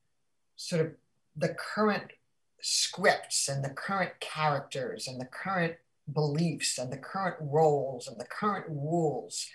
sort 0.56 0.80
of 0.80 0.92
the 1.36 1.54
current 1.54 2.12
scripts 2.60 3.48
and 3.48 3.64
the 3.64 3.70
current 3.70 4.12
characters 4.20 5.08
and 5.08 5.20
the 5.20 5.26
current 5.26 5.74
beliefs 6.12 6.78
and 6.78 6.92
the 6.92 6.98
current 6.98 7.36
roles 7.40 8.08
and 8.08 8.18
the 8.18 8.26
current 8.26 8.66
rules. 8.68 9.46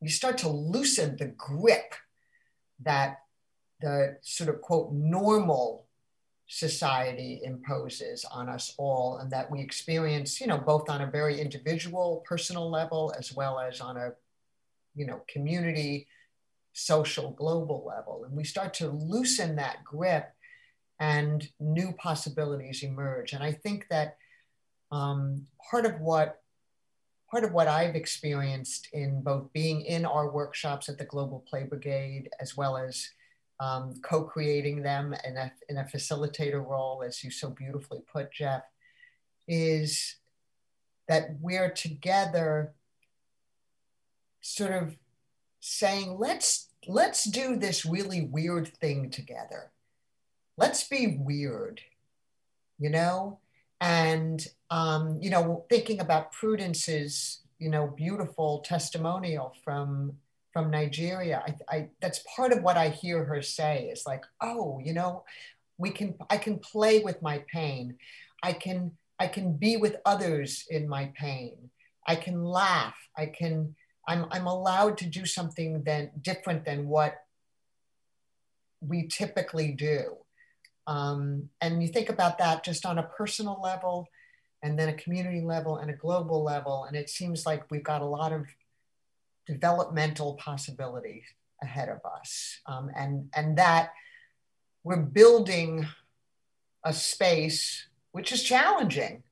You 0.00 0.08
start 0.08 0.38
to 0.38 0.48
loosen 0.48 1.16
the 1.16 1.26
grip 1.26 1.94
that 2.82 3.20
the 3.80 4.16
sort 4.22 4.50
of 4.50 4.60
quote 4.60 4.92
normal 4.92 5.86
society 6.52 7.40
imposes 7.44 8.24
on 8.24 8.48
us 8.48 8.74
all 8.76 9.18
and 9.18 9.30
that 9.30 9.48
we 9.48 9.60
experience 9.60 10.40
you 10.40 10.48
know 10.48 10.58
both 10.58 10.90
on 10.90 11.00
a 11.00 11.10
very 11.10 11.40
individual 11.40 12.24
personal 12.26 12.68
level 12.68 13.14
as 13.16 13.32
well 13.32 13.60
as 13.60 13.80
on 13.80 13.96
a 13.96 14.10
you 14.96 15.06
know 15.06 15.22
community 15.28 16.08
social 16.72 17.32
global 17.32 17.84
level. 17.86 18.24
And 18.24 18.36
we 18.36 18.44
start 18.44 18.74
to 18.74 18.88
loosen 18.88 19.56
that 19.56 19.84
grip 19.84 20.32
and 20.98 21.48
new 21.58 21.92
possibilities 21.92 22.82
emerge. 22.82 23.32
And 23.32 23.42
i 23.42 23.52
think 23.52 23.86
that 23.90 24.16
um, 24.92 25.46
part 25.70 25.86
of 25.86 26.00
what 26.00 26.40
part 27.30 27.44
of 27.44 27.52
what 27.52 27.68
i've 27.68 27.94
experienced 27.94 28.88
in 28.92 29.22
both 29.22 29.52
being 29.52 29.82
in 29.82 30.04
our 30.04 30.30
workshops 30.30 30.88
at 30.88 30.98
the 30.98 31.04
global 31.04 31.44
play 31.48 31.62
brigade 31.62 32.28
as 32.40 32.56
well 32.56 32.76
as 32.76 33.08
um, 33.60 34.00
co-creating 34.02 34.82
them 34.82 35.14
in 35.24 35.36
a, 35.36 35.52
in 35.68 35.76
a 35.76 35.84
facilitator 35.84 36.66
role, 36.66 37.04
as 37.06 37.22
you 37.22 37.30
so 37.30 37.50
beautifully 37.50 38.00
put, 38.10 38.32
Jeff, 38.32 38.62
is 39.46 40.16
that 41.08 41.36
we're 41.40 41.70
together 41.70 42.72
sort 44.40 44.72
of 44.72 44.96
saying, 45.60 46.16
let's 46.18 46.68
let's 46.86 47.24
do 47.24 47.56
this 47.56 47.84
really 47.84 48.22
weird 48.22 48.68
thing 48.78 49.10
together. 49.10 49.70
Let's 50.56 50.88
be 50.88 51.18
weird, 51.20 51.82
you 52.78 52.88
know? 52.88 53.40
And 53.80 54.46
um, 54.70 55.18
you 55.20 55.30
know, 55.30 55.64
thinking 55.68 56.00
about 56.00 56.32
Prudence's, 56.32 57.40
you 57.58 57.68
know, 57.68 57.88
beautiful 57.88 58.60
testimonial 58.60 59.54
from 59.64 60.12
from 60.52 60.70
Nigeria. 60.70 61.42
I, 61.46 61.76
I, 61.76 61.88
that's 62.00 62.24
part 62.34 62.52
of 62.52 62.62
what 62.62 62.76
I 62.76 62.88
hear 62.88 63.24
her 63.24 63.42
say 63.42 63.90
is 63.92 64.04
like, 64.06 64.24
oh, 64.40 64.80
you 64.82 64.92
know, 64.92 65.24
we 65.78 65.90
can, 65.90 66.14
I 66.28 66.36
can 66.36 66.58
play 66.58 67.00
with 67.00 67.22
my 67.22 67.44
pain. 67.52 67.96
I 68.42 68.52
can, 68.52 68.92
I 69.18 69.26
can 69.26 69.56
be 69.56 69.76
with 69.76 69.96
others 70.04 70.64
in 70.68 70.88
my 70.88 71.12
pain. 71.16 71.70
I 72.06 72.16
can 72.16 72.42
laugh. 72.44 72.96
I 73.16 73.26
can, 73.26 73.74
I'm, 74.08 74.26
I'm 74.30 74.46
allowed 74.46 74.98
to 74.98 75.06
do 75.06 75.24
something 75.24 75.82
then 75.84 76.10
different 76.20 76.64
than 76.64 76.88
what 76.88 77.14
we 78.80 79.06
typically 79.06 79.72
do. 79.72 80.16
Um, 80.86 81.50
and 81.60 81.82
you 81.82 81.88
think 81.88 82.08
about 82.08 82.38
that 82.38 82.64
just 82.64 82.84
on 82.84 82.98
a 82.98 83.04
personal 83.04 83.60
level 83.62 84.08
and 84.62 84.78
then 84.78 84.88
a 84.88 84.94
community 84.94 85.40
level 85.40 85.76
and 85.76 85.90
a 85.90 85.94
global 85.94 86.42
level. 86.42 86.84
And 86.84 86.96
it 86.96 87.08
seems 87.08 87.46
like 87.46 87.70
we've 87.70 87.84
got 87.84 88.02
a 88.02 88.06
lot 88.06 88.32
of 88.32 88.46
developmental 89.46 90.34
possibilities 90.34 91.24
ahead 91.62 91.88
of 91.88 92.00
us. 92.18 92.60
Um, 92.66 92.90
and, 92.96 93.28
and 93.34 93.58
that 93.58 93.92
we're 94.84 94.96
building 94.96 95.86
a 96.84 96.92
space 96.92 97.86
which 98.12 98.32
is 98.32 98.42
challenging. 98.42 99.22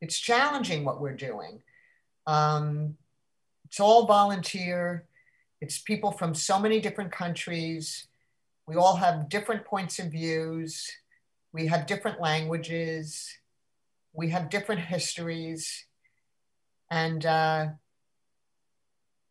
It's 0.00 0.18
challenging 0.18 0.84
what 0.84 1.00
we're 1.00 1.16
doing. 1.16 1.62
Um, 2.26 2.96
it's 3.64 3.80
all 3.80 4.06
volunteer. 4.06 5.06
It's 5.60 5.78
people 5.78 6.12
from 6.12 6.34
so 6.34 6.58
many 6.58 6.80
different 6.80 7.12
countries. 7.12 8.06
We 8.68 8.76
all 8.76 8.96
have 8.96 9.28
different 9.28 9.64
points 9.64 9.98
of 9.98 10.12
views. 10.12 10.90
We 11.52 11.66
have 11.68 11.86
different 11.86 12.20
languages. 12.20 13.32
We 14.12 14.28
have 14.30 14.50
different 14.50 14.82
histories. 14.82 15.86
And 16.90 17.24
uh, 17.24 17.66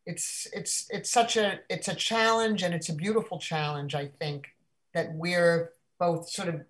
it's 0.06 0.48
it's 0.54 0.88
it's 0.90 1.10
such 1.10 1.38
a 1.38 1.60
it's 1.70 1.88
a 1.88 1.96
challenge 1.96 2.64
and 2.64 2.74
it's 2.74 2.90
a 2.90 2.94
beautiful 2.94 3.40
challenge 3.40 3.96
i 3.96 4.08
think 4.20 4.48
that 4.94 5.14
we're 5.14 5.72
both 6.00 6.30
sort 6.30 6.48
of 6.48 6.62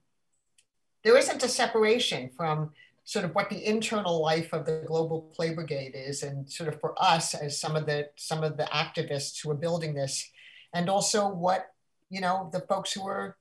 there 1.03 1.17
isn't 1.17 1.43
a 1.43 1.47
separation 1.47 2.29
from 2.35 2.71
sort 3.03 3.25
of 3.25 3.35
what 3.35 3.49
the 3.49 3.65
internal 3.65 4.21
life 4.21 4.51
of 4.53 4.65
the 4.65 4.83
global 4.87 5.21
play 5.35 5.53
brigade 5.53 5.93
is 5.95 6.23
and 6.23 6.49
sort 6.49 6.73
of 6.73 6.79
for 6.79 6.95
us 7.01 7.33
as 7.33 7.59
some 7.59 7.75
of 7.75 7.85
the 7.85 8.09
some 8.15 8.43
of 8.43 8.57
the 8.57 8.63
activists 8.65 9.43
who 9.43 9.51
are 9.51 9.55
building 9.55 9.93
this 9.93 10.31
and 10.73 10.89
also 10.89 11.27
what 11.27 11.67
you 12.09 12.21
know 12.21 12.49
the 12.53 12.61
folks 12.61 12.93
who 12.93 13.05
are 13.05 13.37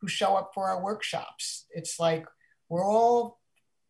who 0.00 0.08
show 0.08 0.36
up 0.36 0.52
for 0.54 0.68
our 0.68 0.82
workshops. 0.82 1.66
It's 1.70 1.98
like 1.98 2.26
we're 2.68 2.84
all 2.84 3.40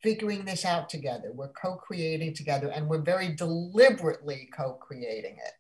figuring 0.07 0.45
this 0.45 0.65
out 0.65 0.89
together 0.89 1.33
we're 1.35 1.53
co-creating 1.61 2.33
together 2.33 2.69
and 2.69 2.89
we're 2.89 3.03
very 3.03 3.35
deliberately 3.35 4.49
co-creating 4.57 5.37
it 5.45 5.55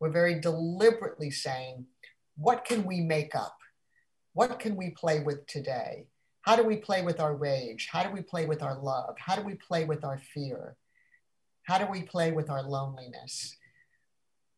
we're 0.00 0.10
very 0.10 0.40
deliberately 0.40 1.30
saying 1.30 1.86
what 2.36 2.64
can 2.64 2.84
we 2.84 3.00
make 3.00 3.34
up 3.34 3.56
what 4.32 4.58
can 4.58 4.74
we 4.74 4.90
play 4.90 5.20
with 5.20 5.46
today 5.46 6.06
how 6.42 6.56
do 6.56 6.64
we 6.64 6.76
play 6.76 7.02
with 7.02 7.20
our 7.20 7.34
rage? 7.34 7.88
How 7.90 8.02
do 8.02 8.10
we 8.10 8.20
play 8.20 8.46
with 8.46 8.62
our 8.62 8.76
love? 8.76 9.14
How 9.18 9.36
do 9.36 9.42
we 9.42 9.54
play 9.54 9.84
with 9.84 10.04
our 10.04 10.18
fear? 10.18 10.76
How 11.62 11.78
do 11.78 11.86
we 11.86 12.02
play 12.02 12.32
with 12.32 12.50
our 12.50 12.62
loneliness? 12.64 13.56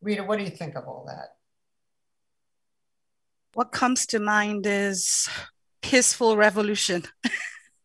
Rita, 0.01 0.23
what 0.23 0.39
do 0.39 0.43
you 0.43 0.49
think 0.49 0.75
of 0.75 0.87
all 0.87 1.05
that? 1.07 1.35
What 3.53 3.71
comes 3.71 4.07
to 4.07 4.19
mind 4.19 4.65
is 4.65 5.29
peaceful 5.81 6.35
revolution. 6.35 7.03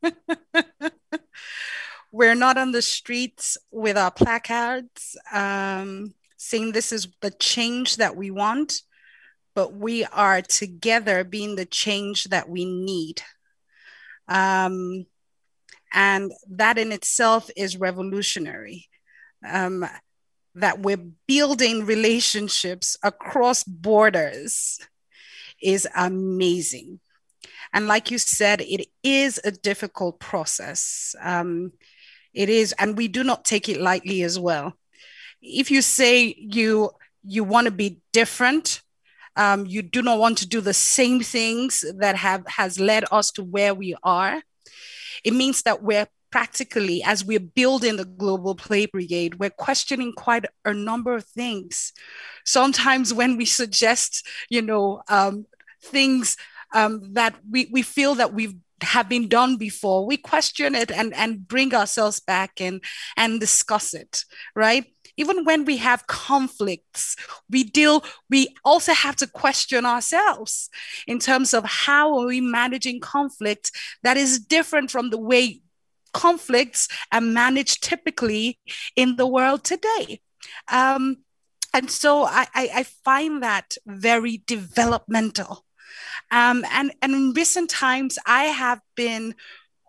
We're 2.12 2.34
not 2.34 2.58
on 2.58 2.72
the 2.72 2.82
streets 2.82 3.56
with 3.70 3.96
our 3.96 4.11
placards 4.11 5.16
um, 5.32 6.14
saying 6.36 6.72
this 6.72 6.92
is 6.92 7.08
the 7.20 7.30
change 7.30 7.96
that 7.96 8.16
we 8.16 8.30
want, 8.30 8.82
but 9.54 9.74
we 9.74 10.04
are 10.04 10.42
together 10.42 11.22
being 11.22 11.54
the 11.54 11.66
change 11.66 12.24
that 12.24 12.48
we 12.48 12.64
need. 12.64 13.22
Um, 14.26 15.06
and 15.92 16.32
that 16.48 16.78
in 16.78 16.92
itself 16.92 17.50
is 17.56 17.76
revolutionary. 17.76 18.88
Um, 19.46 19.86
that 20.54 20.80
we're 20.80 21.08
building 21.28 21.86
relationships 21.86 22.96
across 23.02 23.62
borders 23.64 24.80
is 25.62 25.86
amazing. 25.94 27.00
And 27.72 27.86
like 27.86 28.11
you 28.11 28.18
said, 28.18 28.61
it 28.61 28.86
is 29.02 29.40
a 29.44 29.52
difficult 29.52 30.18
process. 30.18 31.14
Um, 31.20 31.72
it 32.35 32.49
is, 32.49 32.72
and 32.78 32.97
we 32.97 33.09
do 33.09 33.24
not 33.24 33.45
take 33.45 33.68
it 33.68 33.81
lightly 33.81 34.22
as 34.22 34.39
well. 34.39 34.74
If 35.43 35.70
you 35.70 35.83
say 35.83 36.35
you 36.39 36.91
you 37.22 37.45
want 37.45 37.66
to 37.66 37.70
be 37.70 38.01
different, 38.12 38.83
um, 39.37 39.66
you 39.66 39.83
do 39.83 40.03
not 40.03 40.18
want 40.18 40.39
to 40.39 40.49
do 40.49 40.61
the 40.61 40.74
same 40.74 41.20
things 41.20 41.85
that 41.99 42.16
have 42.16 42.47
has 42.47 42.78
led 42.78 43.05
us 43.11 43.31
to 43.33 43.45
where 43.45 43.74
we 43.74 43.95
are. 44.03 44.43
It 45.24 45.35
means 45.35 45.62
that 45.62 45.83
we're 45.83 46.07
practically, 46.31 47.03
as 47.03 47.24
we're 47.24 47.41
building 47.41 47.97
the 47.97 48.05
global 48.05 48.55
play 48.55 48.87
brigade, 48.87 49.39
we're 49.39 49.51
questioning 49.51 50.12
quite 50.12 50.47
a 50.64 50.72
number 50.72 51.14
of 51.14 51.24
things. 51.24 51.93
Sometimes 52.45 53.12
when 53.12 53.37
we 53.37 53.45
suggest, 53.45 54.26
you 54.49 54.62
know, 54.62 55.03
um, 55.09 55.47
things 55.83 56.37
um, 56.72 57.14
that 57.14 57.35
we, 57.51 57.68
we 57.72 57.83
feel 57.83 58.14
that 58.14 58.33
we've 58.33 58.55
have 58.83 59.09
been 59.09 59.28
done 59.28 59.57
before 59.57 60.07
we 60.07 60.16
question 60.16 60.74
it 60.74 60.91
and 60.91 61.14
and 61.14 61.47
bring 61.47 61.74
ourselves 61.74 62.20
back 62.20 62.61
and 62.61 62.83
and 63.16 63.41
discuss 63.41 63.95
it 63.95 64.24
right 64.55 64.87
even 65.20 65.45
when 65.45 65.66
we 65.66 65.76
have 65.76 66.07
conflicts, 66.07 67.14
we 67.51 67.62
deal, 67.62 68.03
we 68.31 68.55
also 68.64 68.95
have 68.95 69.16
to 69.16 69.26
question 69.26 69.85
ourselves 69.85 70.70
in 71.07 71.18
terms 71.18 71.53
of 71.53 71.64
how 71.64 72.18
are 72.18 72.26
we 72.26 72.41
managing 72.41 73.01
conflict 73.01 73.70
that 74.03 74.16
is 74.16 74.39
different 74.39 74.91
from 74.91 75.11
the 75.11 75.18
way 75.18 75.61
conflicts 76.14 76.89
are 77.12 77.20
managed 77.20 77.83
typically 77.83 78.59
in 78.97 79.16
the 79.16 79.26
world 79.26 79.62
today. 79.62 80.20
Um, 80.68 81.18
and 81.74 81.91
so 81.91 82.24
I, 82.24 82.47
I, 82.55 82.70
I, 82.76 82.83
find 82.83 83.43
that 83.43 83.76
very 83.87 84.43
developmental. 84.47 85.64
Um, 86.31 86.64
and, 86.71 86.93
and 87.03 87.12
in 87.12 87.33
recent 87.33 87.71
times, 87.71 88.18
I 88.27 88.45
have 88.45 88.81
been 88.97 89.35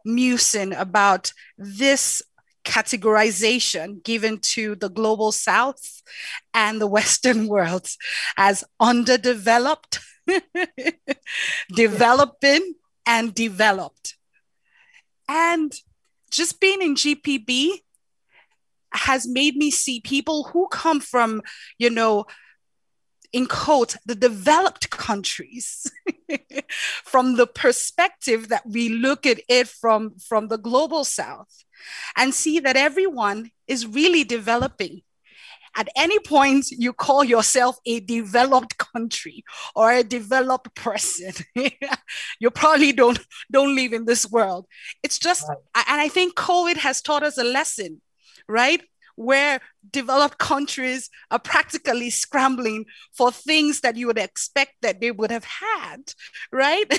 musing 0.06 0.74
about 0.74 1.34
this 1.58 2.22
categorization 2.64 4.04
given 4.04 4.40
to 4.40 4.76
the 4.76 4.90
global 4.90 5.32
south 5.32 6.02
and 6.54 6.80
the 6.80 6.88
western 6.88 7.48
world 7.54 7.88
as 8.38 8.64
underdeveloped 8.80 10.00
developing 11.76 12.76
and 13.08 13.34
developed. 13.34 14.16
And 15.28 15.74
just 16.32 16.60
being 16.60 16.82
in 16.82 16.96
gpb 16.96 17.70
has 18.94 19.28
made 19.28 19.56
me 19.56 19.70
see 19.70 20.00
people 20.00 20.46
who 20.46 20.68
come 20.70 21.00
from 21.00 21.42
you 21.78 21.90
know 21.90 22.26
in 23.34 23.46
quote 23.46 23.96
the 24.06 24.16
developed 24.16 24.90
countries 24.90 25.90
from 27.04 27.36
the 27.36 27.48
perspective 27.48 28.50
that 28.50 28.64
we 28.66 28.90
look 28.90 29.26
at 29.26 29.40
it 29.48 29.68
from 29.68 30.18
from 30.20 30.48
the 30.48 30.58
global 30.58 31.04
south 31.04 31.64
and 32.16 32.34
see 32.34 32.60
that 32.60 32.78
everyone 32.78 33.52
is 33.68 33.88
really 33.88 34.24
developing. 34.24 35.02
At 35.74 35.88
any 35.96 36.20
point, 36.20 36.70
you 36.70 36.92
call 36.92 37.24
yourself 37.24 37.78
a 37.86 38.02
developed 38.02 38.78
country 38.78 39.46
or 39.74 39.90
a 39.92 40.04
developed 40.04 40.76
person. 40.76 41.32
you 42.40 42.52
probably 42.52 42.92
don't 42.92 43.20
don't 43.50 43.74
live 43.74 43.94
in 43.94 44.06
this 44.06 44.30
world. 44.30 44.66
It's 45.02 45.18
just, 45.18 45.48
right. 45.48 45.86
and 45.88 46.02
I 46.02 46.10
think 46.10 46.36
COVID 46.36 46.76
has 46.78 47.02
taught 47.02 47.24
us 47.24 47.38
a 47.38 47.46
lesson, 47.46 48.02
right? 48.50 48.82
Where 49.22 49.62
developed 49.92 50.40
countries 50.40 51.10
are 51.30 51.38
practically 51.38 52.10
scrambling 52.10 52.86
for 53.16 53.32
things 53.32 53.82
that 53.82 53.96
you 53.96 54.08
would 54.08 54.18
expect 54.18 54.74
that 54.82 55.00
they 55.00 55.12
would 55.12 55.30
have 55.30 55.46
had, 55.46 56.14
right? 56.52 56.92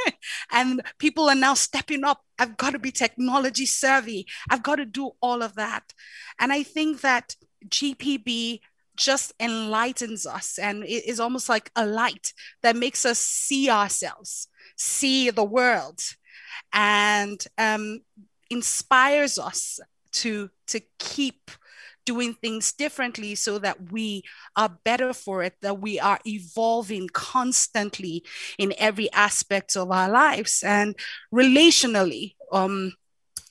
and 0.52 0.80
people 0.98 1.28
are 1.28 1.34
now 1.34 1.52
stepping 1.52 2.02
up. 2.02 2.22
I've 2.38 2.56
got 2.56 2.70
to 2.70 2.78
be 2.78 2.90
technology 2.90 3.66
savvy. 3.66 4.26
I've 4.48 4.62
got 4.62 4.76
to 4.76 4.86
do 4.86 5.10
all 5.20 5.42
of 5.42 5.54
that. 5.56 5.92
And 6.40 6.50
I 6.50 6.62
think 6.62 7.02
that 7.02 7.36
GPB 7.68 8.60
just 8.96 9.34
enlightens 9.38 10.26
us 10.26 10.58
and 10.58 10.82
it 10.82 11.06
is 11.06 11.20
almost 11.20 11.50
like 11.50 11.70
a 11.76 11.84
light 11.84 12.32
that 12.62 12.74
makes 12.74 13.04
us 13.04 13.18
see 13.18 13.68
ourselves, 13.68 14.48
see 14.76 15.28
the 15.28 15.44
world, 15.44 16.00
and 16.72 17.44
um, 17.58 18.00
inspires 18.48 19.38
us 19.38 19.78
to 20.12 20.48
to 20.68 20.80
keep 20.98 21.50
doing 22.06 22.32
things 22.34 22.72
differently 22.72 23.34
so 23.34 23.58
that 23.58 23.92
we 23.92 24.22
are 24.56 24.78
better 24.84 25.12
for 25.12 25.42
it, 25.42 25.54
that 25.60 25.80
we 25.80 26.00
are 26.00 26.18
evolving 26.26 27.08
constantly 27.12 28.24
in 28.58 28.72
every 28.78 29.12
aspect 29.12 29.76
of 29.76 29.90
our 29.90 30.08
lives 30.08 30.62
and 30.64 30.96
relationally. 31.34 32.34
Um, 32.50 32.94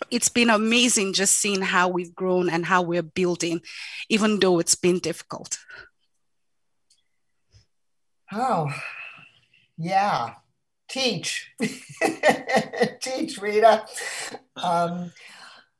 it's 0.09 0.29
been 0.29 0.49
amazing 0.49 1.13
just 1.13 1.35
seeing 1.35 1.61
how 1.61 1.89
we've 1.89 2.15
grown 2.15 2.49
and 2.49 2.65
how 2.65 2.81
we're 2.81 3.03
building, 3.03 3.61
even 4.09 4.39
though 4.39 4.59
it's 4.59 4.75
been 4.75 4.99
difficult. 4.99 5.59
Oh, 8.31 8.73
yeah. 9.77 10.33
Teach. 10.87 11.51
Teach, 13.01 13.41
Rita. 13.41 13.85
Um, 14.55 15.11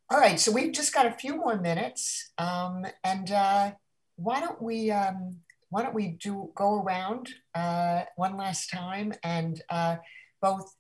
all 0.10 0.20
right, 0.20 0.40
so 0.40 0.52
we've 0.52 0.72
just 0.72 0.94
got 0.94 1.08
a 1.08 1.12
few 1.12 1.36
more 1.36 1.58
minutes, 1.58 2.32
um, 2.38 2.86
and 3.04 3.32
uh, 3.32 3.72
why 4.18 4.40
don't 4.40 4.62
we 4.62 4.92
um, 4.92 5.38
why 5.70 5.82
don't 5.82 5.96
we 5.96 6.10
do 6.10 6.52
go 6.56 6.82
around 6.82 7.30
uh, 7.56 8.04
one 8.16 8.38
last 8.38 8.70
time 8.70 9.14
and 9.24 9.62
uh, 9.70 9.96
both 10.42 10.76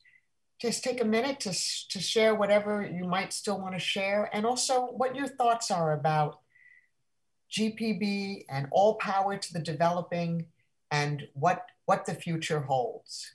just 0.62 0.84
take 0.84 1.02
a 1.02 1.06
minute 1.06 1.40
to 1.40 1.54
to 1.90 2.00
share 2.00 2.36
whatever 2.36 2.86
you 2.86 3.06
might 3.06 3.34
still 3.34 3.60
want 3.60 3.74
to 3.74 3.80
share, 3.80 4.30
and 4.32 4.46
also 4.46 4.86
what 4.86 5.16
your 5.16 5.28
thoughts 5.28 5.72
are 5.72 5.94
about 5.94 6.40
GPB 7.52 8.46
and 8.48 8.68
all 8.72 8.96
power 8.96 9.38
to 9.38 9.54
the 9.54 9.60
developing, 9.60 10.46
and 10.92 11.28
what 11.34 11.66
what 11.88 12.06
the 12.06 12.14
future 12.14 12.60
holds. 12.60 13.35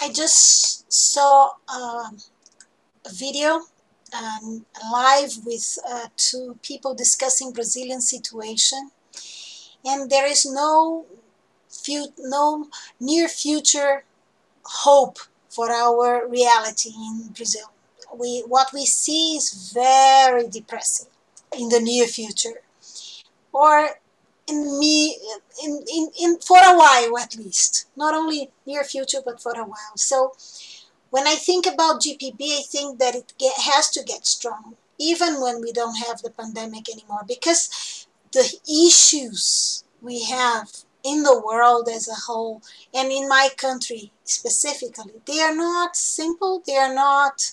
I 0.00 0.12
just 0.12 0.90
saw 0.92 1.50
a 1.68 2.10
video 3.10 3.62
um, 4.16 4.64
live 4.92 5.44
with 5.44 5.78
uh, 5.88 6.06
two 6.16 6.56
people 6.62 6.94
discussing 6.94 7.52
Brazilian 7.52 8.00
situation, 8.00 8.90
and 9.84 10.08
there 10.08 10.26
is 10.26 10.46
no 10.46 11.06
no 12.18 12.68
near 13.00 13.28
future 13.28 14.04
hope 14.64 15.18
for 15.48 15.70
our 15.70 16.26
reality 16.28 16.90
in 16.90 17.28
Brazil. 17.34 17.72
We 18.14 18.44
what 18.46 18.72
we 18.72 18.86
see 18.86 19.36
is 19.36 19.72
very 19.72 20.46
depressing 20.48 21.08
in 21.58 21.70
the 21.70 21.80
near 21.80 22.06
future, 22.06 22.62
or 23.52 23.98
in 24.48 24.78
me 24.78 25.18
in, 25.64 25.84
in, 25.94 26.10
in 26.20 26.38
for 26.40 26.58
a 26.58 26.76
while 26.76 27.18
at 27.18 27.36
least. 27.36 27.86
Not 27.96 28.14
only 28.14 28.50
near 28.66 28.84
future 28.84 29.20
but 29.24 29.42
for 29.42 29.52
a 29.52 29.64
while. 29.64 29.96
So 29.96 30.32
when 31.10 31.26
i 31.26 31.34
think 31.34 31.66
about 31.66 32.02
gpb 32.02 32.40
i 32.40 32.62
think 32.62 32.98
that 32.98 33.14
it 33.14 33.32
get, 33.38 33.54
has 33.58 33.90
to 33.90 34.02
get 34.04 34.26
strong 34.26 34.76
even 34.98 35.40
when 35.40 35.60
we 35.60 35.72
don't 35.72 35.96
have 36.06 36.20
the 36.22 36.30
pandemic 36.30 36.88
anymore 36.90 37.24
because 37.26 38.06
the 38.32 38.58
issues 38.68 39.84
we 40.02 40.24
have 40.24 40.68
in 41.04 41.22
the 41.22 41.40
world 41.40 41.88
as 41.88 42.08
a 42.08 42.26
whole 42.26 42.60
and 42.92 43.10
in 43.10 43.28
my 43.28 43.48
country 43.56 44.12
specifically 44.24 45.14
they 45.26 45.40
are 45.40 45.54
not 45.54 45.96
simple 45.96 46.62
they 46.66 46.76
are 46.76 46.94
not 46.94 47.52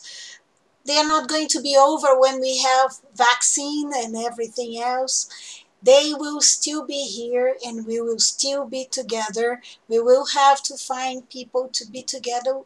they 0.86 0.98
are 0.98 1.08
not 1.08 1.30
going 1.30 1.48
to 1.48 1.62
be 1.62 1.76
over 1.80 2.20
when 2.20 2.40
we 2.40 2.62
have 2.62 2.92
vaccine 3.16 3.92
and 3.96 4.16
everything 4.16 4.80
else 4.82 5.64
they 5.86 6.14
will 6.14 6.42
still 6.42 6.86
be 6.86 7.04
here 7.20 7.56
and 7.66 7.86
we 7.86 8.02
will 8.02 8.20
still 8.20 8.66
be 8.66 8.86
together. 8.86 9.62
We 9.88 10.00
will 10.00 10.28
have 10.28 10.64
to 10.64 10.76
find 10.78 11.30
people 11.30 11.70
to 11.74 11.86
be 11.90 12.02
together 12.02 12.62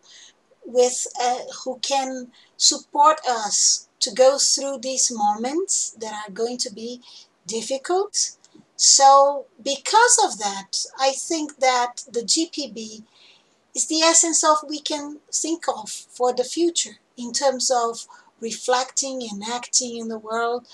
with 0.66 1.08
uh, 1.22 1.40
who 1.64 1.80
can 1.80 2.32
support 2.58 3.20
us 3.28 3.88
to 4.00 4.12
go 4.12 4.38
through 4.38 4.80
these 4.82 5.12
moments 5.12 5.92
that 6.00 6.14
are 6.14 6.32
going 6.32 6.58
to 6.60 6.72
be 6.74 7.02
difficult. 7.48 8.32
So 8.76 9.46
because 9.62 10.18
of 10.24 10.38
that 10.40 10.86
i 10.98 11.12
think 11.12 11.58
that 11.58 12.04
the 12.12 12.22
gpb 12.22 13.04
is 13.76 13.88
the 13.88 14.02
essence 14.02 14.44
of 14.44 14.58
we 14.68 14.80
can 14.80 15.20
think 15.32 15.64
of 15.68 15.90
for 15.90 16.34
the 16.34 16.44
future 16.44 16.98
in 17.18 17.32
terms 17.34 17.72
of 17.72 18.08
reflecting 18.42 19.22
and 19.30 19.44
acting 19.44 19.98
in 19.98 20.08
the 20.08 20.20
world 20.20 20.68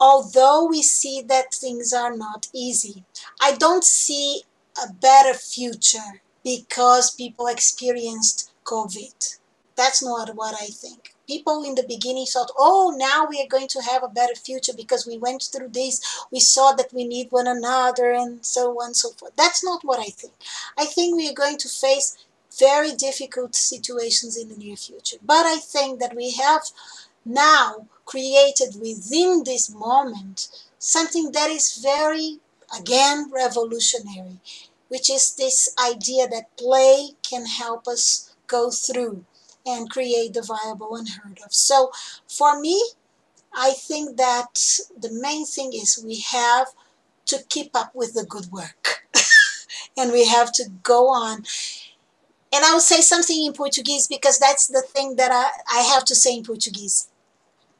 although 0.00 0.66
we 0.66 0.82
see 0.82 1.22
that 1.22 1.54
things 1.54 1.92
are 1.92 2.16
not 2.16 2.48
easy. 2.52 3.04
I 3.40 3.54
don't 3.56 3.84
see 3.84 4.42
a 4.82 4.92
better 4.92 5.34
future 5.34 6.22
because 6.42 7.14
people 7.14 7.46
experienced 7.46 8.50
COVID. 8.64 9.38
That's 9.76 10.02
not 10.04 10.36
what 10.36 10.54
I 10.54 10.66
think. 10.66 11.14
People 11.26 11.64
in 11.64 11.74
the 11.74 11.86
beginning 11.88 12.26
thought, 12.26 12.50
oh, 12.58 12.94
now 12.96 13.26
we 13.28 13.40
are 13.40 13.48
going 13.48 13.68
to 13.68 13.80
have 13.80 14.02
a 14.02 14.08
better 14.08 14.34
future 14.34 14.72
because 14.76 15.06
we 15.06 15.16
went 15.16 15.42
through 15.42 15.68
this, 15.68 16.26
we 16.30 16.38
saw 16.38 16.72
that 16.72 16.92
we 16.92 17.06
need 17.06 17.28
one 17.30 17.46
another, 17.46 18.12
and 18.12 18.44
so 18.44 18.72
on 18.80 18.88
and 18.88 18.96
so 18.96 19.10
forth. 19.10 19.32
That's 19.36 19.64
not 19.64 19.84
what 19.84 19.98
I 19.98 20.10
think. 20.10 20.34
I 20.78 20.84
think 20.84 21.16
we 21.16 21.28
are 21.28 21.34
going 21.34 21.56
to 21.58 21.68
face 21.68 22.16
very 22.58 22.92
difficult 22.92 23.54
situations 23.54 24.36
in 24.36 24.48
the 24.48 24.56
near 24.56 24.76
future. 24.76 25.16
But 25.24 25.46
I 25.46 25.56
think 25.56 25.98
that 26.00 26.14
we 26.14 26.32
have 26.32 26.62
now 27.24 27.86
created 28.04 28.74
within 28.80 29.44
this 29.44 29.70
moment 29.70 30.48
something 30.78 31.32
that 31.32 31.50
is 31.50 31.78
very, 31.82 32.40
again, 32.78 33.30
revolutionary, 33.32 34.40
which 34.88 35.10
is 35.10 35.34
this 35.36 35.74
idea 35.82 36.28
that 36.28 36.56
play 36.56 37.10
can 37.22 37.46
help 37.46 37.88
us 37.88 38.34
go 38.46 38.70
through 38.70 39.24
and 39.66 39.90
create 39.90 40.34
the 40.34 40.42
viable 40.42 40.94
unheard 40.94 41.40
of. 41.44 41.54
So 41.54 41.90
for 42.28 42.60
me, 42.60 42.82
I 43.54 43.72
think 43.72 44.16
that 44.16 44.54
the 45.00 45.10
main 45.10 45.46
thing 45.46 45.72
is 45.72 46.02
we 46.04 46.20
have 46.20 46.68
to 47.26 47.42
keep 47.48 47.74
up 47.74 47.94
with 47.94 48.14
the 48.14 48.24
good 48.24 48.46
work. 48.52 49.06
and 49.96 50.12
we 50.12 50.26
have 50.26 50.52
to 50.52 50.64
go 50.82 51.08
on. 51.08 51.44
And 52.52 52.64
I 52.64 52.72
will 52.72 52.80
say 52.80 53.00
something 53.00 53.44
in 53.44 53.52
Portuguese 53.52 54.06
because 54.06 54.38
that's 54.38 54.66
the 54.66 54.82
thing 54.82 55.16
that 55.16 55.32
I, 55.32 55.78
I 55.78 55.82
have 55.82 56.04
to 56.06 56.14
say 56.14 56.36
in 56.36 56.44
Portuguese. 56.44 57.08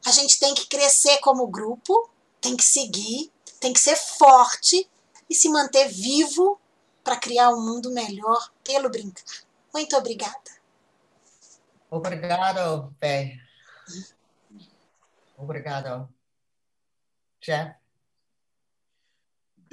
A 0.04 0.10
gente 0.10 0.38
tem 0.38 0.54
que 0.54 0.66
crescer 0.66 1.18
como 1.18 1.46
grupo, 1.46 2.10
tem 2.40 2.56
que 2.56 2.64
seguir, 2.64 3.32
tem 3.58 3.72
que 3.72 3.80
ser 3.80 3.96
forte 3.96 4.88
e 5.28 5.34
se 5.34 5.48
manter 5.48 5.88
vivo 5.88 6.60
para 7.02 7.16
criar 7.16 7.50
um 7.50 7.64
mundo 7.64 7.90
melhor 7.90 8.52
pelo 8.62 8.90
brincar. 8.90 9.24
Muito 9.72 9.96
obrigada. 9.96 10.38
Obrigado, 11.90 12.94
Bé. 13.00 13.38
Obrigado. 15.36 16.08
Jeff? 17.40 17.74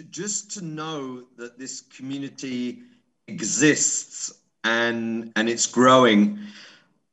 Just 0.09 0.53
to 0.55 0.61
know 0.61 1.27
that 1.37 1.57
this 1.57 1.81
community 1.81 2.83
exists 3.27 4.41
and 4.63 5.31
and 5.35 5.47
it's 5.47 5.65
growing 5.65 6.39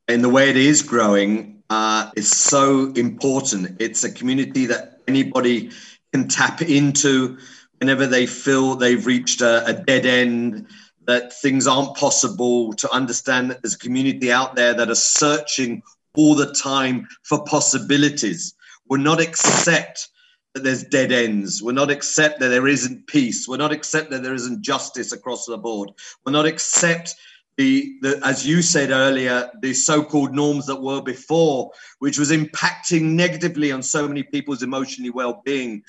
in 0.09 0.23
the 0.23 0.29
way 0.29 0.49
it 0.49 0.57
is 0.57 0.83
growing 0.83 1.58
uh, 1.71 2.11
is 2.17 2.31
so 2.31 2.93
important. 2.95 3.81
It's 3.81 4.05
a 4.05 4.13
community 4.13 4.67
that 4.67 5.01
anybody 5.07 5.71
can 6.13 6.29
tap 6.29 6.63
into 6.63 7.39
whenever 7.79 8.07
they 8.07 8.27
feel 8.27 8.75
they've 8.75 9.07
reached 9.07 9.41
a, 9.41 9.65
a 9.67 9.73
dead 9.73 10.07
end, 10.07 10.67
that 11.07 11.33
things 11.33 11.67
aren't 11.67 11.97
possible, 11.97 12.73
to 12.75 12.91
understand 12.91 13.51
that 13.51 13.63
there's 13.63 13.75
a 13.75 13.79
community 13.79 14.31
out 14.31 14.55
there 14.57 14.75
that 14.75 14.91
are 14.91 14.95
searching 14.95 15.83
all 16.17 16.35
the 16.35 16.53
time 16.53 17.07
for 17.23 17.43
possibilities. 17.45 18.55
We're 18.89 18.99
not 18.99 19.21
accept 19.21 20.09
that 20.55 20.65
there's 20.65 20.85
dead 20.85 21.13
ends. 21.13 21.63
We're 21.63 21.73
not 21.73 21.91
accept 21.91 22.41
that 22.41 22.49
there 22.49 22.67
isn't 22.67 23.07
peace. 23.07 23.47
We're 23.47 23.59
not 23.59 23.73
accept 23.73 24.11
that 24.11 24.23
there 24.23 24.35
isn't 24.35 24.63
justice 24.63 25.13
across 25.13 25.47
the 25.47 25.59
board. 25.59 25.91
We're 26.25 26.33
not 26.33 26.47
accept 26.47 27.15
the, 27.59 27.97
the, 28.03 28.21
as 28.25 28.47
you 28.47 28.63
said 28.63 28.91
earlier, 28.91 29.51
the 29.61 29.75
so-called 29.75 30.33
norms 30.33 30.65
that 30.67 30.81
were 30.81 31.03
before, 31.03 31.73
which 31.99 32.17
was 32.17 32.31
impacting 32.31 33.03
negatively 33.03 33.73
on 33.73 33.83
so 33.83 34.07
many 34.07 34.23
people's 34.23 34.63
emotionally 34.63 35.11
well-being. 35.11 35.83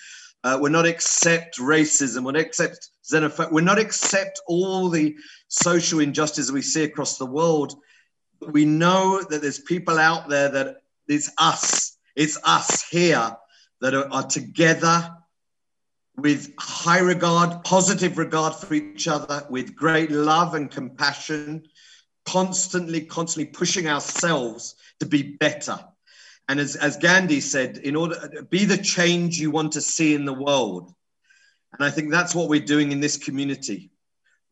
Uh, 0.43 0.57
we're 0.59 0.69
not 0.69 0.87
accept 0.87 1.59
racism. 1.59 2.25
We're 2.25 2.31
not 2.31 2.41
accept 2.41 2.89
xenophobia. 3.07 3.51
We're 3.51 3.61
not 3.61 3.77
accept 3.77 4.41
all 4.47 4.89
the 4.89 5.15
social 5.47 5.99
injustice 5.99 6.49
we 6.49 6.63
see 6.63 6.85
across 6.85 7.19
the 7.19 7.27
world. 7.27 7.75
We 8.41 8.65
know 8.65 9.21
that 9.29 9.43
there's 9.43 9.59
people 9.59 9.99
out 9.99 10.27
there 10.27 10.49
that 10.49 10.77
it's 11.07 11.31
us. 11.37 11.97
It's 12.15 12.39
us 12.43 12.83
here 12.89 13.37
that 13.81 13.93
are, 13.93 14.11
are 14.11 14.25
together 14.25 15.15
with 16.21 16.53
high 16.57 16.99
regard, 16.99 17.63
positive 17.63 18.17
regard 18.17 18.53
for 18.55 18.73
each 18.73 19.07
other, 19.07 19.45
with 19.49 19.75
great 19.75 20.11
love 20.11 20.55
and 20.55 20.69
compassion, 20.69 21.67
constantly, 22.25 23.01
constantly 23.01 23.51
pushing 23.51 23.87
ourselves 23.87 24.75
to 24.99 25.05
be 25.05 25.23
better. 25.23 25.79
And 26.47 26.59
as, 26.59 26.75
as 26.75 26.97
Gandhi 26.97 27.41
said, 27.41 27.77
in 27.77 27.95
order 27.95 28.43
be 28.49 28.65
the 28.65 28.77
change 28.77 29.39
you 29.39 29.51
want 29.51 29.73
to 29.73 29.81
see 29.81 30.15
in 30.15 30.25
the 30.25 30.33
world. 30.33 30.93
And 31.73 31.85
I 31.85 31.91
think 31.91 32.09
that's 32.09 32.33
what 32.33 32.49
we're 32.49 32.59
doing 32.59 32.91
in 32.91 32.99
this 32.99 33.17
community. 33.17 33.91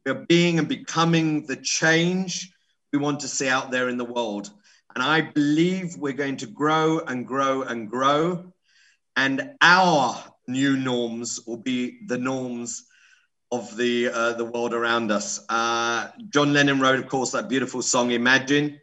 We're 0.06 0.26
being 0.26 0.60
and 0.60 0.68
becoming 0.68 1.48
the 1.48 1.56
change 1.56 2.52
we 2.94 3.00
want 3.00 3.22
to 3.22 3.28
see 3.28 3.50
out 3.50 3.72
there 3.72 3.90
in 3.90 3.98
the 3.98 4.06
world. 4.06 4.52
And 4.96 5.04
I 5.04 5.22
believe 5.22 5.98
we're 5.98 6.14
going 6.14 6.38
to 6.38 6.48
grow 6.48 7.00
and 7.00 7.28
grow 7.28 7.64
and 7.64 7.90
grow. 7.90 8.54
And 9.16 9.56
our 9.62 10.24
new 10.48 10.78
norms 10.78 11.40
will 11.46 11.58
be 11.58 12.00
the 12.08 12.18
norms 12.18 12.86
of 13.52 13.76
the 13.78 14.10
uh, 14.10 14.34
the 14.34 14.46
world 14.46 14.74
around 14.74 15.12
us. 15.12 15.46
Uh, 15.50 16.08
John 16.30 16.54
Lennon 16.54 16.80
wrote, 16.80 17.00
of 17.00 17.08
course, 17.08 17.32
that 17.32 17.50
beautiful 17.50 17.82
song 17.82 18.12
"Imagine." 18.12 18.80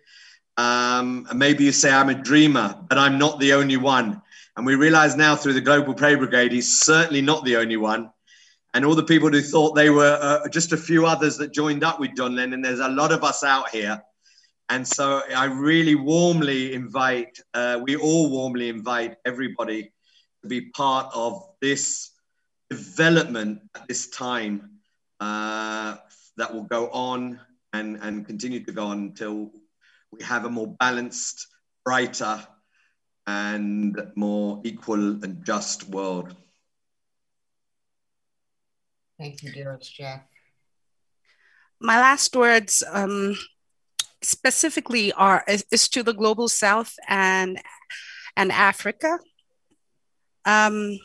Um, 0.57 1.27
maybe 1.35 1.65
you 1.65 1.73
say 1.73 1.91
I'm 1.91 2.11
a 2.11 2.15
dreamer, 2.15 2.79
but 2.89 2.97
I'm 2.97 3.19
not 3.19 3.41
the 3.41 3.55
only 3.55 3.77
one. 3.77 4.23
And 4.57 4.65
we 4.65 4.77
realize 4.77 5.17
now 5.17 5.35
through 5.35 5.55
the 5.55 5.61
Global 5.61 5.95
Play 5.95 6.15
Brigade, 6.15 6.53
he's 6.53 6.81
certainly 6.81 7.21
not 7.21 7.45
the 7.45 7.57
only 7.57 7.77
one. 7.77 8.11
And 8.73 8.85
all 8.85 8.95
the 8.95 9.05
people 9.05 9.31
who 9.31 9.41
thought 9.41 9.75
they 9.75 9.91
were 9.91 10.19
uh, 10.21 10.49
just 10.49 10.73
a 10.73 10.77
few 10.77 11.07
others 11.07 11.37
that 11.39 11.53
joined 11.53 11.83
up 11.83 11.99
with 11.99 12.17
John 12.17 12.37
Lennon, 12.37 12.63
there's 12.63 12.81
a 12.81 12.89
lot 12.89 13.11
of 13.11 13.25
us 13.25 13.43
out 13.43 13.71
here. 13.71 14.01
And 14.69 14.87
so 14.87 15.23
I 15.37 15.47
really 15.47 15.95
warmly 15.97 16.73
invite, 16.73 17.41
uh, 17.53 17.81
we 17.83 17.97
all 17.97 18.31
warmly 18.31 18.69
invite 18.69 19.17
everybody 19.25 19.93
be 20.49 20.71
part 20.71 21.11
of 21.15 21.43
this 21.61 22.11
development 22.71 23.61
at 23.75 23.87
this 23.89 24.09
time 24.11 24.71
uh, 25.21 25.97
that 26.37 26.53
will 26.53 26.65
go 26.65 26.89
on 26.91 27.41
and, 27.73 27.99
and 28.03 28.27
continue 28.27 28.65
to 28.65 28.73
go 28.73 28.87
on 28.87 28.99
until 28.99 29.51
we 30.11 30.25
have 30.25 30.45
a 30.45 30.51
more 30.51 30.69
balanced, 30.79 31.49
brighter, 31.85 32.47
and 33.27 33.99
more 34.15 34.61
equal 34.65 35.25
and 35.25 35.45
just 35.45 35.89
world. 35.89 36.35
Thank 39.19 39.43
you, 39.43 39.53
dearest 39.53 39.95
Jeff. 39.95 40.23
My 41.81 41.99
last 41.99 42.35
words 42.35 42.83
um, 42.91 43.37
specifically 44.23 45.13
are 45.13 45.45
is, 45.49 45.65
is 45.71 45.89
to 45.91 46.03
the 46.03 46.15
global 46.15 46.49
south 46.49 46.95
and 47.09 47.61
and 48.37 48.51
Africa. 48.51 49.19
Um, 50.45 50.99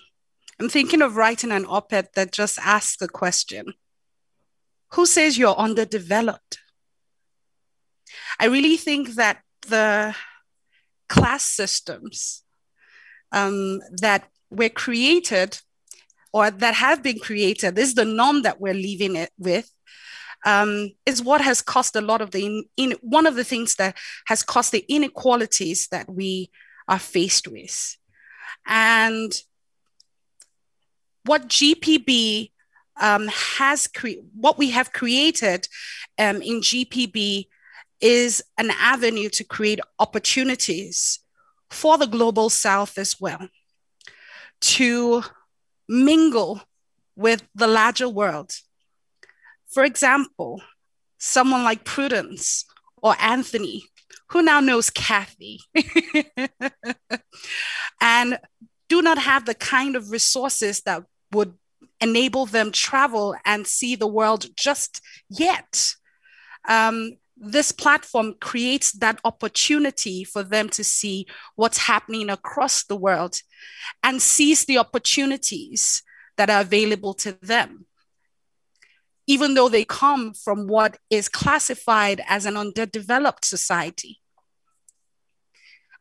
I'm 0.59 0.69
thinking 0.69 1.01
of 1.01 1.15
writing 1.15 1.51
an 1.51 1.65
op 1.65 1.93
ed 1.93 2.09
that 2.15 2.31
just 2.31 2.59
asks 2.59 2.97
the 2.97 3.07
question 3.07 3.73
Who 4.93 5.05
says 5.05 5.37
you're 5.37 5.55
underdeveloped? 5.55 6.59
I 8.39 8.45
really 8.45 8.77
think 8.77 9.15
that 9.15 9.41
the 9.67 10.15
class 11.07 11.43
systems 11.43 12.43
um, 13.31 13.79
that 14.01 14.27
were 14.49 14.69
created 14.69 15.59
or 16.31 16.51
that 16.51 16.75
have 16.75 17.01
been 17.01 17.19
created, 17.19 17.75
this 17.75 17.89
is 17.89 17.95
the 17.95 18.05
norm 18.05 18.43
that 18.43 18.61
we're 18.61 18.73
living 18.73 19.15
it 19.15 19.31
with, 19.37 19.71
um, 20.45 20.91
is 21.05 21.21
what 21.21 21.41
has 21.41 21.61
caused 21.61 21.95
a 21.95 22.01
lot 22.01 22.21
of 22.21 22.31
the 22.31 22.45
in, 22.45 22.63
in, 22.77 22.91
one 23.01 23.25
of 23.25 23.35
the 23.35 23.43
things 23.43 23.75
that 23.75 23.97
has 24.27 24.43
caused 24.43 24.71
the 24.71 24.85
inequalities 24.87 25.87
that 25.91 26.09
we 26.09 26.49
are 26.87 26.99
faced 26.99 27.47
with. 27.47 27.97
And 28.65 29.33
what 31.25 31.47
GPB 31.47 32.51
um, 32.99 33.27
has 33.27 33.87
cre- 33.87 34.23
what 34.33 34.57
we 34.57 34.71
have 34.71 34.93
created 34.93 35.67
um, 36.17 36.41
in 36.41 36.61
GPB 36.61 37.47
is 38.01 38.43
an 38.57 38.71
avenue 38.79 39.29
to 39.29 39.43
create 39.43 39.79
opportunities 39.99 41.19
for 41.69 41.97
the 41.97 42.07
global 42.07 42.49
south 42.49 42.97
as 42.97 43.19
well 43.19 43.47
to 44.61 45.23
mingle 45.87 46.61
with 47.15 47.43
the 47.55 47.67
larger 47.67 48.09
world. 48.09 48.51
For 49.67 49.83
example, 49.83 50.61
someone 51.17 51.63
like 51.63 51.83
Prudence 51.83 52.65
or 53.01 53.15
Anthony, 53.19 53.83
who 54.29 54.41
now 54.41 54.59
knows 54.59 54.89
Cathy, 54.89 55.59
and 58.01 58.39
do 58.87 59.01
not 59.01 59.17
have 59.17 59.45
the 59.45 59.55
kind 59.55 59.95
of 59.95 60.11
resources 60.11 60.81
that 60.81 61.03
would 61.31 61.53
enable 62.01 62.45
them 62.45 62.71
travel 62.71 63.35
and 63.45 63.67
see 63.67 63.95
the 63.95 64.07
world 64.07 64.47
just 64.55 65.01
yet. 65.29 65.93
Um, 66.67 67.17
this 67.37 67.71
platform 67.71 68.35
creates 68.41 68.91
that 68.93 69.19
opportunity 69.23 70.23
for 70.23 70.43
them 70.43 70.69
to 70.69 70.83
see 70.83 71.25
what's 71.55 71.77
happening 71.77 72.29
across 72.29 72.83
the 72.83 72.97
world 72.97 73.41
and 74.03 74.21
seize 74.21 74.65
the 74.65 74.77
opportunities 74.77 76.03
that 76.37 76.49
are 76.49 76.61
available 76.61 77.13
to 77.13 77.33
them. 77.41 77.85
Even 79.29 79.53
though 79.53 79.69
they 79.69 79.85
come 79.85 80.33
from 80.33 80.65
what 80.65 80.97
is 81.11 81.29
classified 81.29 82.19
as 82.27 82.47
an 82.47 82.57
underdeveloped 82.57 83.45
society. 83.45 84.19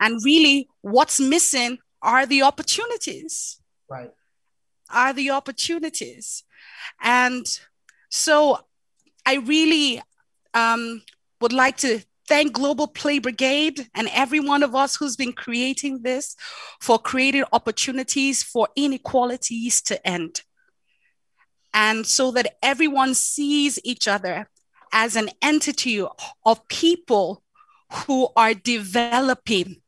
And 0.00 0.18
really, 0.24 0.68
what's 0.80 1.20
missing 1.20 1.78
are 2.00 2.24
the 2.24 2.42
opportunities. 2.42 3.60
Right. 3.90 4.10
Are 4.90 5.12
the 5.12 5.30
opportunities. 5.30 6.44
And 7.02 7.46
so 8.08 8.60
I 9.26 9.34
really 9.36 10.00
um, 10.54 11.02
would 11.42 11.52
like 11.52 11.76
to 11.78 12.00
thank 12.28 12.52
Global 12.52 12.86
Play 12.86 13.18
Brigade 13.18 13.88
and 13.94 14.08
every 14.12 14.40
one 14.40 14.62
of 14.62 14.74
us 14.74 14.96
who's 14.96 15.16
been 15.16 15.32
creating 15.32 16.02
this 16.02 16.34
for 16.80 16.98
creating 16.98 17.44
opportunities 17.52 18.42
for 18.42 18.68
inequalities 18.76 19.82
to 19.82 20.06
end. 20.06 20.42
And 21.74 22.06
so 22.06 22.30
that 22.32 22.56
everyone 22.62 23.14
sees 23.14 23.78
each 23.84 24.08
other 24.08 24.48
as 24.92 25.16
an 25.16 25.30
entity 25.42 26.02
of 26.44 26.68
people 26.68 27.42
who 27.92 28.28
are 28.36 28.54
developing. 28.54 29.82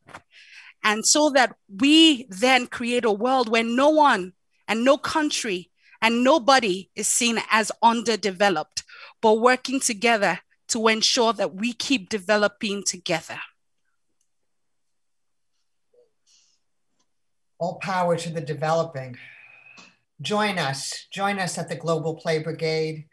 And 0.82 1.06
so 1.06 1.30
that 1.30 1.56
we 1.68 2.26
then 2.28 2.66
create 2.66 3.04
a 3.04 3.12
world 3.12 3.48
where 3.48 3.64
no 3.64 3.90
one 3.90 4.32
and 4.66 4.84
no 4.84 4.96
country 4.96 5.70
and 6.00 6.24
nobody 6.24 6.90
is 6.94 7.06
seen 7.06 7.38
as 7.50 7.70
underdeveloped, 7.82 8.84
but 9.20 9.34
working 9.34 9.80
together 9.80 10.40
to 10.68 10.88
ensure 10.88 11.32
that 11.34 11.54
we 11.54 11.72
keep 11.72 12.08
developing 12.08 12.82
together. 12.84 13.38
All 17.58 17.78
power 17.78 18.16
to 18.16 18.30
the 18.30 18.40
developing. 18.40 19.18
Join 20.22 20.58
us. 20.58 21.06
Join 21.10 21.38
us 21.38 21.56
at 21.56 21.70
the 21.70 21.76
Global 21.76 22.14
Play 22.14 22.40
Brigade. 22.40 23.06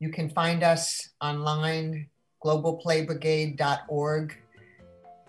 You 0.00 0.10
can 0.10 0.28
find 0.28 0.64
us 0.64 1.08
online, 1.20 2.08
globalplaybrigade.org. 2.44 4.36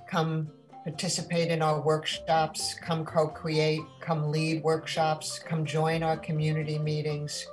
Come 0.09 0.49
participate 0.83 1.51
in 1.51 1.61
our 1.61 1.81
workshops, 1.81 2.73
come 2.81 3.05
co 3.05 3.27
create, 3.27 3.81
come 4.01 4.31
lead 4.31 4.63
workshops, 4.63 5.37
come 5.37 5.65
join 5.65 6.01
our 6.01 6.17
community 6.17 6.79
meetings, 6.79 7.45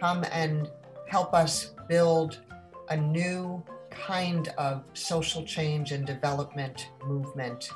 come 0.00 0.24
and 0.32 0.68
help 1.06 1.32
us 1.32 1.74
build 1.88 2.40
a 2.88 2.96
new 2.96 3.62
kind 3.90 4.48
of 4.58 4.82
social 4.94 5.44
change 5.44 5.92
and 5.92 6.04
development 6.04 6.88
movement. 7.06 7.70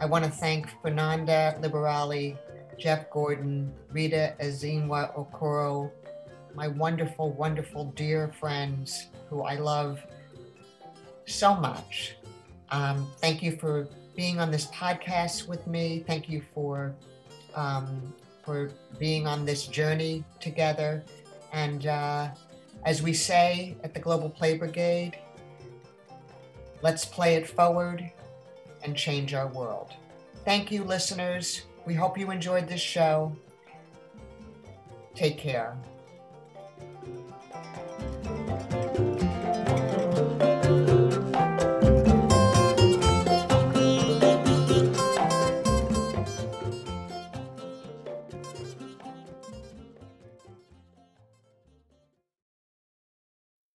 I 0.00 0.06
want 0.06 0.24
to 0.24 0.30
thank 0.30 0.68
Fernanda 0.80 1.58
Liberali, 1.60 2.38
Jeff 2.80 3.10
Gordon, 3.10 3.72
Rita 3.92 4.34
Ezinwa 4.40 5.14
Okoro, 5.14 5.90
my 6.54 6.66
wonderful, 6.66 7.30
wonderful 7.32 7.92
dear 7.94 8.28
friends 8.40 9.08
who 9.28 9.42
I 9.42 9.56
love 9.56 10.00
so 11.26 11.54
much. 11.54 12.16
Um, 12.70 13.06
thank 13.18 13.42
you 13.42 13.56
for 13.56 13.86
being 14.16 14.40
on 14.40 14.50
this 14.50 14.66
podcast 14.66 15.46
with 15.46 15.66
me. 15.66 16.02
Thank 16.06 16.28
you 16.28 16.42
for 16.54 16.94
um, 17.54 18.14
for 18.44 18.70
being 18.98 19.26
on 19.26 19.44
this 19.44 19.66
journey 19.66 20.24
together. 20.40 21.04
And 21.52 21.86
uh, 21.86 22.30
as 22.84 23.02
we 23.02 23.12
say 23.12 23.76
at 23.84 23.92
the 23.92 24.00
Global 24.00 24.30
Play 24.30 24.56
Brigade, 24.56 25.18
let's 26.80 27.04
play 27.04 27.34
it 27.34 27.46
forward 27.46 28.10
and 28.82 28.96
change 28.96 29.34
our 29.34 29.48
world. 29.48 29.92
Thank 30.44 30.72
you, 30.72 30.84
listeners. 30.84 31.62
We 31.86 31.94
hope 31.94 32.18
you 32.18 32.30
enjoyed 32.30 32.68
this 32.68 32.80
show. 32.80 33.32
Take 35.14 35.38
care. 35.38 35.76